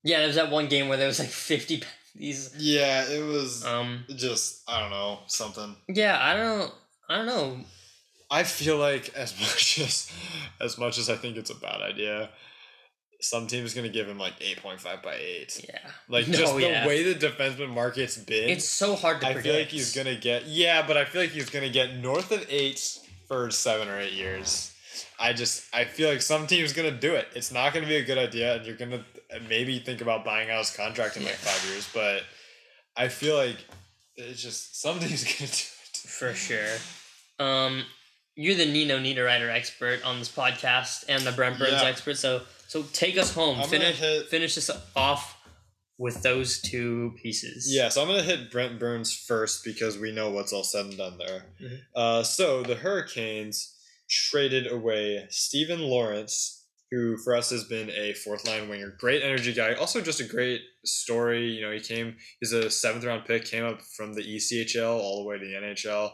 [0.03, 1.83] yeah there was that one game where there was like 50
[2.15, 5.75] these Yeah, it was um just I don't know something.
[5.89, 6.71] yeah I don't
[7.09, 7.57] I don't know
[8.31, 10.11] I feel like as much as
[10.61, 12.29] as much as I think it's a bad idea,
[13.19, 15.65] some team's gonna give him like eight point five by eight.
[15.67, 16.87] yeah Like No, just the yeah.
[16.87, 18.49] way the defenseman market's been.
[18.49, 21.21] it's so hard to I predict feel like he's gonna get yeah, but I feel
[21.21, 22.99] like he's gonna get north of eight
[23.33, 24.71] for seven or eight years.
[25.19, 27.27] I just I feel like some team's gonna do it.
[27.35, 29.03] It's not gonna be a good idea, and you're gonna
[29.49, 31.89] maybe think about buying out his contract in like five years.
[31.93, 32.23] But
[32.95, 33.57] I feel like
[34.15, 35.69] it's just some team's gonna do it.
[36.07, 36.75] For sure.
[37.39, 37.83] Um,
[38.35, 41.83] you're the Nino Niederreiter expert on this podcast and the Brent Burns Yeah.
[41.85, 42.17] expert.
[42.17, 43.59] So so take us home.
[43.59, 45.32] I'm finish hit- finish this off
[46.03, 47.73] with those two pieces.
[47.73, 50.97] Yeah, so I'm gonna hit Brent Burns first because we know what's all said and
[50.97, 51.45] done there.
[51.61, 51.79] Mhm.
[51.95, 53.73] Uh, so the Hurricanes
[54.09, 59.53] traded away Steven Lorentz, who for us has been a fourth line winger, great energy
[59.53, 61.47] guy, also just a great story.
[61.51, 65.23] You know, he came, he's a seventh round pick, came up from the ECHL all
[65.23, 66.11] the way to the NHL.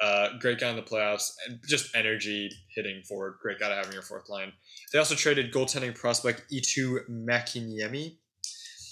[0.00, 3.38] Uh, great guy in the playoffs, and just energy hitting forward.
[3.40, 4.52] Great guy to have in your fourth line.
[4.92, 8.18] They also traded goaltending prospect Eetu Makiniemi.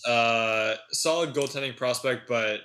[0.07, 2.61] Uh, solid goaltending prospect, but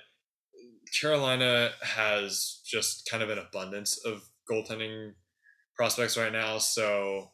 [1.00, 5.12] Carolina has just kind of an abundance of goaltending
[5.76, 7.30] prospects right now, so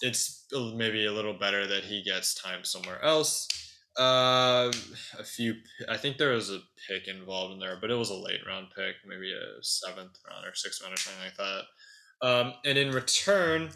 [0.00, 3.48] it's maybe a little better that he gets time somewhere else.
[3.96, 4.72] Uh,
[5.18, 5.54] a few,
[5.88, 6.58] I think there was a
[6.88, 10.46] pick involved in there, but it was a late round pick, maybe a seventh round
[10.46, 12.26] or sixth round or something like that.
[12.26, 13.70] Um, and in return,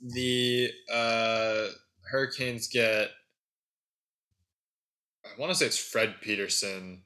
[0.00, 1.66] the uh,
[2.10, 3.10] Hurricanes get
[5.36, 7.02] I want to say it's Fred Peterson,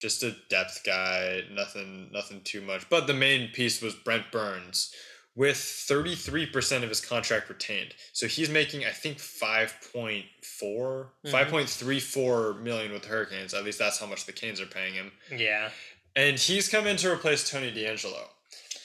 [0.00, 2.88] just a depth guy, nothing nothing too much.
[2.90, 4.92] But the main piece was Brent Burns
[5.36, 7.94] with 33% of his contract retained.
[8.12, 11.30] So he's making I think 5.4 Mhm.
[11.30, 13.52] 5.34 million with the Hurricanes.
[13.54, 15.12] At least that's how much the Canes are paying him.
[15.30, 15.70] Yeah.
[16.14, 18.28] And he's come in to replace Tony DeAngelo.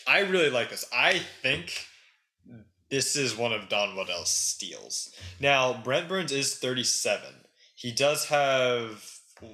[0.08, 0.86] I really like this.
[0.91, 1.86] I think
[2.90, 5.14] this is one of Don Waddell's steals.
[5.40, 7.39] Now, Brent Burns is 37.
[7.80, 9.02] He does have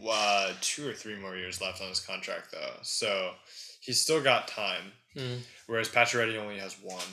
[0.10, 2.74] uh, two or three more years left on his contract, though.
[2.82, 3.34] So
[3.82, 4.94] he's still got time.
[5.16, 5.36] Hmm.
[5.68, 7.06] Whereas Pacioretty only has one.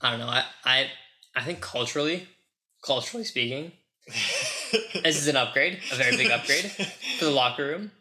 [0.00, 0.26] I don't know.
[0.26, 0.90] I, I
[1.36, 2.26] I think culturally,
[2.84, 3.70] culturally speaking,
[4.08, 7.92] this is an upgrade, a very big upgrade for the locker room.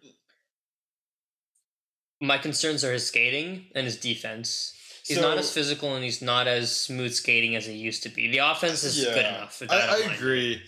[2.20, 4.74] My concerns are his skating and his defense.
[5.06, 8.32] He's not as physical and he's not as smooth skating as he used to be.
[8.32, 9.62] The offense is good enough.
[9.70, 10.64] I, I agree.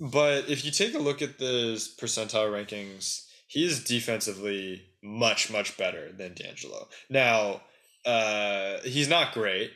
[0.00, 5.76] But if you take a look at the percentile rankings, he is defensively much, much
[5.76, 6.86] better than DeAngelo.
[7.10, 7.60] Now,
[8.06, 9.72] uh, he's not great.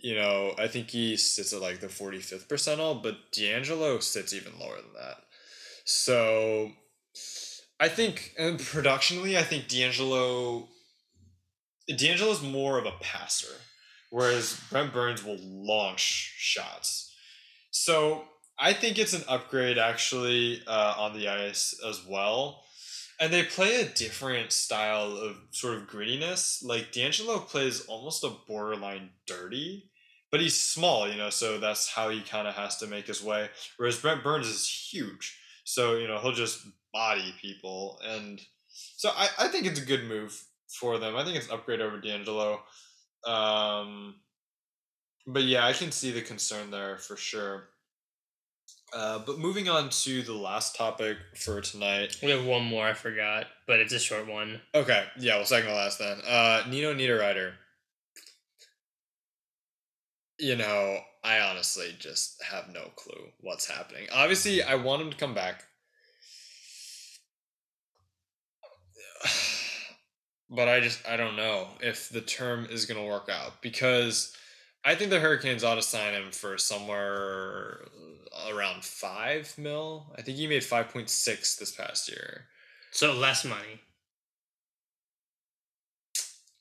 [0.00, 4.58] You know, I think he sits at like the 45th percentile, but DeAngelo sits even
[4.60, 5.16] lower than that.
[5.84, 6.70] So
[7.80, 10.68] I think, and productionally, I think DeAngelo
[11.90, 13.54] DeAngelo's more of a passer,
[14.10, 17.14] whereas Brent Burns will launch shots.
[17.70, 18.24] So
[18.58, 22.62] I think it's an upgrade actually uh, on the ice as well.
[23.20, 26.64] And they play a different style of sort of grittiness.
[26.64, 29.90] Like DeAngelo plays almost a borderline dirty,
[30.30, 33.22] but he's small, you know, so that's how he kind of has to make his
[33.22, 33.48] way.
[33.76, 35.38] Whereas Brent Burns is huge.
[35.64, 38.00] So, you know, he'll just body people.
[38.04, 38.40] And
[38.96, 41.16] so I, I think it's a good move for them.
[41.16, 42.58] I think it's an upgrade over DeAngelo.
[43.24, 44.16] Um,
[45.26, 47.68] but yeah, I can see the concern there for sure.
[48.94, 52.16] Uh, but moving on to the last topic for tonight.
[52.22, 54.60] We have one more I forgot, but it's a short one.
[54.72, 56.18] Okay, yeah, well, second to last then.
[56.20, 57.54] Uh, Nino Niederreiter.
[60.38, 64.06] You know, I honestly just have no clue what's happening.
[64.12, 65.64] Obviously, I want him to come back.
[70.50, 74.36] But I just, I don't know if the term is going to work out because
[74.84, 77.80] I think the Hurricanes ought to sign him for somewhere
[78.50, 80.06] around 5 mil.
[80.16, 82.44] I think he made 5.6 this past year.
[82.90, 83.80] So less money.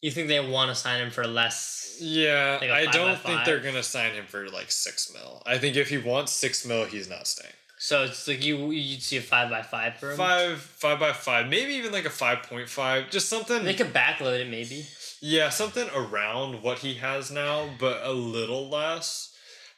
[0.01, 1.97] You think they want to sign him for less?
[2.01, 5.41] Yeah, Like I five don't think they're gonna sign him for like six mil.
[5.45, 7.53] I think if he wants six mil, he's not staying.
[7.77, 10.17] So it's like you you'd see a five by five for him.
[10.17, 13.63] Five, five by five, maybe even like a five point five, just something.
[13.63, 14.85] They could backload it maybe.
[15.25, 19.29] Yeah, something around what he has now, but a little less.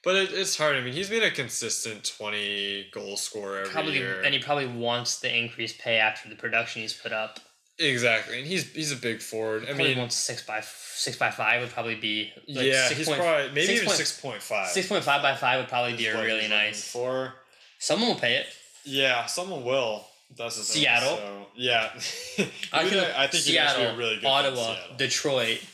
[0.04, 0.76] But it, it's hard.
[0.76, 4.22] I mean, he's been a consistent twenty goal scorer every Probably, year.
[4.24, 7.40] and he probably wants the increased pay after the production he's put up.
[7.80, 9.64] exactly, and he's he's a big forward.
[9.64, 12.98] I Probably mean, wants six by six by five would probably be like yeah, six
[13.00, 14.68] he's point- probably maybe six even point- six point five.
[14.70, 16.88] six point five by five would probably be a really nice.
[16.92, 17.34] for.
[17.80, 18.48] Someone will pay it.
[18.86, 20.06] Yeah, someone will.
[20.38, 20.82] That's the thing.
[20.84, 21.18] Seattle?
[21.18, 21.90] So, yeah.
[22.74, 24.98] I, could, I think he must be Seattle, really good Ottawa, Seattle.
[24.98, 25.66] Detroit,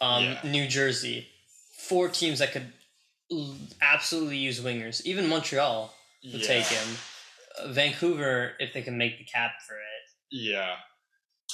[0.00, 0.40] um, Yeah.
[0.44, 1.28] New Jersey,
[1.78, 2.72] four teams that could
[3.82, 5.04] absolutely use wingers.
[5.04, 5.92] Even Montreal
[6.24, 6.46] would yeah.
[6.46, 6.96] take him.
[7.58, 9.80] Uh, Vancouver, if they can make the cap for it.
[10.30, 10.76] Yeah.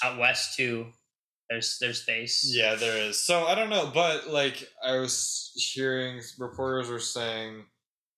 [0.04, 0.86] Out west too,
[1.48, 2.50] there's there's space.
[2.54, 3.22] Yeah, there is.
[3.22, 7.64] So I don't know, but like I was hearing reporters were saying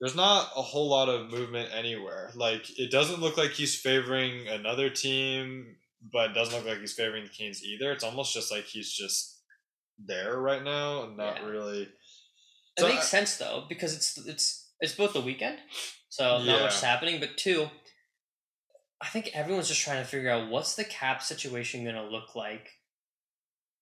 [0.00, 2.30] there's not a whole lot of movement anywhere.
[2.34, 5.76] Like it doesn't look like he's favoring another team,
[6.12, 7.92] but it doesn't look like he's favoring the Canes either.
[7.92, 9.40] It's almost just like he's just
[9.98, 11.46] there right now and not Yeah.
[11.46, 11.82] really
[12.76, 15.58] It makes I- sense though because it's it's it's both the weekend,
[16.08, 16.60] so not Yeah.
[16.62, 17.20] much is happening.
[17.20, 17.70] But two,
[19.00, 22.34] I think everyone's just trying to figure out what's the cap situation going to look
[22.34, 22.68] like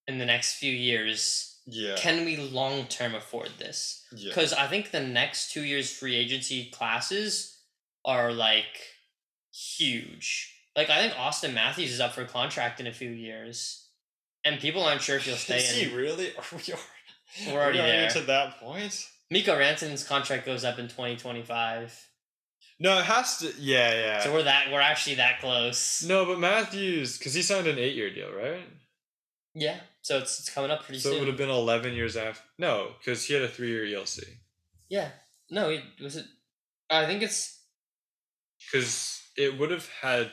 [0.06, 1.51] in the next few years.
[1.66, 1.94] Yeah.
[1.96, 4.04] Can we long term afford this?
[4.14, 4.28] yeah.
[4.30, 7.58] Because I think the next two years free agency classes
[8.04, 8.64] are like
[9.54, 10.54] huge.
[10.76, 13.86] Like I think Auston Matthews is up for contract in a few years,
[14.44, 15.58] and people aren't sure if he'll stay.
[15.58, 16.30] Is he really?
[16.36, 18.10] Are we already, We're already we there.
[18.10, 19.06] to that point?
[19.30, 21.94] Mikko Rantanen's contract goes up in twenty twenty five.
[22.80, 23.52] No, it has to.
[23.58, 24.20] Yeah, yeah.
[24.22, 26.02] So we're that we're actually that close.
[26.04, 28.64] no, but Matthews, because he signed an eight-year deal, right?
[29.54, 29.78] Yeah.
[30.02, 31.12] So it's it's coming up pretty soon.
[31.12, 32.42] So it would have been eleven years after.
[32.58, 34.22] No, because he had a three-year ELC.
[34.88, 35.10] Yeah.
[35.50, 36.26] No, it was it.
[36.90, 37.60] I think it's
[38.70, 40.30] Because it would have had.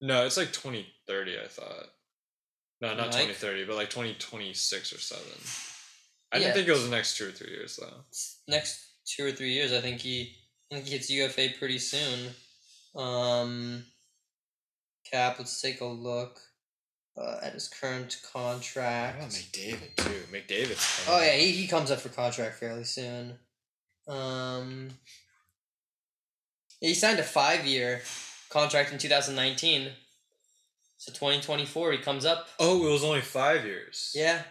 [0.00, 1.38] No, it's like twenty thirty.
[1.38, 1.86] I thought.
[2.80, 5.24] No, not Like- twenty thirty, but like twenty twenty six or seven.
[6.32, 6.44] I Yeah.
[6.44, 8.04] didn't think it was the next two or three years though.
[8.48, 9.72] next two or three years.
[9.72, 10.38] I think he
[10.70, 12.34] I think he hits UFA pretty soon.
[12.96, 13.84] Um,
[15.04, 15.38] Cap.
[15.38, 16.40] Let's take a look
[17.16, 19.18] uh, at his current contract.
[19.20, 20.22] Oh, McDavid too.
[20.32, 21.06] McDavid's.
[21.08, 23.34] Oh yeah, he, he comes up for contract fairly soon.
[24.08, 24.90] Um,
[26.80, 28.02] he signed a five year
[28.50, 29.90] contract in 2019.
[30.98, 32.48] So 2024 he comes up.
[32.60, 34.12] Oh, it was only five years.
[34.14, 34.42] Yeah.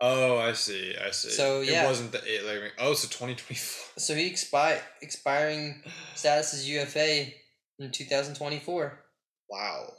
[0.00, 0.94] Oh, I see.
[1.02, 1.30] I see.
[1.30, 1.84] So, yeah.
[1.84, 2.44] it wasn't the eight.
[2.44, 3.98] Like, oh, so twenty twenty four.
[3.98, 5.82] So he expi- expiring
[6.14, 7.28] status is UFA
[7.78, 8.98] in 2024.
[9.48, 9.92] Wow.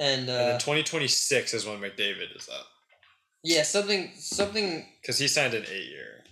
[0.00, 2.66] And and uh, then twenty twenty six is when McDavid is up
[3.42, 6.24] yeah, something something because he signed an eight year.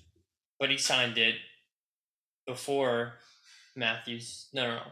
[0.61, 1.37] but he signed it
[2.47, 3.15] before
[3.77, 4.49] Matthews.
[4.53, 4.83] No, no, no.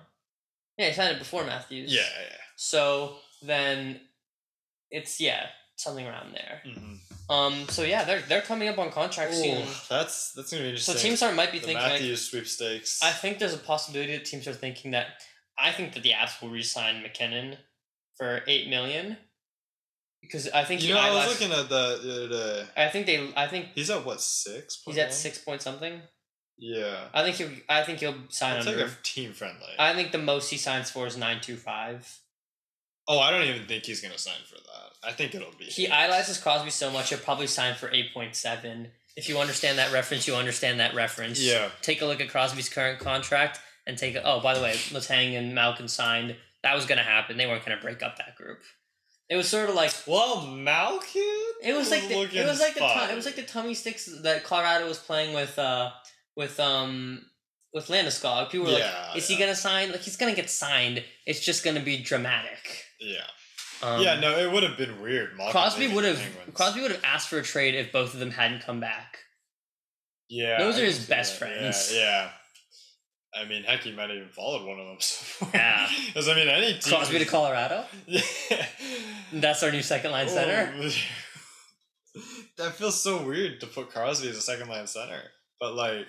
[0.78, 1.93] Yeah, he signed it before Matthews.
[1.93, 2.36] Yeah, yeah.
[2.57, 4.01] So then
[4.90, 5.47] it's yeah.
[5.77, 6.62] something around there.
[6.65, 6.98] Mhm.
[7.28, 9.66] Um, so yeah, they're they're coming up on contract soon.
[9.90, 10.94] That's that's gonna be interesting.
[10.94, 11.82] So teams are might be the thinking.
[11.82, 13.03] Like, Matthews sweepstakes.
[13.03, 15.23] I think there's a possibility that teams are thinking that.
[15.59, 17.57] I think that the Avs will re-sign MacKinnon
[18.17, 19.17] for eight million,
[20.23, 22.65] because I think you know, I was looking at the other day.
[22.77, 23.33] I think they.
[23.37, 24.83] I think He's at what six?
[24.85, 26.01] he's at six point something.
[26.59, 27.51] Yeah, I think he'll.
[27.69, 28.87] I think he'll sign like under.
[28.87, 29.69] a team friendly.
[29.79, 32.21] I think the most he signs for is nine two five.
[33.09, 35.09] oh, I don't even think he's gonna sign for that.
[35.09, 35.67] I think it'll be.
[35.67, 38.89] He idolizes Crosby so much he'll probably sign for eight point seven.
[39.17, 41.41] If you understand that reference, you understand that reference.
[41.41, 41.69] Yeah.
[41.83, 45.39] Take a look at Crosby's current contract and take a oh, by the way, Letang
[45.39, 46.37] and Malkin signed.
[46.67, 47.37] That was gonna happen.
[47.37, 48.59] They weren't gonna break up that group.
[49.31, 51.23] It was sort of like Well, Malkin.
[51.63, 54.43] it was like the, it was like the it was like the tummy sticks that
[54.43, 55.91] Colorado was playing with uh
[56.37, 57.25] with um
[57.73, 58.51] with Landeskog.
[58.51, 59.93] People were Yeah, like, is he gonna sign?
[59.93, 61.05] Like he's gonna get signed.
[61.25, 62.83] It's just gonna be dramatic.
[63.01, 63.27] Yeah.
[63.83, 64.19] Um, yeah.
[64.19, 65.37] No, it would have been weird.
[65.37, 66.21] Malkin Crosby would have.
[66.55, 69.19] Crosby would have asked for a trade if both of them hadn't come back.
[70.29, 70.59] Yeah.
[70.59, 71.47] Those I are his best that.
[71.49, 71.93] friends.
[71.95, 72.01] Yeah.
[72.01, 72.31] yeah.
[73.39, 74.97] I mean, heck, he might have even followed one of them.
[75.01, 75.89] So Yeah.
[76.07, 76.95] Because I mean, any team.
[76.95, 77.85] Crosby to Colorado.
[78.07, 78.23] Yeah.
[79.33, 80.73] That's our new second line center.
[80.79, 80.91] Oh,
[82.59, 85.21] that feels so weird to put Crosby as a second line center,
[85.61, 86.07] but like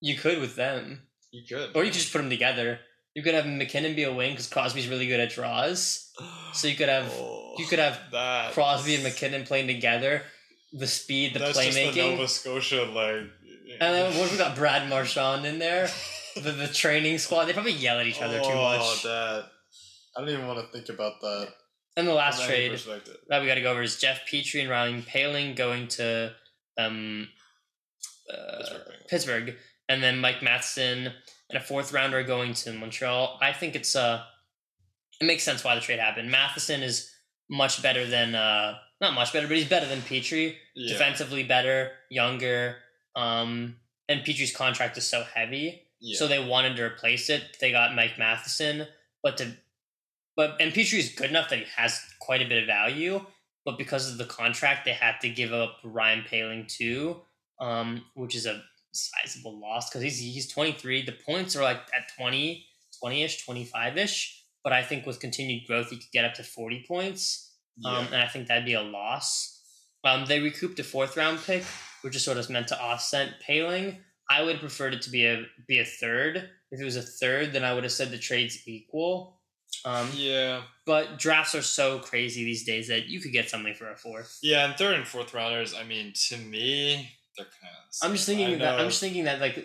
[0.00, 1.02] You could with them,
[1.32, 1.70] you could.
[1.74, 2.78] or you could just put them together.
[3.14, 6.12] You could have MacKinnon be a wing because Crosby's really good at draws.
[6.52, 10.22] So you could have Oh, you could have that Crosby and MacKinnon playing together.
[10.72, 13.30] The speed, the That's just the playmaking, Nova Scotia like.
[13.80, 15.88] and then what if we got Brad Marchand in there?
[16.42, 17.46] The, the training squad.
[17.46, 18.80] They probably yell at each other too much.
[18.80, 19.02] Oh, much.
[19.02, 19.44] that.
[20.16, 21.48] I don't even want to think about that.
[21.96, 23.16] And the last from any trade perspective.
[23.28, 26.32] that we got to go over is Jeff Petry and Ryan Poehling going to
[26.78, 27.28] um,
[28.30, 28.94] uh, Pittsburgh.
[29.08, 29.54] Pittsburgh,
[29.88, 31.12] and then Mike Matheson
[31.50, 33.38] and a fourth rounder going to Montreal.
[33.40, 34.22] I think it's uh,
[35.20, 36.30] it makes sense why the trade happened.
[36.30, 37.10] Matheson is
[37.48, 40.54] much better than uh, not much better, but he's better than Petry.
[40.74, 40.92] Yeah.
[40.92, 42.76] Defensively better, younger,
[43.14, 43.76] um,
[44.08, 45.85] and Petry's contract is so heavy.
[46.06, 46.18] Yeah.
[46.18, 47.56] So they wanted to replace it.
[47.60, 48.86] They got Mike Matheson,
[49.22, 49.56] but to
[50.36, 53.24] but and Petry is good enough that he has quite a bit of value.
[53.64, 57.22] But because of the contract, they had to give up Ryan Poehling too,
[57.60, 58.62] um, which is a
[58.92, 61.04] sizable loss because he's he's 23.
[61.04, 62.64] The points are like at 20,
[63.02, 64.44] 20-ish, 25-ish.
[64.62, 67.54] But I think with continued growth, he could get up to 40 points.
[67.84, 68.06] Um, Yeah.
[68.06, 69.60] and I think that'd be a loss.
[70.04, 71.64] Um, they recouped a fourth round pick,
[72.02, 73.98] which is sort of meant to offset Poehling.
[74.28, 76.48] I would have preferred it to be a be a third.
[76.70, 79.40] If it was a third, then I would have said the trade's equal.
[79.84, 80.62] Um, yeah.
[80.84, 84.38] but drafts are so crazy these days that you could get something for a fourth.
[84.42, 85.74] Yeah, and third and fourth rounders.
[85.74, 88.08] I mean, to me, they're kind of.
[88.08, 89.62] I'm just thinking that I'm just thinking that like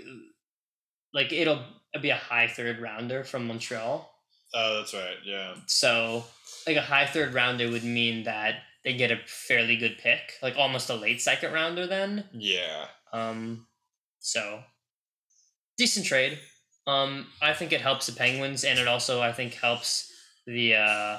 [1.13, 1.63] like it'll
[2.01, 4.09] be a high third rounder from Montreal.
[4.53, 5.17] Oh, that's right.
[5.25, 5.55] Yeah.
[5.67, 6.25] So
[6.67, 10.55] like a high third rounder would mean that they get a fairly good pick, like
[10.57, 12.25] almost a late second rounder then.
[12.33, 12.85] Yeah.
[13.13, 13.67] Um,
[14.21, 14.61] so
[15.77, 16.39] decent trade.
[16.87, 20.11] Um, I think it helps the Penguins, and it also I think helps
[20.47, 20.75] the.
[20.75, 21.17] Uh,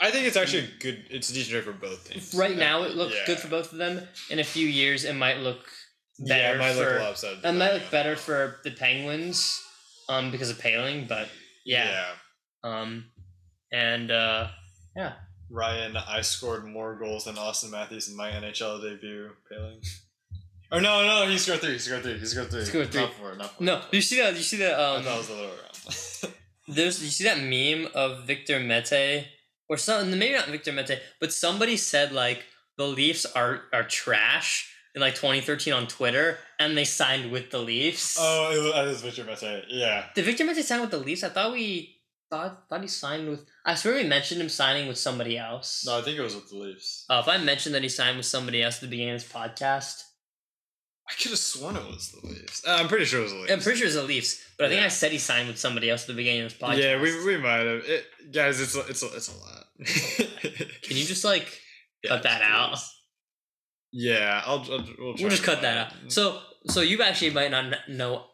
[0.00, 1.04] I think it's actually a good.
[1.10, 2.34] It's a decent trade for both teams.
[2.34, 3.26] right now, it looks Yeah.
[3.26, 4.06] good for both of them.
[4.30, 5.64] In a few years, it might look
[6.18, 6.80] better Yeah, it might for.
[6.80, 7.48] look a lot better.
[7.48, 9.60] it might look better for the Penguins,
[10.08, 11.08] um, because of Poehling.
[11.08, 11.28] But
[11.64, 12.10] yeah,
[12.64, 13.10] um,
[13.72, 14.48] and uh,
[14.96, 15.14] yeah.
[15.50, 19.30] Ryan, I scored more goals than Auston Matthews in my NHL debut.
[19.50, 19.86] Poehling.
[20.72, 21.72] Or no, no, he scored three.
[21.74, 22.18] He scored three.
[22.18, 22.64] He scored three.
[22.64, 23.02] Scored three.
[23.02, 23.34] Not four.
[23.36, 23.64] Not four.
[23.66, 24.34] no, you see that?
[24.34, 24.78] You see that?
[24.78, 26.34] I Um, thought it was the other way around.
[26.68, 29.26] There's you see that meme of Victor Mete
[29.68, 32.44] or some maybe not Victor Mete, but somebody said like
[32.78, 37.58] the Leafs are are trash in like 2013 on Twitter, and they signed with the
[37.58, 38.16] Leafs.
[38.20, 39.64] oh, it was, that is Victor Mete.
[39.68, 40.04] Yeah.
[40.14, 41.24] Did Victor Mete sign with the Leafs?
[41.24, 41.96] I thought we
[42.30, 43.44] thought thought he signed with.
[43.66, 45.84] I swear we mentioned him signing with somebody else.
[45.86, 47.04] No, I think it was with the Leafs.
[47.10, 49.30] Uh, if I mentioned that he signed with somebody else at the beginning of this
[49.32, 50.02] podcast,
[51.12, 52.66] I could have sworn it was the Leafs.
[52.66, 53.52] Uh, I'm pretty sure it was the Leafs.
[53.52, 54.86] I'm pretty sure it's the Leafs, but I think Yeah.
[54.86, 56.78] I said he signed with somebody else at the beginning of this podcast.
[56.82, 57.82] Yeah, we, we might have.
[57.84, 59.64] It, guys, it's a, it's a, it's a lot.
[60.82, 61.60] Can you just like
[62.06, 62.78] cut that out?
[63.92, 65.92] Yeah, I'll, I'll we'll, We'll just cut that out.
[66.08, 68.24] So, so you actually might not know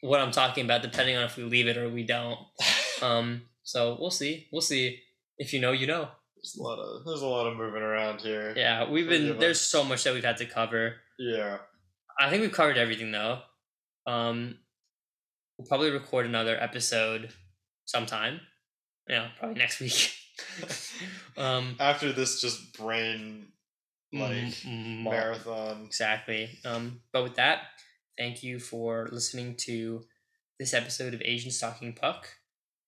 [0.00, 2.38] what I'm talking about, depending on if we leave it or we don't.
[3.02, 4.46] Um, so we'll see.
[4.52, 5.00] We'll see.
[5.36, 6.08] If you know, you know.
[6.36, 8.54] there's a lot of there's a lot of moving around here.
[8.56, 9.36] Yeah, we've been.
[9.38, 10.94] There's so much that we've had to cover.
[11.18, 11.58] Yeah.
[12.18, 13.40] I think we've covered everything though.
[14.06, 14.58] Um,
[15.58, 17.30] we'll probably record another episode
[17.84, 18.40] sometime.
[19.08, 20.14] Yeah, probably next week.
[21.36, 23.48] um, After this, just brain
[24.12, 25.84] like m- m- marathon.
[25.86, 26.58] Exactly.
[26.64, 27.62] Um, but with that,
[28.18, 30.02] thank you for listening to
[30.58, 32.28] this episode of Asians Talking Puck.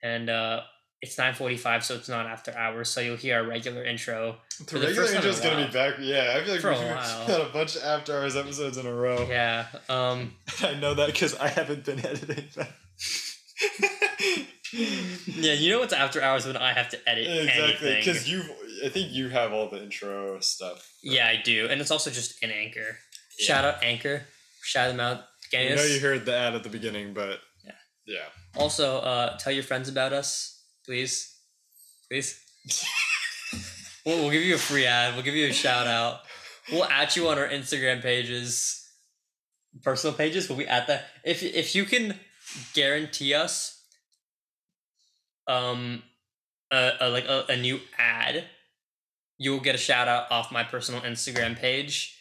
[0.03, 0.61] And uh,
[1.07, 2.89] it's nine forty five, so it's not after hours.
[2.91, 4.37] So you'll hear our regular intro.
[4.59, 5.95] The For regular first time in intro is gonna be back.
[6.01, 7.27] Yeah, I feel like For we've while.
[7.27, 9.27] had a bunch of after hours episodes in a row.
[9.29, 9.67] Yeah.
[9.89, 10.35] Um.
[10.63, 12.67] I know that because I haven't been editing them.
[14.73, 15.53] Yeah.
[15.55, 18.43] You know what's after hours when I have to edit exactly, because you,
[18.85, 20.93] I think you have all the intro stuff.
[21.03, 22.99] Yeah, I do, and it's also just an anchor.
[23.39, 24.23] Shout out Anchor.
[24.63, 25.19] Shout them out.
[25.19, 25.23] I
[25.53, 27.73] Gang know you heard the ad at the beginning, but Yeah.
[28.07, 28.25] yeah.
[28.61, 30.56] Also, uh, tell your friends about us,
[30.87, 31.37] please,
[32.09, 32.41] please.
[34.07, 35.15] we'll, we'll give you a free ad.
[35.15, 36.21] We'll give you a shout out.
[36.71, 38.89] We'll at you on our Instagram pages,
[39.83, 40.49] personal pages.
[40.49, 41.05] We'll we at that?
[41.25, 42.19] If if you can
[42.75, 43.83] guarantee us,
[45.47, 46.03] um,
[46.73, 48.45] a, a like a, a new ad,
[49.39, 52.19] you will get a shout out off my personal Instagram page,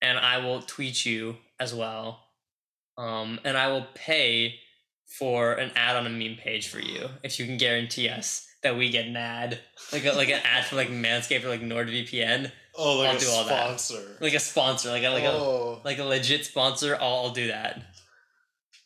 [0.00, 2.24] and I will tweet you as well.
[2.96, 4.56] Um, and I will pay
[5.08, 8.76] for an ad on a meme page for you if you can guarantee us that
[8.76, 9.58] we get an ad,
[9.92, 13.20] like a, like an ad for like Manscaped or like NordVPN, Oh, like I'll a
[13.20, 13.90] do all that.
[14.20, 15.80] like a sponsor, like a like a oh.
[15.84, 16.96] like a legit sponsor.
[17.00, 17.82] I'll, I'll do that.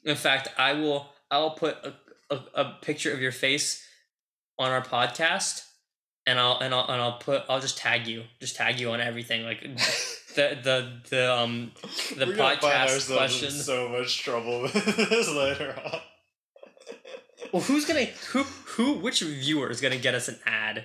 [0.05, 1.94] In fact, I will I will put a,
[2.35, 3.86] a, a picture of your face
[4.59, 5.66] on our podcast,
[6.27, 9.01] and I'll and I'll and I'll put I'll just tag you, just tag you on
[9.03, 9.61] everything, like
[10.36, 11.73] the the the um
[12.16, 13.51] the We're podcast question.
[13.51, 16.01] so much trouble with this later on.
[17.53, 20.85] Well, who's gonna who who which viewer is gonna get us an ad?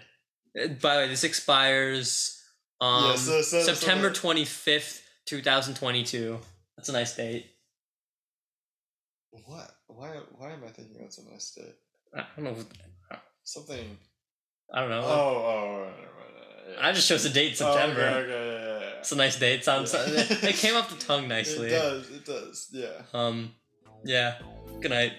[0.59, 2.41] Uh, By the way, this expires
[2.81, 6.39] um Yeah, so- so- September twenty fifth, two thousand twenty two.
[6.75, 7.45] That's a nice date.
[9.31, 9.71] What?
[9.87, 10.09] Why?
[10.37, 11.75] Why am I thinking that's a nice date?
[12.13, 12.65] I don't know.
[13.43, 13.97] Something.
[14.73, 15.01] I don't know.
[15.03, 16.87] Oh, oh, right, right, right, yeah.
[16.87, 18.01] I just chose a date in Oh, okay, September.
[18.01, 18.99] okay, yeah, yeah.
[18.99, 19.63] It's a nice date.
[19.63, 20.01] Sounds Yeah.
[20.49, 21.67] it came off the tongue nicely.
[21.67, 22.09] It does.
[22.09, 22.67] It does.
[22.73, 23.01] Yeah.
[23.13, 23.53] Um,
[24.03, 24.39] yeah.
[24.81, 25.13] Good night.